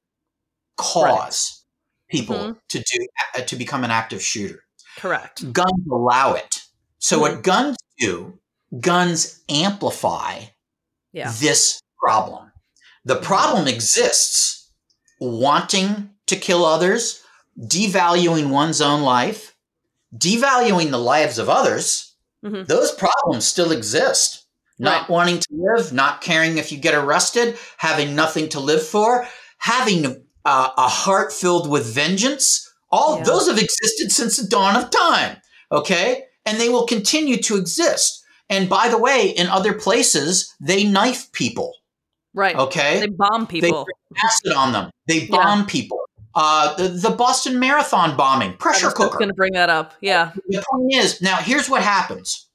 cause 0.76 1.64
people 2.10 2.36
Mhm. 2.36 2.56
to 2.68 2.78
do 2.78 3.06
uh, 3.34 3.40
to 3.42 3.56
become 3.56 3.82
an 3.84 3.90
active 3.90 4.22
shooter. 4.22 4.62
Correct. 4.96 5.52
Guns 5.52 5.86
allow 5.90 6.34
it. 6.34 6.62
So 6.98 7.16
Hmm. 7.16 7.22
what 7.22 7.42
guns 7.42 7.76
do? 7.98 8.38
Guns 8.80 9.40
amplify 9.48 10.44
Yeah. 11.12 11.32
this 11.38 11.80
problem. 11.98 12.52
The 13.04 13.16
problem 13.16 13.66
exists 13.66 14.70
wanting 15.18 16.10
to 16.28 16.36
kill 16.36 16.64
others, 16.64 17.22
devaluing 17.58 18.50
one's 18.50 18.80
own 18.80 19.02
life, 19.02 19.54
devaluing 20.16 20.90
the 20.90 20.98
lives 20.98 21.38
of 21.38 21.48
others. 21.48 22.14
Mhm. 22.44 22.66
Those 22.66 22.92
problems 22.92 23.46
still 23.46 23.72
exist. 23.72 24.44
Not 24.78 25.02
Right. 25.02 25.10
wanting 25.10 25.38
to 25.40 25.48
live, 25.50 25.92
not 25.92 26.20
caring 26.20 26.56
if 26.58 26.70
you 26.70 26.78
get 26.78 26.94
arrested, 26.94 27.58
having 27.78 28.14
nothing 28.14 28.48
to 28.50 28.60
live 28.60 28.86
for, 28.86 29.26
having 29.58 30.24
uh, 30.44 30.70
a 30.78 30.88
heart 30.88 31.30
filled 31.32 31.68
with 31.68 31.84
vengeance. 31.84 32.66
All 32.90 33.18
Yeah. 33.18 33.24
those 33.24 33.48
have 33.48 33.58
existed 33.58 34.10
since 34.12 34.36
the 34.38 34.46
dawn 34.46 34.76
of 34.76 34.88
time. 34.88 35.36
Okay. 35.70 36.24
And 36.46 36.58
they 36.58 36.70
will 36.70 36.86
continue 36.86 37.36
to 37.42 37.56
exist. 37.56 38.22
And 38.48 38.66
by 38.68 38.88
the 38.88 38.96
way, 38.96 39.28
in 39.28 39.48
other 39.48 39.74
places, 39.74 40.54
they 40.58 40.84
knife 40.84 41.30
people. 41.32 41.74
Right. 42.32 42.56
Okay. 42.56 43.00
They 43.00 43.08
bomb 43.08 43.46
people. 43.46 43.84
acid 44.24 44.52
on 44.54 44.72
them. 44.72 44.90
They 45.06 45.26
bomb 45.26 45.66
people. 45.66 46.00
Uh, 46.34 46.76
the, 46.76 46.88
the 46.88 47.10
Boston 47.10 47.58
Marathon 47.58 48.16
bombing, 48.16 48.50
I 48.50 48.56
pressure 48.56 48.86
just 48.86 48.96
cooker. 48.96 49.18
going 49.18 49.28
to 49.28 49.34
bring 49.34 49.54
that 49.54 49.70
up. 49.70 49.94
Yeah. 50.00 50.32
The 50.48 50.64
point 50.70 50.94
is, 50.94 51.20
now 51.20 51.36
here's 51.36 51.68
what 51.68 51.82
happens. 51.82 52.48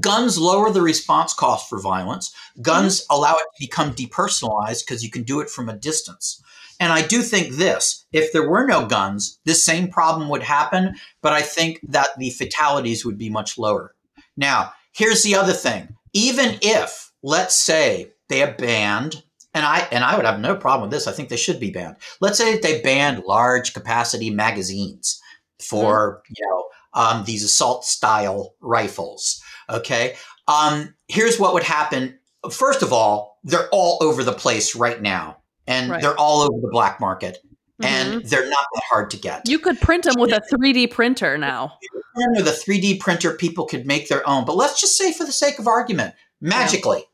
Guns 0.00 0.38
lower 0.38 0.70
the 0.70 0.82
response 0.82 1.34
cost 1.34 1.68
for 1.68 1.80
violence. 1.80 2.34
Guns 2.60 3.04
allow 3.10 3.32
it 3.32 3.46
to 3.56 3.60
become 3.60 3.94
depersonalized 3.94 4.86
because 4.86 5.04
you 5.04 5.10
can 5.10 5.22
do 5.22 5.40
it 5.40 5.50
from 5.50 5.68
a 5.68 5.76
distance. 5.76 6.42
And 6.80 6.92
I 6.92 7.02
do 7.02 7.22
think 7.22 7.54
this 7.54 8.06
if 8.12 8.32
there 8.32 8.48
were 8.48 8.66
no 8.66 8.86
guns, 8.86 9.38
this 9.44 9.64
same 9.64 9.88
problem 9.88 10.28
would 10.28 10.42
happen, 10.42 10.96
but 11.20 11.32
I 11.32 11.42
think 11.42 11.78
that 11.88 12.08
the 12.18 12.30
fatalities 12.30 13.04
would 13.04 13.18
be 13.18 13.30
much 13.30 13.58
lower. 13.58 13.94
Now, 14.36 14.72
here's 14.92 15.22
the 15.22 15.36
other 15.36 15.52
thing. 15.52 15.96
Even 16.12 16.58
if, 16.62 17.12
let's 17.22 17.54
say, 17.54 18.12
they 18.28 18.38
have 18.38 18.56
banned, 18.56 19.22
and 19.54 19.64
I 19.64 19.86
and 19.90 20.04
I 20.04 20.16
would 20.16 20.24
have 20.24 20.40
no 20.40 20.56
problem 20.56 20.82
with 20.82 20.90
this, 20.90 21.06
I 21.06 21.12
think 21.12 21.28
they 21.28 21.36
should 21.36 21.60
be 21.60 21.70
banned. 21.70 21.96
Let's 22.20 22.38
say 22.38 22.52
that 22.54 22.62
they 22.62 22.80
banned 22.80 23.24
large 23.24 23.74
capacity 23.74 24.30
magazines 24.30 25.20
for, 25.60 26.22
you 26.28 26.46
know, 26.46 26.64
um, 26.94 27.24
these 27.24 27.44
assault 27.44 27.84
style 27.84 28.54
rifles. 28.60 29.42
Okay. 29.70 30.16
Um, 30.48 30.94
here's 31.08 31.38
what 31.38 31.54
would 31.54 31.62
happen. 31.62 32.18
First 32.50 32.82
of 32.82 32.92
all, 32.92 33.38
they're 33.44 33.68
all 33.70 33.98
over 34.02 34.24
the 34.24 34.32
place 34.32 34.74
right 34.74 35.00
now, 35.00 35.38
and 35.66 35.90
Right. 35.90 36.02
they're 36.02 36.18
all 36.18 36.40
over 36.40 36.58
the 36.60 36.68
black 36.70 36.98
market, 37.00 37.38
Mhm. 37.80 37.86
and 37.86 38.24
they're 38.24 38.48
not 38.48 38.66
that 38.74 38.82
hard 38.90 39.10
to 39.12 39.16
get. 39.16 39.48
you 39.48 39.58
could 39.58 39.80
print 39.80 40.04
them 40.04 40.14
with 40.18 40.32
a 40.32 40.40
3D 40.50 40.86
printer 40.88 41.38
now. 41.38 41.78
With 42.14 42.46
a 42.48 42.52
3D 42.52 42.98
printer, 42.98 43.32
people 43.34 43.64
could 43.66 43.86
make 43.86 44.08
their 44.08 44.28
own. 44.28 44.44
But 44.44 44.56
let's 44.56 44.80
just 44.80 44.96
say, 44.98 45.12
for 45.12 45.24
the 45.24 45.32
sake 45.32 45.58
of 45.58 45.66
argument, 45.68 46.14
magically, 46.40 47.04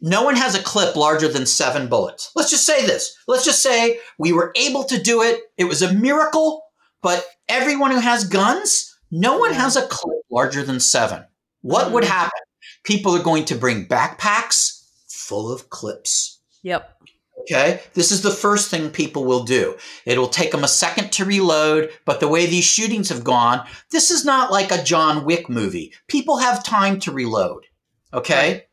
no 0.00 0.22
one 0.22 0.36
has 0.36 0.54
a 0.54 0.62
clip 0.62 0.94
larger 0.96 1.28
than 1.28 1.46
seven 1.46 1.88
bullets. 1.88 2.30
Let's 2.36 2.50
just 2.50 2.66
say 2.66 2.84
this. 2.86 3.16
Let's 3.26 3.44
just 3.44 3.62
say 3.62 3.98
we 4.18 4.32
were 4.32 4.52
able 4.56 4.84
to 4.84 5.00
do 5.00 5.22
it. 5.22 5.40
It 5.56 5.64
was 5.64 5.82
a 5.82 5.92
miracle. 5.92 6.62
But 7.02 7.24
everyone 7.48 7.92
who 7.92 8.00
has 8.00 8.24
guns, 8.24 8.96
no 9.10 9.38
one 9.38 9.52
has 9.52 9.76
a 9.76 9.86
clip 9.86 10.18
larger 10.30 10.62
than 10.64 10.80
seven. 10.80 11.24
What 11.62 11.92
would 11.92 12.04
Mhm. 12.04 12.08
happen? 12.08 12.40
People 12.84 13.14
are 13.14 13.22
going 13.22 13.44
to 13.46 13.54
bring 13.54 13.86
backpacks 13.86 14.82
full 15.08 15.52
of 15.52 15.70
clips. 15.70 16.40
Yep. 16.62 16.90
Okay. 17.42 17.80
This 17.94 18.10
is 18.10 18.22
the 18.22 18.30
first 18.30 18.70
thing 18.70 18.90
people 18.90 19.24
will 19.24 19.44
do. 19.44 19.76
It'll 20.04 20.28
take 20.28 20.50
them 20.50 20.64
a 20.64 20.68
second 20.68 21.12
to 21.12 21.24
reload, 21.24 21.90
but 22.04 22.18
the 22.18 22.28
way 22.28 22.46
these 22.46 22.64
shootings 22.64 23.08
have 23.10 23.22
gone, 23.22 23.64
this 23.90 24.10
is 24.10 24.24
not 24.24 24.50
like 24.50 24.72
a 24.72 24.82
John 24.82 25.24
Wick 25.24 25.48
movie. 25.48 25.92
People 26.08 26.38
have 26.38 26.64
time 26.64 26.98
to 27.00 27.12
reload. 27.12 27.66
Okay. 28.12 28.52
Right. 28.52 28.65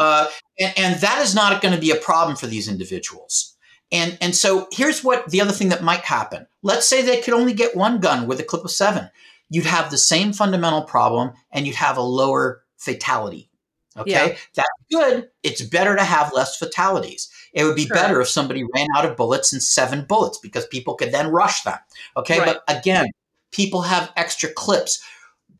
Uh, 0.00 0.28
and, 0.58 0.72
and 0.76 1.00
that 1.00 1.22
is 1.22 1.34
not 1.34 1.60
going 1.62 1.74
to 1.74 1.80
be 1.80 1.90
a 1.90 1.96
problem 1.96 2.36
for 2.36 2.46
these 2.46 2.68
individuals. 2.68 3.56
And, 3.90 4.16
and 4.20 4.34
so 4.34 4.68
here's 4.72 5.04
what 5.04 5.30
the 5.30 5.40
other 5.40 5.52
thing 5.52 5.68
that 5.68 5.82
might 5.82 6.00
happen. 6.00 6.46
Let's 6.62 6.86
say 6.86 7.02
they 7.02 7.20
could 7.20 7.34
only 7.34 7.52
get 7.52 7.76
one 7.76 8.00
gun 8.00 8.26
with 8.26 8.40
a 8.40 8.44
clip 8.44 8.64
of 8.64 8.70
seven. 8.70 9.10
You'd 9.50 9.66
have 9.66 9.90
the 9.90 9.98
same 9.98 10.32
fundamental 10.32 10.82
problem 10.82 11.32
and 11.50 11.66
you'd 11.66 11.76
have 11.76 11.98
a 11.98 12.02
lower 12.02 12.62
fatality. 12.78 13.50
Okay. 13.96 14.10
Yeah. 14.10 14.36
That's 14.54 14.68
good. 14.90 15.28
It's 15.42 15.60
better 15.60 15.94
to 15.94 16.04
have 16.04 16.32
less 16.32 16.56
fatalities. 16.56 17.28
It 17.52 17.64
would 17.64 17.76
be 17.76 17.86
Sure. 17.86 17.94
better 17.94 18.20
if 18.22 18.28
somebody 18.28 18.64
ran 18.74 18.88
out 18.96 19.04
of 19.04 19.16
bullets 19.16 19.52
and 19.52 19.62
seven 19.62 20.06
bullets 20.06 20.38
because 20.38 20.66
people 20.68 20.94
could 20.94 21.12
then 21.12 21.28
rush 21.28 21.62
them. 21.62 21.78
Okay. 22.16 22.38
Right. 22.38 22.56
But 22.66 22.78
again, 22.78 23.08
people 23.50 23.82
have 23.82 24.10
extra 24.16 24.48
clips. 24.50 25.02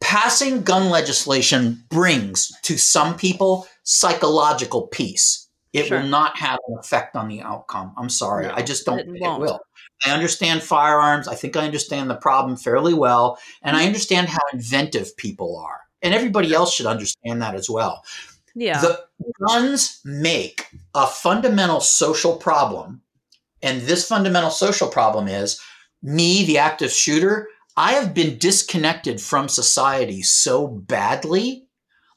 Passing 0.01 0.63
gun 0.63 0.89
legislation 0.89 1.85
brings 1.91 2.51
to 2.63 2.79
some 2.79 3.17
people 3.17 3.69
psychological 3.83 4.87
peace. 4.89 5.49
It 5.73 5.87
Sure. 5.87 6.01
will 6.01 6.07
not 6.09 6.37
have 6.39 6.59
an 6.69 6.77
effect 6.79 7.17
on 7.17 7.29
the 7.29 7.41
outcome. 7.41 7.95
I'm 7.97 8.11
sorry. 8.11 8.47
No, 8.47 8.53
I 8.55 8.63
just 8.63 8.85
don't 8.85 8.99
it 8.99 9.07
think 9.07 9.17
it 9.25 9.41
will. 9.41 9.61
I 10.05 10.11
understand 10.11 10.63
firearms. 10.63 11.29
I 11.29 11.35
think 11.35 11.57
I 11.57 11.65
understand 11.65 12.11
the 12.11 12.17
problem 12.17 12.57
fairly 12.57 12.93
well. 12.95 13.39
And 13.63 13.75
Mm-hmm. 13.75 13.83
I 13.85 13.87
understand 13.87 14.29
how 14.29 14.41
inventive 14.53 15.17
people 15.17 15.57
are. 15.57 15.81
And 16.03 16.13
everybody 16.13 16.53
else 16.53 16.75
should 16.75 16.87
understand 16.87 17.41
that 17.43 17.55
as 17.55 17.71
well. 17.71 18.03
yeah. 18.55 18.81
The 18.83 19.01
guns 19.49 20.01
make 20.05 20.67
a 20.95 21.07
fundamental 21.07 21.81
social 21.81 22.37
problem. 22.37 23.01
And 23.63 23.83
this 23.83 24.07
fundamental 24.07 24.51
social 24.51 24.89
problem 24.89 25.27
is 25.29 25.59
me, 26.03 26.45
the 26.45 26.59
active 26.59 26.91
shooter, 26.91 27.49
I 27.77 27.93
have 27.93 28.13
been 28.13 28.37
disconnected 28.39 29.21
from 29.23 29.49
society 29.49 30.21
so 30.23 30.67
badly. 30.67 31.67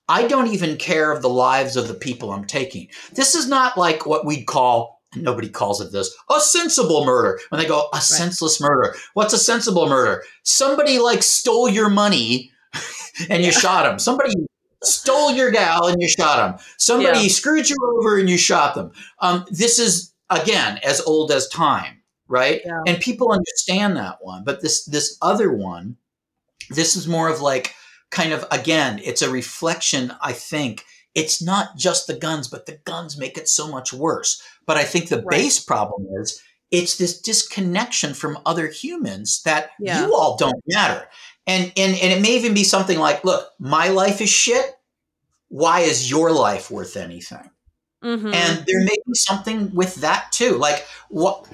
I 0.07 0.27
don't 0.27 0.47
even 0.47 0.77
care 0.77 1.11
of 1.11 1.21
the 1.21 1.29
lives 1.29 1.75
of 1.75 1.87
the 1.87 1.93
people 1.93 2.31
I'm 2.31 2.45
taking. 2.45 2.87
This 3.13 3.33
is 3.35 3.47
not 3.47 3.77
like 3.77 4.05
what 4.05 4.25
we'd 4.25 4.45
call, 4.45 5.01
nobody 5.15 5.49
calls 5.49 5.81
it 5.81 5.91
this, 5.91 6.15
a 6.33 6.39
sensible 6.39 7.05
murder. 7.05 7.39
When 7.49 7.59
they 7.59 7.67
go, 7.67 7.87
a 7.93 8.01
senseless 8.01 8.61
murder. 8.61 8.95
What's 9.13 9.33
a 9.33 9.39
sensible 9.39 9.89
murder? 9.89 10.23
Somebody 10.43 10.99
like 10.99 11.23
stole 11.23 11.67
your 11.69 11.89
money 11.89 12.51
and 13.29 13.43
you 13.43 13.51
shot 13.51 13.91
him. 13.91 13.97
Somebody 13.97 14.31
stole 14.83 15.31
your 15.31 15.49
gal 15.51 15.87
and 15.87 15.97
you 15.99 16.07
shot 16.07 16.49
him. 16.49 16.65
Somebody 16.77 17.21
Yeah. 17.21 17.27
screwed 17.29 17.69
you 17.69 17.75
over 17.97 18.19
and 18.19 18.29
you 18.29 18.37
shot 18.37 18.75
them. 18.75 18.91
Um, 19.19 19.45
this 19.49 19.79
is 19.79 20.13
again 20.29 20.79
as 20.83 21.01
old 21.01 21.31
as 21.31 21.47
time, 21.49 22.01
right? 22.27 22.61
Yeah. 22.63 22.81
And 22.85 22.99
people 22.99 23.31
understand 23.31 23.97
that 23.97 24.17
one, 24.21 24.43
but 24.43 24.61
this 24.61 24.85
this 24.85 25.17
other 25.21 25.51
one, 25.51 25.97
this 26.69 26.95
is 26.95 27.07
more 27.07 27.29
of 27.29 27.41
like 27.41 27.73
kind 28.11 28.33
of 28.33 28.45
again, 28.51 28.99
it's 29.03 29.21
a 29.21 29.29
reflection. 29.29 30.13
I 30.21 30.33
think 30.33 30.83
it's 31.13 31.41
not 31.41 31.77
just 31.77 32.07
the 32.07 32.13
guns, 32.17 32.47
but 32.47 32.65
the 32.65 32.79
guns 32.85 33.17
make 33.17 33.37
it 33.37 33.47
so 33.49 33.67
much 33.67 33.93
worse. 33.93 34.41
But 34.65 34.77
I 34.77 34.83
think 34.83 35.09
the 35.09 35.17
Right. 35.21 35.29
base 35.41 35.59
problem 35.59 36.07
is 36.21 36.41
it's 36.71 36.97
this 36.97 37.19
disconnection 37.21 38.13
from 38.13 38.39
other 38.45 38.67
humans 38.67 39.41
that 39.43 39.71
Yeah. 39.79 40.05
you 40.05 40.15
all 40.15 40.35
don't 40.37 40.61
matter. 40.67 41.07
And, 41.47 41.71
and 41.77 41.95
and 41.95 42.11
it 42.11 42.21
may 42.21 42.35
even 42.35 42.53
be 42.53 42.63
something 42.63 42.97
like, 42.99 43.23
look, 43.23 43.49
my 43.59 43.89
life 43.89 44.19
is 44.19 44.29
shit. 44.29 44.75
Why 45.49 45.81
is 45.81 46.09
your 46.09 46.31
life 46.31 46.71
worth 46.71 46.97
anything? 46.97 47.49
Mhm. 48.03 48.33
And 48.33 48.65
there 48.67 48.81
may 48.81 48.95
be 49.05 49.13
something 49.13 49.73
with 49.73 49.95
that 49.95 50.31
too. 50.31 50.57
Like 50.57 50.85
what? 51.09 51.45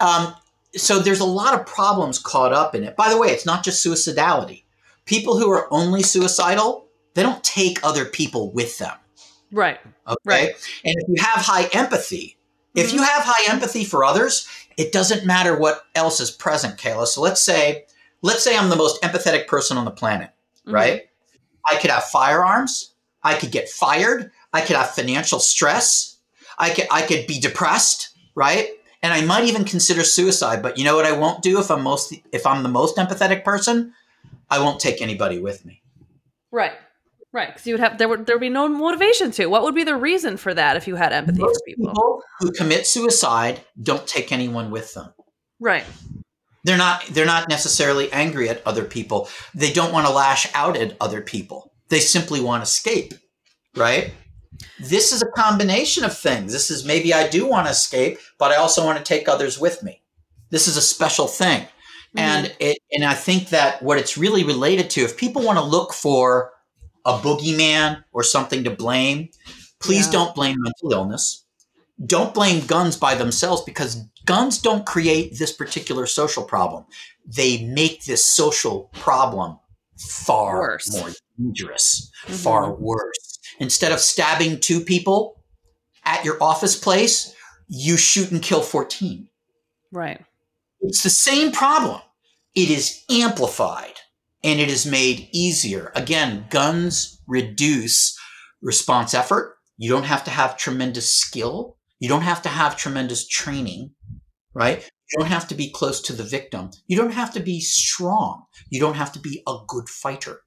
Um, 0.00 0.34
so 0.76 0.98
there's 0.98 1.20
a 1.20 1.24
lot 1.24 1.54
of 1.58 1.66
problems 1.66 2.18
caught 2.18 2.52
up 2.52 2.74
in 2.74 2.84
it. 2.84 2.96
By 2.96 3.10
the 3.10 3.18
way, 3.18 3.28
it's 3.28 3.46
not 3.46 3.62
just 3.62 3.84
suicidality. 3.84 4.64
People 5.08 5.38
who 5.38 5.50
are 5.50 5.66
only 5.72 6.02
suicidal, 6.02 6.86
they 7.14 7.22
don't 7.22 7.42
take 7.42 7.82
other 7.82 8.04
people 8.04 8.52
with 8.52 8.78
them. 8.78 8.94
right. 9.50 9.80
Okay. 10.06 10.16
Right. 10.24 10.48
And 10.84 10.94
if 10.98 11.08
you 11.08 11.16
have 11.18 11.44
high 11.44 11.64
empathy, 11.72 12.36
if 12.74 12.92
you 12.92 13.02
have 13.02 13.22
high 13.24 13.50
empathy 13.52 13.84
for 13.84 14.04
others, 14.04 14.46
it 14.76 14.92
doesn't 14.92 15.26
matter 15.26 15.58
what 15.58 15.84
else 15.94 16.20
is 16.20 16.30
present, 16.30 16.78
Kayla. 16.78 17.06
So 17.06 17.20
let's 17.22 17.40
say, 17.40 17.86
let's 18.22 18.42
say 18.44 18.56
I'm 18.56 18.68
the 18.68 18.76
most 18.76 19.02
empathetic 19.02 19.46
person 19.46 19.76
on 19.78 19.84
the 19.84 19.90
planet, 19.90 20.30
Mhm. 20.66 20.72
right? 20.74 21.02
I 21.70 21.76
could 21.76 21.90
have 21.90 22.04
firearms. 22.04 22.92
I 23.22 23.34
could 23.34 23.50
get 23.50 23.68
fired. 23.68 24.30
I 24.52 24.60
could 24.60 24.76
have 24.76 24.90
financial 24.94 25.40
stress. 25.40 26.16
I 26.58 26.70
could 26.70 26.86
I 26.90 27.02
could 27.02 27.26
be 27.26 27.38
depressed, 27.40 28.10
right? 28.34 28.70
And 29.02 29.12
I 29.12 29.20
might 29.22 29.44
even 29.44 29.64
consider 29.64 30.04
suicide. 30.04 30.62
But 30.62 30.76
you 30.78 30.84
know 30.84 30.96
what 30.96 31.06
I 31.06 31.12
won't 31.12 31.42
do 31.42 31.58
if 31.60 31.70
I'm 31.70 31.82
most 31.82 32.14
if 32.32 32.46
I'm 32.46 32.62
the 32.62 32.68
most 32.68 32.96
empathetic 32.96 33.44
person? 33.44 33.92
I 34.50 34.60
won't 34.60 34.80
take 34.80 35.02
anybody 35.02 35.38
with 35.38 35.64
me. 35.64 35.82
Right. 36.50 36.72
Right, 37.30 37.48
because 37.48 37.66
you 37.66 37.74
would 37.74 37.80
have 37.80 37.98
there 37.98 38.08
would 38.08 38.24
there 38.24 38.36
would 38.36 38.40
be 38.40 38.48
no 38.48 38.68
motivation 38.68 39.30
to. 39.32 39.46
What 39.46 39.62
would 39.62 39.74
be 39.74 39.84
the 39.84 39.96
reason 39.96 40.38
for 40.38 40.54
that 40.54 40.76
if 40.76 40.88
you 40.88 40.96
had 40.96 41.12
empathy 41.12 41.40
Most 41.40 41.56
for 41.56 41.64
people? 41.66 41.86
people 41.88 42.22
who 42.40 42.52
commit 42.52 42.86
suicide 42.86 43.60
don't 43.82 44.06
take 44.06 44.32
anyone 44.32 44.70
with 44.70 44.94
them. 44.94 45.12
Right. 45.60 45.84
They're 46.64 46.78
not 46.78 47.04
they're 47.10 47.26
not 47.26 47.50
necessarily 47.50 48.10
angry 48.12 48.48
at 48.48 48.66
other 48.66 48.82
people. 48.82 49.28
They 49.54 49.72
don't 49.72 49.92
want 49.92 50.06
to 50.06 50.12
lash 50.12 50.48
out 50.54 50.76
at 50.78 50.96
other 51.02 51.20
people. 51.20 51.70
They 51.90 52.00
simply 52.00 52.40
want 52.40 52.62
to 52.62 52.66
escape. 52.66 53.12
Right? 53.76 54.14
This 54.80 55.12
is 55.12 55.22
a 55.22 55.30
combination 55.36 56.04
of 56.04 56.16
things. 56.16 56.52
This 56.52 56.70
is 56.70 56.84
maybe 56.84 57.12
I 57.12 57.28
do 57.28 57.46
want 57.46 57.66
to 57.66 57.72
escape, 57.72 58.18
but 58.38 58.52
I 58.52 58.56
also 58.56 58.84
want 58.84 58.98
to 58.98 59.04
take 59.04 59.28
others 59.28 59.58
with 59.58 59.82
me. 59.82 60.02
This 60.50 60.66
is 60.66 60.78
a 60.78 60.82
special 60.82 61.26
thing. 61.26 61.66
Mm-hmm. 62.18 62.46
And 62.46 62.56
it 62.58 62.78
and 62.92 63.04
I 63.04 63.14
think 63.14 63.50
that 63.50 63.82
what 63.82 63.98
it's 63.98 64.18
really 64.18 64.44
related 64.44 64.90
to, 64.90 65.02
if 65.02 65.16
people 65.16 65.42
want 65.42 65.58
to 65.58 65.64
look 65.64 65.92
for 65.94 66.52
a 67.04 67.18
boogeyman 67.18 68.04
or 68.12 68.22
something 68.22 68.64
to 68.64 68.70
blame, 68.70 69.28
please 69.80 70.06
Yeah. 70.06 70.12
don't 70.12 70.34
blame 70.34 70.56
mental 70.58 70.92
illness. 70.92 71.44
Don't 72.04 72.34
blame 72.34 72.66
guns 72.66 72.96
by 72.96 73.14
themselves 73.14 73.62
because 73.62 74.02
guns 74.24 74.58
don't 74.58 74.84
create 74.86 75.38
this 75.38 75.52
particular 75.52 76.06
social 76.06 76.42
problem. 76.44 76.84
They 77.26 77.64
make 77.64 78.04
this 78.04 78.24
social 78.24 78.90
problem 78.92 79.58
far 79.96 80.58
Worse. 80.60 80.92
more 80.92 81.12
dangerous, 81.38 82.10
Mhm. 82.26 82.34
far 82.34 82.72
worse. 82.72 83.38
Instead 83.58 83.90
of 83.92 84.00
stabbing 84.00 84.60
two 84.60 84.80
people 84.80 85.42
at 86.04 86.24
your 86.24 86.40
office 86.42 86.76
place, 86.76 87.32
you 87.68 87.96
shoot 87.96 88.30
and 88.30 88.42
kill 88.42 88.62
14. 88.62 89.28
Right. 89.90 90.24
It's 90.80 91.02
the 91.02 91.10
same 91.10 91.50
problem. 91.50 92.00
It 92.58 92.70
is 92.70 93.04
amplified 93.08 94.00
and 94.42 94.58
it 94.58 94.68
is 94.68 94.84
made 94.84 95.28
easier. 95.32 95.92
Again, 95.94 96.46
guns 96.50 97.22
reduce 97.28 98.18
response 98.60 99.14
effort. 99.14 99.58
You 99.76 99.88
don't 99.90 100.06
have 100.06 100.24
to 100.24 100.30
have 100.32 100.56
tremendous 100.56 101.14
skill. 101.14 101.76
You 102.00 102.08
don't 102.08 102.22
have 102.22 102.42
to 102.42 102.48
have 102.48 102.76
tremendous 102.76 103.28
training, 103.28 103.92
right? 104.54 104.78
You 104.80 105.20
don't 105.20 105.28
have 105.28 105.46
to 105.48 105.54
be 105.54 105.70
close 105.70 106.00
to 106.02 106.12
the 106.12 106.24
victim. 106.24 106.70
You 106.88 106.96
don't 106.96 107.12
have 107.12 107.32
to 107.34 107.40
be 107.40 107.60
strong. 107.60 108.46
You 108.70 108.80
don't 108.80 108.96
have 108.96 109.12
to 109.12 109.20
be 109.20 109.40
a 109.46 109.58
good 109.68 109.88
fighter. 109.88 110.40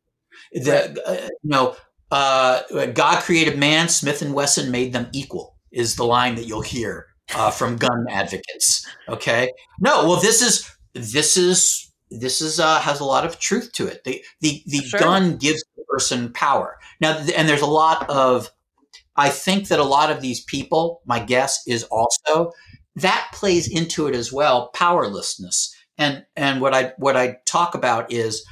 The, 0.52 1.02
uh, 1.08 1.30
you 1.42 1.50
know, 1.50 1.78
uh, 2.12 2.88
God 2.88 3.24
created 3.24 3.58
man, 3.58 3.88
Smith 3.88 4.22
and 4.22 4.34
Wesson 4.34 4.70
made 4.70 4.92
them 4.92 5.08
equal, 5.14 5.56
is 5.72 5.96
the 5.96 6.04
line 6.04 6.36
that 6.36 6.44
you'll 6.46 6.60
hear 6.60 7.08
uh, 7.34 7.52
from 7.52 7.78
gun 7.78 8.06
advocates. 8.10 8.86
Okay. 9.08 9.54
No, 9.80 10.10
well, 10.10 10.20
this 10.20 10.42
is 10.42 10.70
this 10.94 11.38
is 11.38 11.91
this 12.20 12.42
is 12.42 12.60
uh, 12.60 12.80
has 12.80 13.00
a 13.00 13.06
lot 13.06 13.26
of 13.26 13.40
truth 13.40 13.72
to 13.74 13.88
it. 13.88 14.04
The 14.04 14.24
the 14.42 14.64
the 14.68 14.80
Sure. 14.80 15.00
gun 15.00 15.38
gives 15.38 15.64
the 15.76 15.84
person 15.90 16.32
power. 16.34 16.78
Now, 17.00 17.18
and 17.36 17.48
there's 17.48 17.62
a 17.62 17.66
lot 17.66 18.10
of. 18.10 18.52
I 19.18 19.30
think 19.30 19.68
that 19.68 19.80
a 19.80 19.84
lot 19.84 20.10
of 20.10 20.22
these 20.22 20.44
people, 20.46 21.02
my 21.06 21.20
guess 21.20 21.62
is 21.68 21.84
also 21.86 22.54
that 22.96 23.30
plays 23.34 23.68
into 23.70 24.08
it 24.08 24.16
as 24.16 24.32
well, 24.34 24.70
powerlessness. 24.70 25.74
And 25.98 26.26
and 26.36 26.62
what 26.62 26.74
I 26.74 26.94
what 26.98 27.16
I 27.16 27.38
talk 27.46 27.76
about 27.76 28.12
is 28.12 28.46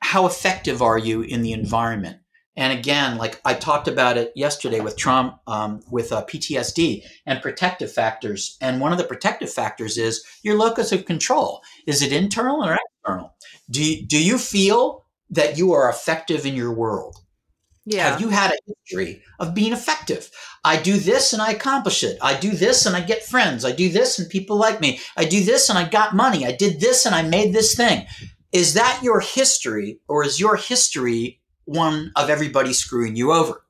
how 0.00 0.26
effective 0.26 0.82
are 0.82 0.98
you 0.98 1.22
in 1.22 1.42
the 1.42 1.52
environment? 1.52 2.18
And 2.58 2.76
again, 2.76 3.18
like 3.18 3.40
I 3.44 3.54
talked 3.54 3.86
about 3.86 4.18
it 4.18 4.32
yesterday 4.34 4.80
with 4.80 4.96
trauma, 4.96 5.38
um, 5.46 5.80
with 5.92 6.10
uh, 6.10 6.24
PTSD 6.24 7.04
and 7.24 7.40
protective 7.40 7.92
factors. 7.92 8.58
And 8.60 8.80
one 8.80 8.90
of 8.90 8.98
the 8.98 9.04
protective 9.04 9.52
factors 9.52 9.96
is 9.96 10.24
your 10.42 10.58
locus 10.58 10.90
of 10.90 11.04
control. 11.04 11.62
Is 11.86 12.02
it 12.02 12.12
internal 12.12 12.64
or 12.64 12.76
external? 12.76 13.32
Do 13.70 13.84
you, 13.84 14.04
do 14.04 14.20
you 14.20 14.38
feel 14.38 15.04
that 15.30 15.56
you 15.56 15.72
are 15.72 15.88
effective 15.88 16.44
in 16.44 16.56
your 16.56 16.72
world? 16.72 17.18
Yeah. 17.86 18.10
Have 18.10 18.20
you 18.20 18.30
had 18.30 18.50
a 18.50 18.58
history 18.66 19.22
of 19.38 19.54
being 19.54 19.72
effective? 19.72 20.28
I 20.64 20.82
do 20.82 20.96
this 20.96 21.32
and 21.32 21.40
I 21.40 21.52
accomplish 21.52 22.02
it. 22.02 22.18
I 22.20 22.36
do 22.36 22.50
this 22.50 22.86
and 22.86 22.96
I 22.96 23.02
get 23.02 23.24
friends. 23.24 23.64
I 23.64 23.70
do 23.70 23.88
this 23.88 24.18
and 24.18 24.28
people 24.28 24.56
like 24.56 24.80
me. 24.80 24.98
I 25.16 25.26
do 25.26 25.44
this 25.44 25.68
and 25.70 25.78
I 25.78 25.88
got 25.88 26.16
money. 26.16 26.44
I 26.44 26.56
did 26.56 26.80
this 26.80 27.06
and 27.06 27.14
I 27.14 27.22
made 27.22 27.54
this 27.54 27.76
thing. 27.76 28.04
Is 28.50 28.74
that 28.74 28.98
your 29.04 29.20
history 29.20 30.00
or 30.08 30.24
is 30.24 30.40
your 30.40 30.56
history 30.56 31.37
one 31.68 32.12
of 32.16 32.30
everybody 32.30 32.72
screwing 32.72 33.14
you 33.16 33.32
over? 33.32 33.62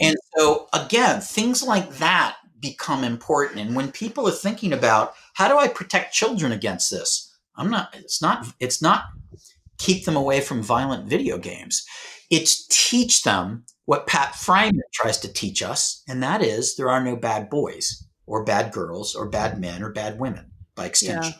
And 0.00 0.16
so 0.36 0.68
again, 0.72 1.20
things 1.20 1.62
like 1.62 1.96
that 1.96 2.36
become 2.60 3.04
important. 3.04 3.60
And 3.60 3.76
when 3.76 3.92
people 3.92 4.26
are 4.26 4.32
thinking 4.32 4.72
about 4.72 5.14
how 5.34 5.48
do 5.48 5.58
I 5.58 5.68
protect 5.68 6.14
children 6.14 6.52
against 6.52 6.90
this? 6.90 7.34
I'm 7.56 7.70
not, 7.70 7.94
it's 7.94 8.20
not, 8.20 8.46
it's 8.60 8.82
not 8.82 9.04
keep 9.78 10.04
them 10.04 10.16
away 10.16 10.40
from 10.40 10.62
violent 10.62 11.08
video 11.08 11.38
games. 11.38 11.84
It's 12.30 12.66
teach 12.68 13.22
them 13.22 13.64
what 13.84 14.06
Pat 14.06 14.34
Friman 14.34 14.82
tries 14.92 15.18
to 15.20 15.32
teach 15.32 15.62
us, 15.62 16.02
and 16.08 16.22
that 16.22 16.42
is 16.42 16.76
there 16.76 16.90
are 16.90 17.02
no 17.02 17.14
bad 17.14 17.48
boys 17.48 18.04
or 18.26 18.44
bad 18.44 18.72
girls 18.72 19.14
or 19.14 19.28
bad 19.28 19.60
men 19.60 19.82
or 19.82 19.92
bad 19.92 20.18
women 20.18 20.50
by 20.74 20.86
extension. 20.86 21.34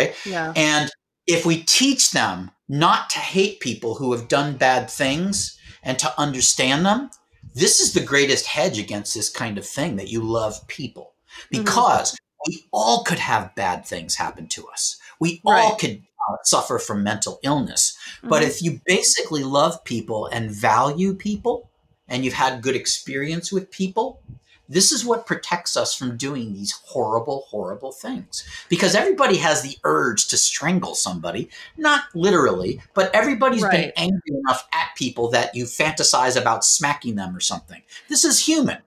Yeah. 0.00 0.06
Okay. 0.06 0.14
Yeah. 0.24 0.52
And 0.56 0.90
if 1.26 1.44
we 1.44 1.62
teach 1.62 2.12
them 2.12 2.50
not 2.68 3.10
to 3.10 3.18
hate 3.18 3.60
people 3.60 3.94
who 3.96 4.12
have 4.12 4.28
done 4.28 4.56
bad 4.56 4.90
things 4.90 5.58
and 5.82 5.98
to 5.98 6.20
understand 6.20 6.84
them, 6.86 7.10
this 7.54 7.80
is 7.80 7.92
the 7.92 8.00
greatest 8.00 8.46
hedge 8.46 8.78
against 8.78 9.14
this 9.14 9.28
kind 9.28 9.58
of 9.58 9.66
thing 9.66 9.96
that 9.96 10.08
you 10.08 10.22
love 10.22 10.66
people 10.66 11.12
because 11.50 12.16
we 12.46 12.64
all 12.72 13.04
could 13.04 13.18
have 13.18 13.54
bad 13.54 13.84
things 13.86 14.14
happen 14.14 14.46
to 14.48 14.66
us. 14.68 14.96
We 15.20 15.40
all 15.44 15.76
could 15.76 16.02
uh, 16.30 16.36
suffer 16.42 16.78
from 16.78 17.02
mental 17.02 17.38
illness. 17.42 17.96
But 18.22 18.42
Mhm. 18.42 18.46
if 18.46 18.62
you 18.62 18.80
basically 18.86 19.44
love 19.44 19.84
people 19.84 20.26
and 20.26 20.50
value 20.50 21.14
people 21.14 21.70
and 22.08 22.24
you've 22.24 22.34
had 22.34 22.62
good 22.62 22.74
experience 22.76 23.52
with 23.52 23.70
people, 23.70 24.20
this 24.68 24.92
is 24.92 25.04
what 25.04 25.26
protects 25.26 25.76
us 25.76 25.94
from 25.94 26.16
doing 26.16 26.52
these 26.54 26.72
horrible, 26.86 27.46
horrible 27.48 27.92
things. 27.92 28.44
Because 28.68 28.94
everybody 28.94 29.36
has 29.36 29.62
the 29.62 29.76
urge 29.84 30.28
to 30.28 30.36
strangle 30.36 30.94
somebody, 30.94 31.50
not 31.76 32.04
literally, 32.14 32.80
but 32.94 33.14
everybody's 33.14 33.62
been 33.66 33.92
angry 33.96 34.20
enough 34.28 34.66
at 34.72 34.88
people 34.96 35.28
that 35.30 35.54
you 35.54 35.64
fantasize 35.64 36.40
about 36.40 36.64
smacking 36.64 37.16
them 37.16 37.36
or 37.36 37.40
something. 37.40 37.82
This 38.08 38.24
is 38.24 38.46
human. 38.46 38.78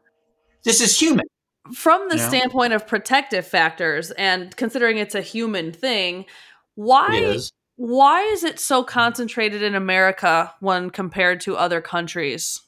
This 0.64 0.82
is 0.82 1.00
human. 1.00 1.26
from 1.74 2.10
the 2.10 2.16
You 2.16 2.22
know? 2.22 2.28
standpoint 2.28 2.74
of 2.74 2.88
protective 2.88 3.46
factors 3.46 4.12
and 4.12 4.56
considering 4.56 4.98
it's 4.98 5.16
a 5.16 5.22
human 5.22 5.72
thing, 5.72 6.26
why 6.76 7.38
why 7.76 8.22
is 8.24 8.44
it 8.44 8.60
so 8.60 8.84
concentrated 8.84 9.62
in 9.62 9.76
America 9.76 10.52
when 10.60 10.90
compared 10.90 11.40
to 11.42 11.56
other 11.56 11.80
countries? 11.82 12.60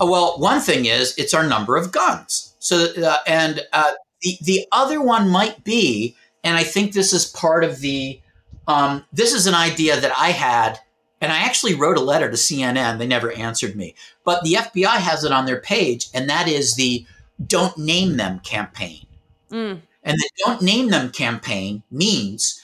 Uh, 0.00 0.06
Well, 0.06 0.38
one 0.38 0.60
thing 0.60 0.86
is 0.86 1.14
it's 1.16 1.34
our 1.34 1.46
number 1.46 1.76
of 1.76 1.92
guns. 1.92 2.54
So, 2.58 2.86
uh, 3.02 3.18
and 3.26 3.60
uh, 3.72 3.92
the 4.22 4.38
the 4.42 4.66
other 4.72 5.00
one 5.00 5.28
might 5.28 5.62
be, 5.64 6.16
and 6.42 6.56
I 6.56 6.64
think 6.64 6.92
this 6.92 7.12
is 7.12 7.24
part 7.26 7.64
of 7.64 7.80
the. 7.80 8.20
Um, 8.68 9.04
this 9.12 9.32
is 9.32 9.46
an 9.46 9.54
idea 9.54 10.00
that 10.00 10.12
I 10.18 10.30
had, 10.30 10.80
and 11.20 11.32
I 11.32 11.38
actually 11.38 11.74
wrote 11.74 11.96
a 11.96 12.00
letter 12.00 12.28
to 12.28 12.36
CNN. 12.36 12.98
They 12.98 13.06
never 13.06 13.30
answered 13.32 13.76
me, 13.76 13.94
but 14.24 14.42
the 14.42 14.54
FBI 14.54 14.96
has 14.96 15.22
it 15.22 15.30
on 15.32 15.46
their 15.46 15.60
page, 15.60 16.08
and 16.12 16.28
that 16.28 16.48
is 16.48 16.74
the 16.74 17.06
"Don't 17.46 17.78
Name 17.78 18.16
Them" 18.16 18.40
campaign. 18.40 19.06
Mm, 19.50 19.80
And 20.02 20.16
the 20.18 20.30
don't 20.44 20.62
name 20.62 20.88
them 20.90 21.10
campaign 21.10 21.82
means 21.90 22.60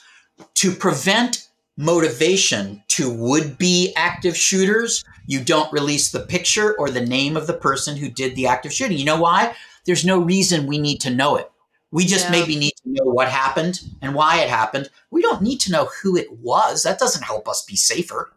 to 0.55 0.71
prevent 0.73 1.47
motivation 1.77 2.83
to 2.89 3.09
would 3.13 3.57
be 3.57 3.93
active 3.95 4.35
shooters, 4.37 5.03
you 5.25 5.43
don't 5.43 5.71
release 5.71 6.11
the 6.11 6.19
picture 6.21 6.75
or 6.77 6.89
the 6.89 7.05
name 7.05 7.37
of 7.37 7.47
the 7.47 7.53
person 7.53 7.95
who 7.97 8.09
did 8.09 8.35
the 8.35 8.47
active 8.47 8.73
shooting. 8.73 8.97
You 8.97 9.05
know 9.05 9.19
why? 9.21 9.55
There's 9.85 10.05
no 10.05 10.19
reason 10.19 10.65
we 10.67 10.77
need 10.77 10.99
to 11.01 11.09
know 11.09 11.35
it. 11.37 11.49
We 11.91 12.05
just 12.05 12.25
Yeah. 12.25 12.31
maybe 12.31 12.55
need 12.55 12.73
to 12.77 12.83
know 12.85 13.05
what 13.11 13.29
happened 13.29 13.79
and 14.01 14.15
why 14.15 14.41
it 14.41 14.49
happened. 14.49 14.89
We 15.11 15.21
don't 15.21 15.41
need 15.41 15.59
to 15.61 15.71
know 15.71 15.89
who 16.01 16.17
it 16.17 16.31
was. 16.39 16.83
That 16.83 16.99
doesn't 16.99 17.23
help 17.23 17.47
us 17.47 17.63
be 17.63 17.75
safer. 17.75 18.31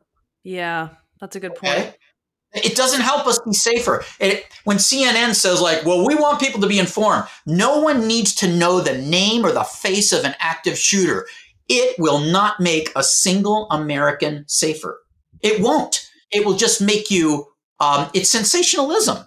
yeah, 0.45 0.91
that's 1.21 1.35
a 1.35 1.41
good 1.41 1.55
point. 1.57 1.73
Okay. 1.73 1.95
It 2.53 2.77
doesn't 2.77 3.01
help 3.01 3.27
us 3.27 3.39
be 3.41 3.53
safer. 3.53 4.05
It, 4.21 4.47
when 4.65 4.77
CNN 4.79 5.35
says, 5.35 5.61
like, 5.61 5.85
well, 5.85 6.07
we 6.07 6.15
want 6.15 6.41
people 6.41 6.61
to 6.61 6.67
be 6.69 6.79
informed, 6.79 7.25
no 7.47 7.81
one 7.81 8.07
needs 8.07 8.35
to 8.37 8.47
know 8.49 8.81
the 8.81 8.97
name 8.97 9.45
or 9.45 9.51
the 9.53 9.65
face 9.65 10.13
of 10.13 10.25
an 10.25 10.35
active 10.39 10.79
shooter. 10.79 11.27
It 11.69 11.99
will 11.99 12.21
not 12.21 12.61
make 12.61 12.93
a 12.95 13.03
single 13.03 13.67
American 13.71 14.45
safer. 14.47 15.01
It 15.43 15.61
won't. 15.61 16.06
It 16.37 16.47
will 16.47 16.55
just 16.57 16.81
make 16.81 17.11
you, 17.11 17.47
um, 17.81 18.11
it's 18.15 18.31
sensationalism. 18.31 19.27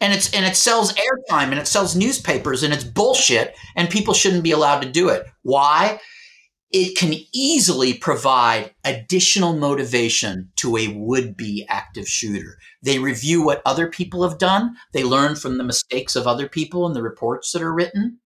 And 0.00 0.12
it's 0.12 0.32
and 0.34 0.44
it 0.44 0.56
sells 0.56 0.92
airtime 0.94 1.50
and 1.50 1.58
it 1.60 1.68
sells 1.68 1.94
newspapers 1.94 2.64
and 2.64 2.74
it's 2.74 2.82
bullshit 2.84 3.54
and 3.76 3.88
people 3.88 4.14
shouldn't 4.14 4.42
be 4.42 4.50
allowed 4.50 4.80
to 4.82 4.90
do 4.90 5.08
it. 5.08 5.26
Why? 5.42 6.00
it 6.72 6.96
can 6.96 7.14
easily 7.34 7.94
provide 7.94 8.74
additional 8.84 9.54
motivation 9.54 10.50
to 10.56 10.76
a 10.78 10.88
would 10.88 11.36
be 11.36 11.66
active 11.68 12.08
shooter. 12.08 12.56
They 12.82 12.98
review 12.98 13.44
what 13.44 13.62
other 13.66 13.88
people 13.88 14.26
have 14.26 14.38
done, 14.38 14.76
they 14.92 15.04
learn 15.04 15.36
from 15.36 15.58
the 15.58 15.64
mistakes 15.64 16.16
of 16.16 16.26
other 16.26 16.48
people 16.48 16.86
and 16.86 16.96
the 16.96 17.02
reports 17.02 17.52
that 17.52 17.62
are 17.62 17.74
written. 17.74 18.18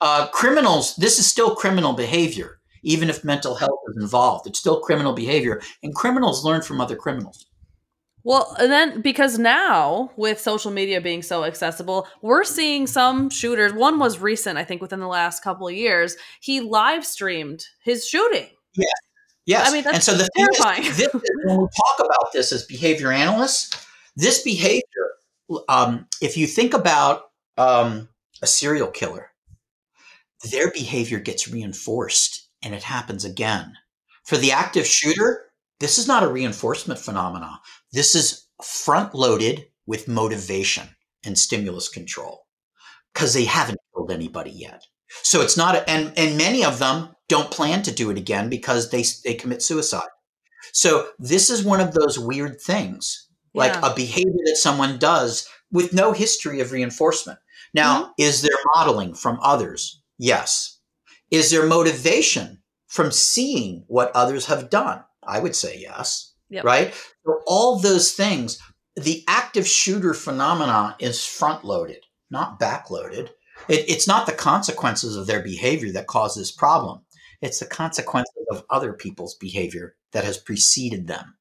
Uh, 0.00 0.28
criminals, 0.28 0.96
this 0.96 1.18
is 1.18 1.26
still 1.26 1.54
criminal 1.54 1.92
behavior. 1.92 2.60
even 2.86 3.08
if 3.08 3.24
mental 3.24 3.54
health 3.54 3.80
is 3.88 3.96
involved. 3.96 4.46
It's 4.46 4.58
still 4.58 4.80
criminal 4.80 5.14
behavior, 5.14 5.62
and 5.82 5.94
criminals 5.94 6.44
learn 6.44 6.60
from 6.60 6.82
other 6.82 6.96
criminals. 6.96 7.43
Well, 8.24 8.56
and 8.58 8.72
then 8.72 9.02
because 9.02 9.38
now 9.38 10.10
with 10.16 10.40
social 10.40 10.70
media 10.70 11.00
being 11.00 11.22
so 11.22 11.44
accessible, 11.44 12.08
we're 12.22 12.44
seeing 12.44 12.86
some 12.86 13.28
shooters. 13.28 13.74
One 13.74 13.98
was 13.98 14.18
recent, 14.18 14.58
I 14.58 14.64
think, 14.64 14.80
within 14.80 15.00
the 15.00 15.06
last 15.06 15.44
couple 15.44 15.68
of 15.68 15.74
years. 15.74 16.16
He 16.40 16.60
live 16.60 17.04
streamed 17.04 17.66
his 17.82 18.06
shooting. 18.06 18.48
Yeah. 18.74 18.86
Yes. 19.46 19.68
I 19.68 19.72
mean, 19.72 19.84
that's 19.84 19.94
and 19.94 20.02
so 20.02 20.14
the 20.14 20.28
terrifying. 20.34 20.82
Thing 20.82 20.90
is, 20.90 20.96
this 20.96 21.14
is, 21.14 21.22
when 21.44 21.58
we 21.58 21.66
talk 21.66 22.06
about 22.06 22.32
this 22.32 22.50
as 22.50 22.64
behavior 22.64 23.12
analysts, 23.12 23.86
this 24.16 24.42
behavior, 24.42 24.82
um, 25.68 26.06
if 26.22 26.38
you 26.38 26.46
think 26.46 26.72
about 26.72 27.24
um, 27.58 28.08
a 28.40 28.46
serial 28.46 28.88
killer, 28.88 29.32
their 30.50 30.70
behavior 30.70 31.18
gets 31.18 31.46
reinforced 31.46 32.48
and 32.62 32.74
it 32.74 32.84
happens 32.84 33.24
again. 33.24 33.74
For 34.24 34.38
the 34.38 34.52
active 34.52 34.86
shooter, 34.86 35.42
this 35.80 35.98
is 35.98 36.08
not 36.08 36.22
a 36.22 36.28
reinforcement 36.28 36.98
phenomena. 36.98 37.60
This 37.94 38.14
is 38.14 38.46
front 38.62 39.14
loaded 39.14 39.66
with 39.86 40.08
motivation 40.08 40.88
and 41.24 41.38
stimulus 41.38 41.88
control 41.88 42.46
because 43.12 43.34
they 43.34 43.44
haven't 43.44 43.78
killed 43.94 44.10
anybody 44.10 44.50
yet. 44.50 44.82
So 45.22 45.40
it's 45.42 45.56
not, 45.56 45.76
a, 45.76 45.88
and, 45.88 46.12
and 46.18 46.36
many 46.36 46.64
of 46.64 46.78
them 46.78 47.10
don't 47.28 47.50
plan 47.50 47.82
to 47.82 47.92
do 47.92 48.10
it 48.10 48.18
again 48.18 48.48
because 48.50 48.90
they, 48.90 49.04
they 49.24 49.34
commit 49.34 49.62
suicide. 49.62 50.08
So 50.72 51.08
this 51.18 51.50
is 51.50 51.62
one 51.64 51.80
of 51.80 51.94
those 51.94 52.18
weird 52.18 52.60
things, 52.60 53.28
like 53.54 53.74
Yeah. 53.74 53.92
a 53.92 53.94
behavior 53.94 54.42
that 54.46 54.56
someone 54.56 54.98
does 54.98 55.46
with 55.70 55.92
no 55.92 56.12
history 56.12 56.60
of 56.60 56.72
reinforcement. 56.72 57.38
Now, 57.72 58.02
Mm-hmm. 58.02 58.10
is 58.18 58.42
there 58.42 58.58
modeling 58.74 59.14
from 59.14 59.38
others? 59.42 60.02
Yes. 60.18 60.78
Is 61.30 61.50
there 61.50 61.66
motivation 61.66 62.62
from 62.88 63.10
seeing 63.12 63.84
what 63.88 64.10
others 64.14 64.46
have 64.46 64.70
done? 64.70 65.04
I 65.26 65.38
would 65.40 65.54
say 65.56 65.78
yes. 65.78 66.32
Yep. 66.50 66.64
Right? 66.64 66.94
So 67.24 67.42
all 67.46 67.78
those 67.78 68.12
things, 68.12 68.60
the 68.96 69.24
active 69.28 69.66
shooter 69.66 70.14
phenomena 70.14 70.96
is 70.98 71.24
front 71.24 71.64
loaded, 71.64 72.04
not 72.30 72.58
back 72.58 72.90
loaded. 72.90 73.30
It, 73.68 73.88
it's 73.88 74.06
not 74.08 74.26
the 74.26 74.32
consequences 74.32 75.16
of 75.16 75.26
their 75.26 75.42
behavior 75.42 75.92
that 75.92 76.06
cause 76.06 76.34
this 76.34 76.52
problem. 76.52 77.00
It's 77.40 77.60
the 77.60 77.66
consequences 77.66 78.46
of 78.50 78.64
other 78.70 78.92
people's 78.92 79.34
behavior 79.34 79.96
that 80.12 80.24
has 80.24 80.38
preceded 80.38 81.06
them. 81.06 81.36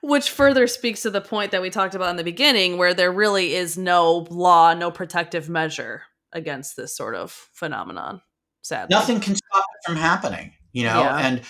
Which 0.00 0.30
further 0.30 0.66
speaks 0.68 1.02
to 1.02 1.10
the 1.10 1.20
point 1.20 1.50
that 1.50 1.62
we 1.62 1.70
talked 1.70 1.94
about 1.96 2.10
in 2.10 2.16
the 2.16 2.24
beginning, 2.24 2.78
where 2.78 2.94
there 2.94 3.10
really 3.10 3.54
is 3.54 3.76
no 3.76 4.26
law, 4.30 4.72
no 4.74 4.90
protective 4.90 5.48
measure 5.48 6.02
against 6.32 6.76
this 6.76 6.96
sort 6.96 7.16
of 7.16 7.32
phenomenon. 7.52 8.22
Sadly, 8.62 8.94
Nothing 8.94 9.18
can 9.18 9.34
stop 9.34 9.64
it 9.74 9.86
from 9.88 9.96
happening, 9.96 10.52
you 10.72 10.84
know, 10.84 11.00
Yeah. 11.00 11.18
and 11.18 11.42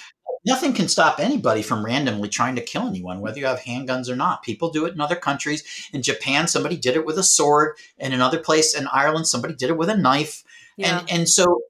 nothing 0.45 0.72
can 0.72 0.89
stop 0.89 1.18
anybody 1.18 1.62
from 1.62 1.84
randomly 1.84 2.28
trying 2.28 2.57
to 2.57 2.62
kill 2.62 2.86
anyone, 2.86 3.20
whether 3.20 3.39
you 3.39 3.47
have 3.47 3.61
handguns 3.61 4.09
or 4.09 4.16
not. 4.16 4.43
People 4.43 4.70
do 4.70 4.86
it 4.86 4.95
in 4.95 5.01
other 5.01 5.16
countries. 5.16 5.62
In 5.93 6.03
Japan, 6.03 6.49
somebody 6.49 6.76
did 6.76 6.97
it 6.97 7.07
with 7.07 7.18
a 7.18 7.22
sword. 7.22 7.76
In 7.99 8.12
another 8.12 8.39
place 8.39 8.74
in 8.74 8.86
Ireland, 8.89 9.26
somebody 9.26 9.55
did 9.55 9.70
it 9.70 9.76
with 9.76 9.89
a 9.89 9.97
knife. 9.97 10.45
Yeah. 10.76 10.99
And 10.99 11.11
and 11.11 11.28
so 11.28 11.62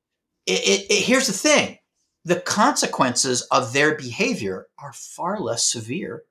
it, 0.47 0.61
it, 0.61 0.87
it, 0.91 1.03
here's 1.05 1.27
the 1.27 1.33
thing: 1.33 1.79
the 2.25 2.41
consequences 2.41 3.43
of 3.51 3.73
their 3.73 3.95
behavior 3.95 4.67
are 4.79 4.93
far 4.93 5.41
less 5.41 5.67
severe, 5.67 6.25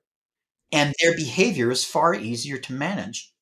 and 0.72 0.94
their 1.00 1.16
behavior 1.16 1.70
is 1.70 1.84
far 1.84 2.14
easier 2.14 2.58
to 2.58 2.72
manage. 2.72 3.32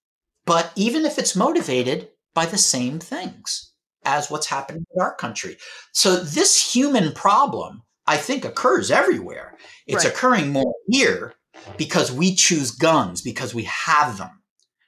But 0.44 0.72
even 0.76 1.04
if 1.04 1.18
it's 1.18 1.34
motivated 1.36 2.10
by 2.34 2.46
the 2.46 2.58
same 2.58 2.98
things 2.98 3.72
as 4.04 4.30
what's 4.30 4.46
happening 4.46 4.86
in 4.94 5.02
our 5.02 5.14
country, 5.16 5.56
so 5.92 6.16
this 6.16 6.74
human 6.74 7.12
problem, 7.12 7.82
I 8.06 8.16
think, 8.16 8.44
occurs 8.44 8.90
everywhere. 8.90 9.56
It's 9.86 10.04
Right. 10.04 10.12
occurring 10.12 10.50
more 10.52 10.74
here 10.88 11.34
because 11.76 12.12
we 12.12 12.34
choose 12.34 12.70
guns 12.70 13.20
because 13.22 13.54
we 13.54 13.64
have 13.64 14.18
them. 14.18 14.42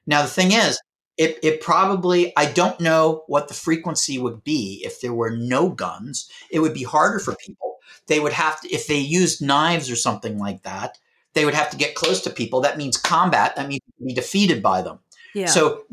Now 0.06 0.22
the 0.22 0.28
thing 0.28 0.52
is, 0.52 0.78
it, 1.16 1.38
it 1.42 1.60
probably 1.60 2.32
I 2.36 2.46
don't 2.46 2.78
know 2.80 3.24
what 3.26 3.48
the 3.48 3.54
frequency 3.54 4.18
would 4.18 4.44
be 4.44 4.82
if 4.84 5.00
there 5.00 5.12
were 5.12 5.30
no 5.36 5.68
guns. 5.70 6.28
It 6.50 6.60
would 6.60 6.74
be 6.74 6.84
harder 6.84 7.18
for 7.18 7.34
people. 7.34 7.78
They 8.06 8.20
would 8.20 8.32
have 8.34 8.60
to 8.60 8.68
if 8.72 8.86
they 8.86 8.98
used 8.98 9.42
knives 9.42 9.90
or 9.90 9.96
something 9.96 10.38
like 10.38 10.62
that. 10.62 10.98
They 11.34 11.44
would 11.44 11.54
have 11.54 11.70
to 11.70 11.76
get 11.76 11.94
close 11.96 12.20
to 12.22 12.30
people. 12.30 12.60
That 12.60 12.78
means 12.78 12.96
combat. 12.96 13.56
That 13.56 13.68
means 13.68 13.80
be 14.04 14.14
defeated 14.14 14.62
by 14.62 14.82
them. 14.82 15.00
yeah. 15.34 15.46
So 15.46 15.84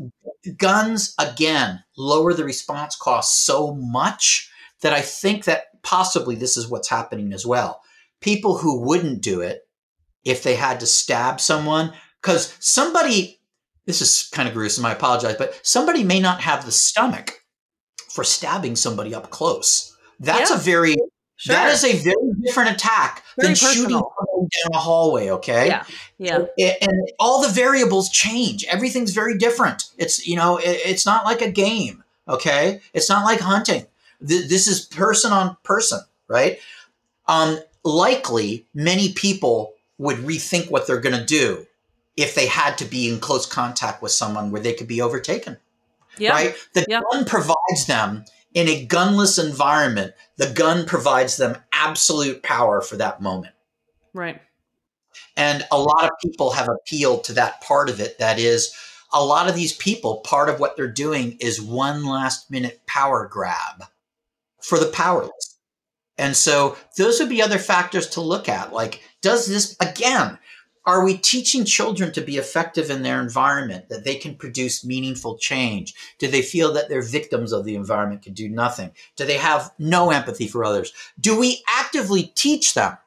guns 0.58 1.16
again 1.18 1.84
lower 1.98 2.34
the 2.34 2.44
response 2.44 2.96
cost 2.96 3.46
so 3.46 3.74
much 3.74 4.50
that 4.82 4.94
I 4.94 5.02
think 5.02 5.46
that 5.46 5.66
possibly 5.86 6.36
this 6.36 6.58
is 6.58 6.68
what's 6.68 6.90
happening 6.90 7.32
as 7.32 7.46
well. 7.46 7.82
People 8.20 8.58
who 8.58 8.82
wouldn't 8.82 9.22
do 9.22 9.40
it 9.42 9.62
if 10.26 10.42
they 10.44 10.56
had 10.56 10.80
to 10.80 10.86
stab 10.88 11.40
someone 11.40 11.94
because 12.22 12.58
somebody 12.60 13.40
this 13.86 14.02
is 14.02 14.28
kind 14.34 14.48
of 14.50 14.56
gruesome 14.56 14.84
I 14.86 14.94
apologize 14.94 15.36
but 15.38 15.60
somebody 15.62 16.04
may 16.04 16.20
not 16.20 16.42
have 16.42 16.66
the 16.66 16.72
stomach 16.72 17.44
for 18.10 18.24
stabbing 18.24 18.76
somebody 18.76 19.14
up 19.14 19.30
close. 19.30 19.96
That's 20.20 20.50
Yeah. 20.50 20.56
a 20.56 20.60
very 20.60 20.96
sure. 21.36 21.56
that 21.56 21.72
is 21.72 21.84
a 21.84 21.94
very 21.94 22.32
different 22.44 22.72
attack 22.72 23.24
Very 23.38 23.50
than 23.50 23.56
shooting 23.56 23.84
personal. 23.84 24.12
someone 24.18 24.50
down 24.64 24.72
a 24.74 24.78
hallway, 24.80 25.30
okay? 25.30 25.68
Yeah. 25.68 25.84
yeah. 26.18 26.40
It- 26.58 26.78
and 26.82 27.12
all 27.20 27.42
the 27.44 27.50
variables 27.50 28.10
change. 28.10 28.66
Everything's 28.66 29.12
very 29.12 29.38
different. 29.38 29.84
It's 29.98 30.26
you 30.26 30.36
know, 30.36 30.58
it, 30.58 30.80
it's 30.86 31.06
not 31.06 31.26
like 31.26 31.42
a 31.44 31.52
game. 31.52 32.04
Okay, 32.28 32.82
it's 32.94 33.08
not 33.10 33.24
like 33.24 33.40
hunting. 33.40 33.86
Th- 34.28 34.48
this 34.50 34.68
is 34.68 34.86
person 34.86 35.32
on 35.32 35.58
person, 35.64 36.00
right? 36.28 36.60
Um, 37.28 37.60
likely, 37.84 38.68
many 38.74 39.14
people 39.14 39.74
would 39.98 40.18
rethink 40.18 40.70
what 40.70 40.88
they're 40.88 41.00
going 41.00 41.18
to 41.18 41.26
do 41.26 41.66
if 42.18 42.36
they 42.36 42.48
had 42.48 42.78
to 42.78 42.86
be 42.86 43.10
in 43.10 43.20
close 43.20 43.46
contact 43.46 44.02
with 44.02 44.12
someone 44.12 44.52
where 44.52 44.62
they 44.62 44.74
could 44.74 44.88
be 44.88 45.02
overtaken. 45.02 45.58
Yeah. 46.18 46.32
Right? 46.32 46.56
The 46.74 46.86
Yeah. 46.88 47.02
gun 47.12 47.26
provides 47.26 47.86
them 47.88 48.26
in 48.54 48.68
a 48.68 48.88
gunless 48.88 49.44
environment. 49.44 50.14
The 50.38 50.50
gun 50.50 50.86
provides 50.86 51.38
them 51.38 51.58
absolute 51.74 52.42
power 52.42 52.82
for 52.82 52.96
that 52.98 53.22
moment. 53.22 53.54
Right. 54.14 54.42
And 55.36 55.68
a 55.72 55.80
lot 55.80 56.06
of 56.06 56.12
people 56.24 56.52
have 56.52 56.70
appealed 56.70 57.26
to 57.26 57.34
that 57.34 57.62
part 57.62 57.90
of 57.90 58.00
it. 58.00 58.18
That 58.20 58.40
is, 58.40 58.74
a 59.14 59.24
lot 59.24 59.50
of 59.50 59.56
these 59.56 59.74
people, 59.74 60.18
part 60.18 60.50
of 60.50 60.60
what 60.60 60.76
they're 60.76 60.88
doing 60.88 61.38
is 61.40 61.62
one 61.62 62.06
last 62.06 62.50
minute 62.50 62.82
power 62.88 63.28
grab 63.28 63.84
for 64.66 64.80
the 64.80 64.88
powerless. 64.88 65.58
And 66.18 66.36
so 66.36 66.78
those 66.98 67.20
would 67.20 67.30
be 67.30 67.42
other 67.42 67.60
factors 67.60 68.08
to 68.12 68.22
look 68.22 68.48
at. 68.48 68.74
Like, 68.74 69.02
does 69.22 69.48
this, 69.48 69.76
again, 69.82 70.38
are 70.86 71.04
we 71.04 71.18
teaching 71.18 71.66
children 71.66 72.12
to 72.14 72.22
be 72.22 72.38
effective 72.38 72.90
in 72.90 73.02
their 73.02 73.20
environment, 73.20 73.90
that 73.90 74.04
they 74.04 74.16
can 74.16 74.36
produce 74.36 74.86
meaningful 74.86 75.38
change? 75.38 75.94
Do 76.20 76.28
they 76.28 76.42
feel 76.42 76.72
that 76.74 76.90
they're 76.90 77.02
victims 77.02 77.52
of 77.52 77.66
the 77.66 77.76
environment, 77.76 78.22
can 78.22 78.34
do 78.34 78.48
nothing? 78.48 78.92
Do 79.16 79.26
they 79.26 79.38
have 79.38 79.72
no 79.80 80.12
empathy 80.12 80.48
for 80.48 80.64
others? 80.64 80.94
Do 81.20 81.40
we 81.40 81.64
actively 81.68 82.32
teach 82.36 82.76
them 82.76 82.98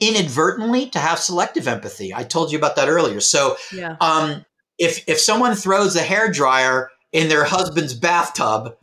inadvertently 0.00 0.90
to 0.90 1.00
have 1.00 1.18
selective 1.18 1.66
empathy? 1.66 2.14
I 2.14 2.22
told 2.22 2.52
you 2.52 2.58
about 2.58 2.76
that 2.76 2.88
earlier. 2.88 3.20
So, 3.20 3.56
Yeah. 3.72 3.96
um, 4.00 4.44
if 4.78 5.02
if 5.08 5.20
someone 5.20 5.56
throws 5.56 5.96
a 5.96 6.02
hair 6.02 6.30
dryer 6.30 6.90
in 7.10 7.28
their 7.28 7.44
husband's 7.44 7.94
bathtub, 7.94 8.76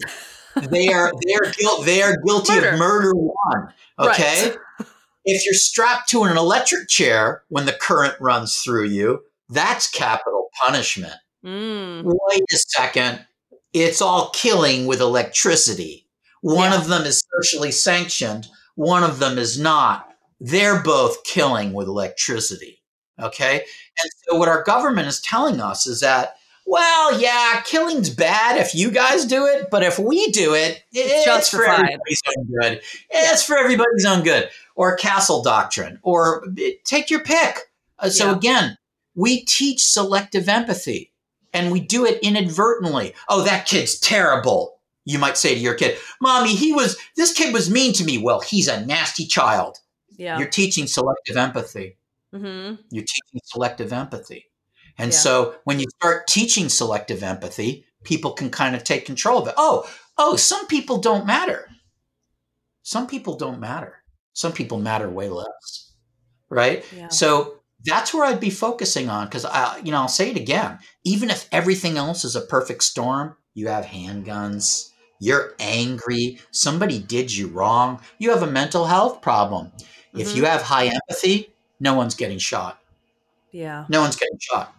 they 0.62 0.89
are 0.93 1.12
they 1.26 1.34
are 1.36 1.51
guilt 1.51 1.86
they 1.86 2.01
are 2.01 2.16
guilty 2.26 2.53
Murder. 2.56 2.70
of 2.70 2.80
murder 2.80 3.14
one. 3.16 3.74
Okay. 3.99 4.49
Right. 4.49 4.88
If 5.26 5.43
you're 5.45 5.53
strapped 5.56 6.10
to 6.10 6.24
an 6.24 6.38
electric 6.38 6.88
chair 6.88 7.43
when 7.49 7.66
the 7.66 7.74
current 7.74 8.14
runs 8.20 8.60
through 8.60 8.86
you, 8.86 9.24
that's 9.49 9.89
capital 9.89 10.49
punishment. 10.64 11.14
Mm. 11.43 12.03
Wait 12.06 12.43
a 12.53 12.58
second. 12.58 13.26
It's 13.74 14.01
all 14.01 14.30
killing 14.32 14.86
with 14.86 15.01
electricity. 15.01 16.08
One 16.41 16.72
Yeah. 16.72 16.78
of 16.80 16.88
them 16.88 17.03
is 17.03 17.24
socially 17.41 17.72
sanctioned, 17.72 18.47
one 18.76 19.03
of 19.03 19.20
them 19.20 19.38
is 19.39 19.60
not. 19.60 20.08
They're 20.39 20.82
both 20.84 21.24
killing 21.24 21.74
with 21.74 21.88
electricity. 21.88 22.84
Okay. 23.20 23.56
And 23.62 24.12
so, 24.28 24.36
what 24.38 24.47
our 24.49 24.62
government 24.64 25.08
is 25.08 25.22
telling 25.22 25.60
us 25.62 25.88
is 25.88 26.01
that, 26.01 26.36
well, 26.66 27.20
yeah, 27.22 27.61
killing's 27.66 28.09
bad 28.09 28.57
if 28.59 28.74
you 28.74 28.89
guys 28.91 29.26
do 29.26 29.45
it, 29.45 29.70
but 29.70 29.84
if 29.84 29.99
we 29.99 30.32
do 30.32 30.53
it, 30.55 30.84
it's, 30.91 31.49
for 31.49 31.63
everybody's 31.66 32.22
own 32.38 32.47
good. 32.59 32.82
It's 33.09 33.43
for 33.43 33.57
everybody's 33.57 34.05
own 34.05 34.24
good. 34.24 34.49
Or 34.76 34.95
castle 34.97 35.41
doctrine, 35.43 35.99
or 36.01 36.43
eh, 36.59 36.72
take 36.84 37.09
your 37.09 37.22
pick. 37.22 37.59
Uh, 37.99 38.09
so, 38.09 38.26
Yeah. 38.32 38.36
again, 38.36 38.78
we 39.16 39.45
teach 39.45 39.84
selective 39.86 40.49
empathy 40.49 41.13
and 41.53 41.72
we 41.72 41.80
do 41.80 42.05
it 42.05 42.20
inadvertently. 42.22 43.13
Oh, 43.30 43.43
that 43.43 43.66
kid's 43.66 43.97
terrible. 43.99 44.74
You 45.05 45.20
might 45.20 45.38
say 45.38 45.53
to 45.53 45.59
your 45.59 45.76
kid, 45.76 45.97
Mommy, 46.20 46.55
he 46.55 46.74
was, 46.74 46.97
this 47.16 47.32
kid 47.32 47.53
was 47.53 47.70
mean 47.70 47.93
to 47.93 48.03
me. 48.03 48.18
Well, 48.18 48.41
he's 48.41 48.68
a 48.68 48.86
nasty 48.86 49.26
child. 49.26 49.78
Yeah. 50.18 50.39
You're 50.39 50.49
teaching 50.49 50.88
selective 50.88 51.38
empathy. 51.38 51.97
hmm 52.34 52.74
You're 52.89 53.03
teaching 53.05 53.39
selective 53.45 53.93
empathy. 53.93 54.47
And 54.98 55.12
Yeah. 55.12 55.18
so 55.18 55.56
when 55.66 55.80
you 55.80 55.86
start 56.00 56.28
teaching 56.28 56.70
selective 56.70 57.24
empathy, 57.24 57.86
people 58.04 58.32
can 58.34 58.50
kind 58.50 58.76
of 58.76 58.84
take 58.84 59.06
control 59.06 59.41
of 59.41 59.48
it. 59.48 59.54
Oh, 59.58 59.89
oh, 60.18 60.36
some 60.36 60.68
people 60.68 60.98
don't 60.98 61.26
matter. 61.26 61.68
Some 62.84 63.08
people 63.08 63.36
don't 63.36 63.60
matter. 63.60 64.04
Some 64.34 64.52
people 64.54 64.80
matter 64.80 65.10
way 65.10 65.30
less, 65.30 65.91
right? 66.50 66.86
Yeah. 66.96 67.08
So 67.10 67.60
that's 67.84 68.14
where 68.14 68.26
I'd 68.26 68.39
be 68.39 68.50
focusing 68.50 69.10
on 69.10 69.26
because 69.28 69.46
I, 69.46 69.78
you 69.80 69.91
know, 69.91 69.98
I'll 70.00 70.08
say 70.08 70.30
it 70.30 70.38
again. 70.38 70.80
Even 71.04 71.30
if 71.30 71.48
everything 71.52 71.98
else 71.98 72.24
is 72.24 72.36
a 72.36 72.41
perfect 72.41 72.84
storm, 72.84 73.38
you 73.54 73.68
have 73.70 73.86
handguns, 73.86 74.89
you're 75.20 75.56
angry, 75.60 76.39
somebody 76.52 77.00
did 77.00 77.36
you 77.36 77.48
wrong, 77.48 78.02
you 78.20 78.32
have 78.32 78.43
a 78.43 78.52
mental 78.52 78.86
health 78.86 79.22
problem. 79.22 79.72
If 80.14 80.30
Mhm. 80.30 80.36
you 80.36 80.46
have 80.46 80.62
high 80.62 80.88
empathy, 80.88 81.54
no 81.80 81.93
one's 81.93 82.16
getting 82.16 82.38
shot. 82.39 82.80
Yeah. 83.52 83.86
No 83.89 84.02
one's 84.02 84.16
getting 84.18 84.39
shot. 84.39 84.74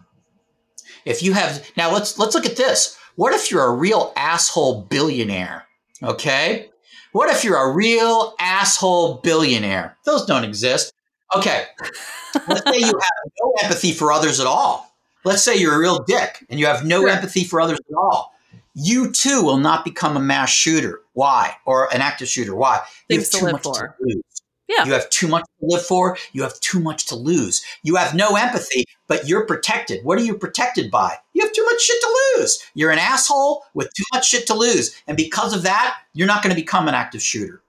If 1.07 1.23
you 1.23 1.33
have 1.33 1.65
now, 1.77 1.91
let's 1.91 2.17
let's 2.19 2.35
look 2.35 2.45
at 2.45 2.55
this. 2.57 2.97
What 3.15 3.33
if 3.33 3.49
you're 3.51 3.63
a 3.65 3.73
real 3.73 4.13
asshole 4.15 4.81
billionaire? 4.83 5.65
Okay. 6.03 6.69
What 7.13 7.29
if 7.35 7.43
you're 7.43 7.57
a 7.57 7.73
real 7.73 8.35
asshole 8.39 9.15
billionaire? 9.15 9.97
Those 10.05 10.25
don't 10.25 10.43
exist. 10.43 10.93
Okay. 11.35 11.63
Let's 12.47 12.69
say 12.69 12.77
you 12.79 12.85
have 12.85 13.31
no 13.41 13.53
empathy 13.63 13.91
for 13.91 14.11
others 14.11 14.39
at 14.39 14.45
all. 14.45 14.93
Let's 15.25 15.41
say 15.43 15.57
you're 15.57 15.73
a 15.75 15.79
real 15.79 16.03
dick 16.03 16.45
and 16.49 16.59
you 16.59 16.67
have 16.67 16.85
no 16.85 17.01
Sure. 17.01 17.09
empathy 17.09 17.43
for 17.43 17.59
others 17.59 17.79
at 17.89 17.95
all. 17.97 18.33
You 18.75 19.11
too 19.11 19.41
will 19.41 19.57
not 19.57 19.83
become 19.83 20.15
a 20.15 20.19
mass 20.19 20.51
shooter. 20.51 20.99
Why? 21.13 21.55
Or 21.65 21.91
an 21.93 22.01
active 22.01 22.27
shooter. 22.27 22.55
Why? 22.55 22.81
You 23.09 23.19
have 23.19 23.29
to 23.31 23.43
live 23.43 23.53
much 23.53 23.63
for. 23.63 23.95
lose. 23.99 24.21
Yeah. 24.67 24.85
You 24.85 24.93
have 24.93 25.09
too 25.09 25.27
much 25.27 25.43
to 25.43 25.65
live 25.65 25.85
for. 25.85 26.17
You 26.33 26.43
have 26.43 26.59
too 26.59 26.79
much 26.79 27.05
to 27.07 27.15
lose. 27.15 27.63
You 27.83 27.95
have 27.95 28.13
no 28.13 28.35
empathy, 28.35 28.85
but 29.07 29.27
you're 29.27 29.45
protected. 29.45 30.03
What 30.03 30.17
are 30.17 30.23
you 30.23 30.35
protected 30.37 30.91
by? 30.91 31.15
You 31.33 31.43
have 31.43 31.53
too 31.53 31.63
much 31.65 31.81
shit 31.81 32.01
to 32.01 32.17
lose. 32.37 32.61
You're 32.73 32.91
an 32.91 32.99
asshole 32.99 33.63
with 33.73 33.93
too 33.93 34.03
much 34.13 34.27
shit 34.27 34.45
to 34.47 34.53
lose. 34.53 34.93
And 35.07 35.15
because 35.15 35.55
of 35.55 35.63
that, 35.63 35.97
you're 36.13 36.27
not 36.27 36.43
going 36.43 36.53
to 36.55 36.61
become 36.61 36.87
an 36.87 36.95
active 36.95 37.21
shooter. 37.21 37.61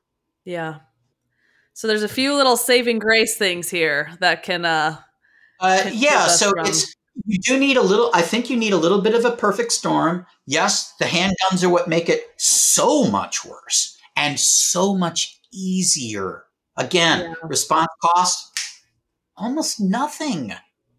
Yeah. 0.44 0.80
So 1.72 1.86
there's 1.86 2.03
a 2.03 2.09
few 2.09 2.34
little 2.34 2.57
saving 2.57 2.99
grace 2.99 3.36
things 3.36 3.68
here 3.70 4.11
that 4.20 4.42
can 4.42 4.64
uh 4.64 4.99
Uh, 5.61 5.80
Can 5.84 5.92
yeah, 5.94 6.26
so 6.26 6.51
from- 6.51 6.66
it's 6.66 6.94
you 7.26 7.38
do 7.38 7.59
need 7.59 7.76
a 7.76 7.82
little. 7.82 8.11
I 8.14 8.22
think 8.22 8.49
you 8.49 8.57
need 8.57 8.72
a 8.72 8.76
little 8.76 9.01
bit 9.01 9.14
of 9.14 9.24
a 9.24 9.32
perfect 9.32 9.72
storm. 9.72 10.24
Yes, 10.46 10.94
the 10.99 11.05
handguns 11.05 11.64
are 11.64 11.68
what 11.68 11.88
make 11.88 12.09
it 12.09 12.22
so 12.36 13.05
much 13.11 13.44
worse 13.44 13.96
and 14.16 14.38
so 14.38 14.94
much 14.96 15.40
easier. 15.53 16.44
Again, 16.79 17.20
Yeah. 17.20 17.35
response 17.43 17.89
cost 18.03 18.59
almost 19.37 19.81
nothing, 19.81 20.55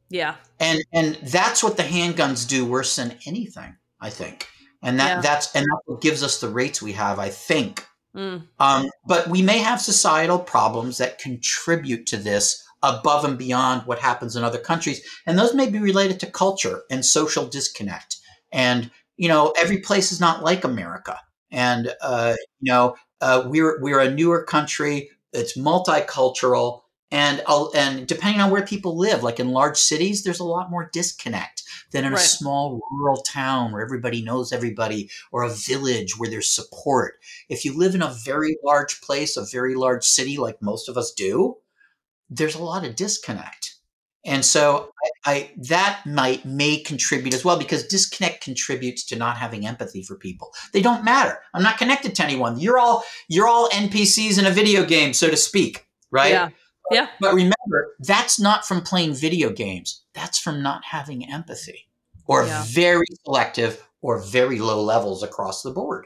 yeah. 0.09 0.35
and 0.59 0.79
and 0.93 1.15
that's 1.23 1.63
what 1.63 1.77
the 1.77 1.83
handguns 1.83 2.47
do 2.47 2.65
worse 2.65 2.95
than 2.95 3.17
anything. 3.25 3.77
I 3.99 4.09
think, 4.11 4.47
and 4.83 4.99
that 4.99 5.07
Yeah. 5.09 5.21
that's 5.21 5.55
and 5.55 5.65
that's 5.65 5.81
what 5.85 6.01
gives 6.01 6.21
us 6.21 6.39
the 6.39 6.49
rates 6.49 6.81
we 6.81 6.93
have. 6.93 7.17
I 7.17 7.29
think. 7.29 7.85
Mm. 8.15 8.47
Um, 8.59 8.89
but 9.05 9.29
we 9.29 9.41
may 9.41 9.59
have 9.59 9.79
societal 9.81 10.39
problems 10.39 10.97
that 10.97 11.19
contribute 11.19 12.05
to 12.07 12.17
this 12.17 12.63
above 12.81 13.23
and 13.25 13.37
beyond 13.37 13.83
what 13.85 13.99
happens 13.99 14.35
in 14.35 14.43
other 14.43 14.57
countries. 14.57 15.01
And 15.25 15.37
those 15.37 15.53
may 15.53 15.69
be 15.69 15.79
related 15.79 16.19
to 16.21 16.31
culture 16.31 16.81
and 16.89 17.05
social 17.05 17.45
disconnect. 17.45 18.17
And, 18.51 18.89
you 19.17 19.27
know, 19.27 19.53
every 19.59 19.79
place 19.79 20.11
is 20.11 20.19
not 20.19 20.43
like 20.43 20.63
America. 20.63 21.19
And, 21.51 21.93
uh, 22.01 22.35
you 22.61 22.71
know, 22.71 22.95
uh, 23.21 23.43
we're, 23.45 23.79
we're 23.81 23.99
a 23.99 24.09
newer 24.09 24.43
country. 24.43 25.09
It's 25.33 25.57
multicultural. 25.57 26.81
And, 27.11 27.41
and 27.75 28.07
depending 28.07 28.39
on 28.39 28.51
where 28.51 28.61
people 28.61 28.95
live, 28.95 29.23
like 29.23 29.39
in 29.39 29.49
large 29.49 29.77
cities, 29.77 30.23
there's 30.23 30.39
a 30.39 30.43
lot 30.43 30.69
more 30.69 30.89
disconnect 30.93 31.63
than 31.91 32.05
in 32.05 32.13
Right. 32.13 32.21
a 32.21 32.27
small 32.27 32.79
rural 32.91 33.23
town 33.23 33.71
where 33.71 33.81
everybody 33.83 34.21
knows 34.21 34.51
everybody 34.51 35.09
or 35.31 35.41
a 35.41 35.49
village 35.49 36.19
where 36.19 36.29
there's 36.29 36.53
support 36.53 37.15
if 37.49 37.65
you 37.65 37.75
live 37.75 37.95
in 37.95 38.03
a 38.03 38.15
very 38.23 38.57
large 38.63 39.01
place, 39.01 39.37
a 39.37 39.45
very 39.51 39.73
large 39.75 40.05
city, 40.05 40.37
like 40.37 40.61
most 40.61 40.87
of 40.87 40.97
us 40.97 41.11
do, 41.11 41.57
there's 42.29 42.55
a 42.55 42.63
lot 42.63 42.85
of 42.85 42.95
disconnect. 42.95 43.58
And 44.25 44.43
so 44.43 44.91
I, 45.25 45.31
I 45.31 45.51
that 45.69 46.01
might 46.05 46.43
may 46.45 46.77
contribute 46.77 47.33
as 47.33 47.45
well 47.45 47.57
because 47.57 47.87
disconnect 47.87 48.43
contributes 48.43 49.05
to 49.05 49.15
not 49.15 49.37
having 49.37 49.65
empathy 49.65 50.03
for 50.03 50.15
people. 50.15 50.51
They 50.73 50.81
don't 50.81 51.05
matter. 51.05 51.39
I'm 51.53 51.63
not 51.63 51.77
connected 51.77 52.15
to 52.15 52.23
anyone. 52.23 52.59
You're 52.59 52.77
all 52.79 53.03
you're 53.29 53.47
all 53.47 53.69
NPCs 53.69 54.37
in 54.37 54.45
a 54.45 54.51
video 54.51 54.85
game, 54.85 55.13
so 55.13 55.29
to 55.29 55.37
speak, 55.37 55.87
right? 56.11 56.31
Yeah. 56.31 56.49
Yeah. 56.91 57.07
But 57.19 57.33
remember, 57.33 57.95
that's 57.99 58.39
not 58.39 58.65
from 58.67 58.81
playing 58.81 59.13
video 59.13 59.51
games. 59.51 60.03
That's 60.13 60.39
from 60.39 60.61
not 60.61 60.83
having 60.85 61.29
empathy 61.31 61.87
or 62.25 62.45
Yeah. 62.45 62.63
very 62.67 63.05
selective 63.23 63.87
or 64.01 64.19
very 64.19 64.59
low 64.59 64.81
levels 64.83 65.23
across 65.23 65.61
the 65.61 65.71
board, 65.71 66.05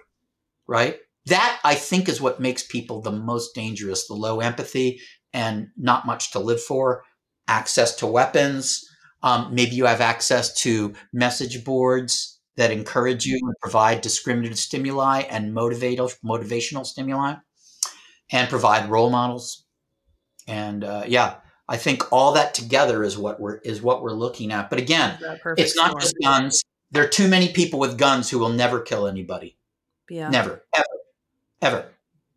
right? 0.68 1.00
That 1.28 1.60
I 1.64 1.76
think 1.76 2.10
is 2.10 2.20
what 2.22 2.40
makes 2.42 2.64
people 2.64 3.02
the 3.02 3.12
most 3.12 3.56
dangerous 3.56 4.08
the 4.08 4.14
low 4.14 4.40
empathy 4.40 5.00
and 5.32 5.70
not 5.78 6.06
much 6.06 6.32
to 6.32 6.40
live 6.40 6.62
for, 6.62 7.04
access 7.48 7.96
to 7.98 8.08
weapons. 8.08 8.88
Um, 9.22 9.54
maybe 9.54 9.72
you 9.76 9.86
have 9.86 10.02
access 10.02 10.54
to 10.62 10.94
message 11.12 11.64
boards 11.64 12.40
that 12.58 12.72
encourage 12.72 13.26
you 13.26 13.40
and 13.42 13.54
provide 13.62 14.02
discriminative 14.02 14.60
stimuli 14.60 15.22
and 15.22 15.54
motivate, 15.54 16.00
motivational 16.24 16.86
stimuli 16.86 17.36
and 18.32 18.50
provide 18.50 18.90
role 18.90 19.10
models 19.10 19.64
and 20.48 20.84
uh, 20.84 21.04
yeah, 21.08 21.36
I 21.70 21.78
think 21.78 22.12
all 22.12 22.34
that 22.34 22.54
together 22.54 23.04
is 23.04 23.18
what 23.18 23.40
we're 23.40 23.58
is 23.58 23.82
what 23.82 24.02
we're 24.02 24.12
looking 24.12 24.52
at. 24.52 24.70
But 24.70 24.80
again, 24.80 25.18
it's 25.58 25.76
not 25.76 26.00
just 26.02 26.16
guns. 26.22 26.64
There 26.92 27.04
are 27.04 27.08
too 27.08 27.28
many 27.28 27.52
people 27.54 27.80
with 27.80 27.98
guns 27.98 28.30
who 28.30 28.40
will 28.40 28.50
never 28.50 28.82
kill 28.82 29.08
anybody. 29.08 29.58
yeah. 30.10 30.30
Never, 30.30 30.64
ever, 30.76 30.86
ever. 31.62 31.86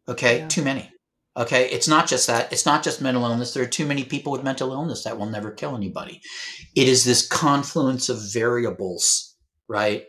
Okay, 0.09 0.39
Yeah. 0.39 0.49
too 0.49 0.63
many. 0.63 0.91
Okay, 1.37 1.69
it's 1.71 1.87
not 1.87 2.09
just 2.09 2.27
that. 2.29 2.51
It's 2.51 2.65
not 2.65 2.83
just 2.83 3.03
mental 3.03 3.25
illness. 3.25 3.53
There 3.53 3.63
are 3.63 3.67
too 3.67 3.85
many 3.85 4.05
people 4.05 4.33
with 4.33 4.43
mental 4.43 4.73
illness 4.73 5.05
that 5.05 5.19
will 5.19 5.27
never 5.27 5.51
kill 5.51 5.77
anybody. 5.77 6.23
It 6.75 6.89
is 6.89 7.05
this 7.05 7.27
confluence 7.27 8.09
of 8.09 8.33
variables, 8.33 9.37
right, 9.69 10.07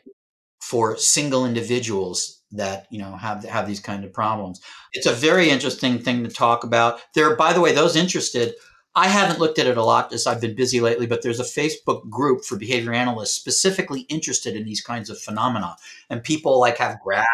for 0.62 0.96
single 0.98 1.46
individuals 1.46 2.42
that 2.52 2.88
you 2.90 3.00
know 3.00 3.18
have 3.18 3.44
have 3.44 3.68
these 3.68 3.82
kind 3.82 4.06
of 4.06 4.14
problems. 4.14 4.62
It's 4.94 5.06
a 5.06 5.12
very 5.12 5.50
interesting 5.50 6.00
thing 6.00 6.24
to 6.24 6.30
talk 6.30 6.64
about. 6.64 7.02
There, 7.14 7.36
by 7.36 7.52
the 7.52 7.62
way, 7.62 7.74
those 7.74 7.98
interested. 7.98 8.54
I 8.96 9.10
haven't 9.10 9.40
looked 9.40 9.60
at 9.60 9.68
it 9.68 9.78
a 9.78 9.84
lot 9.84 10.12
as 10.12 10.26
I've 10.26 10.42
been 10.42 10.56
busy 10.56 10.80
lately, 10.80 11.06
but 11.06 11.22
there's 11.22 11.40
a 11.40 11.44
Facebook 11.44 12.10
group 12.10 12.44
for 12.44 12.58
behavior 12.58 12.94
analysts 12.94 13.34
specifically 13.36 14.02
interested 14.10 14.56
in 14.56 14.66
these 14.66 14.82
kinds 14.82 15.10
of 15.10 15.20
phenomena, 15.20 15.76
and 16.10 16.24
people 16.24 16.60
like 16.60 16.78
have 16.78 17.00
graphs 17.02 17.28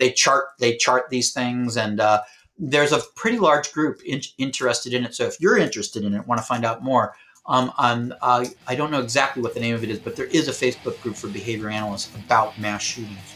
they 0.00 0.10
chart 0.10 0.46
they 0.58 0.76
chart 0.76 1.10
these 1.10 1.32
things 1.32 1.76
and 1.76 2.00
uh, 2.00 2.22
there's 2.60 2.92
a 2.92 3.00
pretty 3.14 3.38
large 3.38 3.72
group 3.72 4.02
in, 4.04 4.20
interested 4.38 4.92
in 4.92 5.04
it 5.04 5.14
so 5.14 5.24
if 5.24 5.40
you're 5.40 5.56
interested 5.56 6.04
in 6.04 6.14
it 6.14 6.26
want 6.26 6.38
to 6.38 6.46
find 6.46 6.64
out 6.64 6.84
more 6.84 7.14
um, 7.46 7.72
I'm, 7.78 8.12
uh, 8.20 8.44
i 8.66 8.74
don't 8.74 8.90
know 8.90 9.00
exactly 9.00 9.42
what 9.42 9.54
the 9.54 9.60
name 9.60 9.74
of 9.74 9.82
it 9.82 9.90
is 9.90 9.98
but 9.98 10.14
there 10.14 10.26
is 10.26 10.46
a 10.48 10.52
facebook 10.52 11.00
group 11.02 11.16
for 11.16 11.28
behavior 11.28 11.70
analysts 11.70 12.14
about 12.14 12.58
mass 12.58 12.82
shootings 12.82 13.34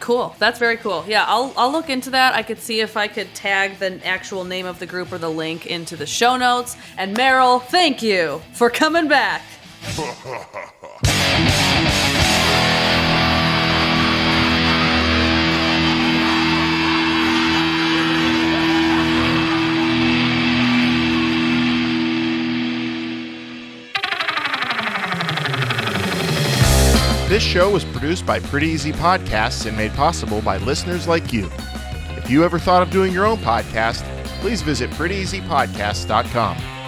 Cool. 0.00 0.34
That's 0.38 0.58
very 0.58 0.78
cool. 0.78 1.04
Yeah, 1.06 1.26
I'll 1.28 1.52
I'll 1.58 1.70
look 1.70 1.90
into 1.90 2.08
that. 2.10 2.34
I 2.34 2.42
could 2.42 2.58
see 2.58 2.80
if 2.80 2.96
I 2.96 3.06
could 3.06 3.32
tag 3.34 3.78
the 3.78 4.04
actual 4.04 4.44
name 4.44 4.64
of 4.64 4.78
the 4.78 4.86
group 4.86 5.12
or 5.12 5.18
the 5.18 5.28
link 5.28 5.66
into 5.66 5.94
the 5.94 6.06
show 6.06 6.38
notes. 6.38 6.76
And 6.96 7.14
Merrill, 7.14 7.58
thank 7.58 8.02
you 8.02 8.40
for 8.54 8.70
coming 8.70 9.08
back. 9.08 9.42
This 27.30 27.44
show 27.44 27.70
was 27.70 27.84
produced 27.84 28.26
by 28.26 28.40
Pretty 28.40 28.66
Easy 28.66 28.90
Podcasts 28.90 29.64
and 29.64 29.76
made 29.76 29.92
possible 29.92 30.42
by 30.42 30.56
listeners 30.56 31.06
like 31.06 31.32
you. 31.32 31.48
If 32.16 32.28
you 32.28 32.42
ever 32.42 32.58
thought 32.58 32.82
of 32.82 32.90
doing 32.90 33.12
your 33.12 33.24
own 33.24 33.38
podcast, 33.38 34.02
please 34.40 34.62
visit 34.62 34.90
prettyeasypodcast.com. 34.90 36.79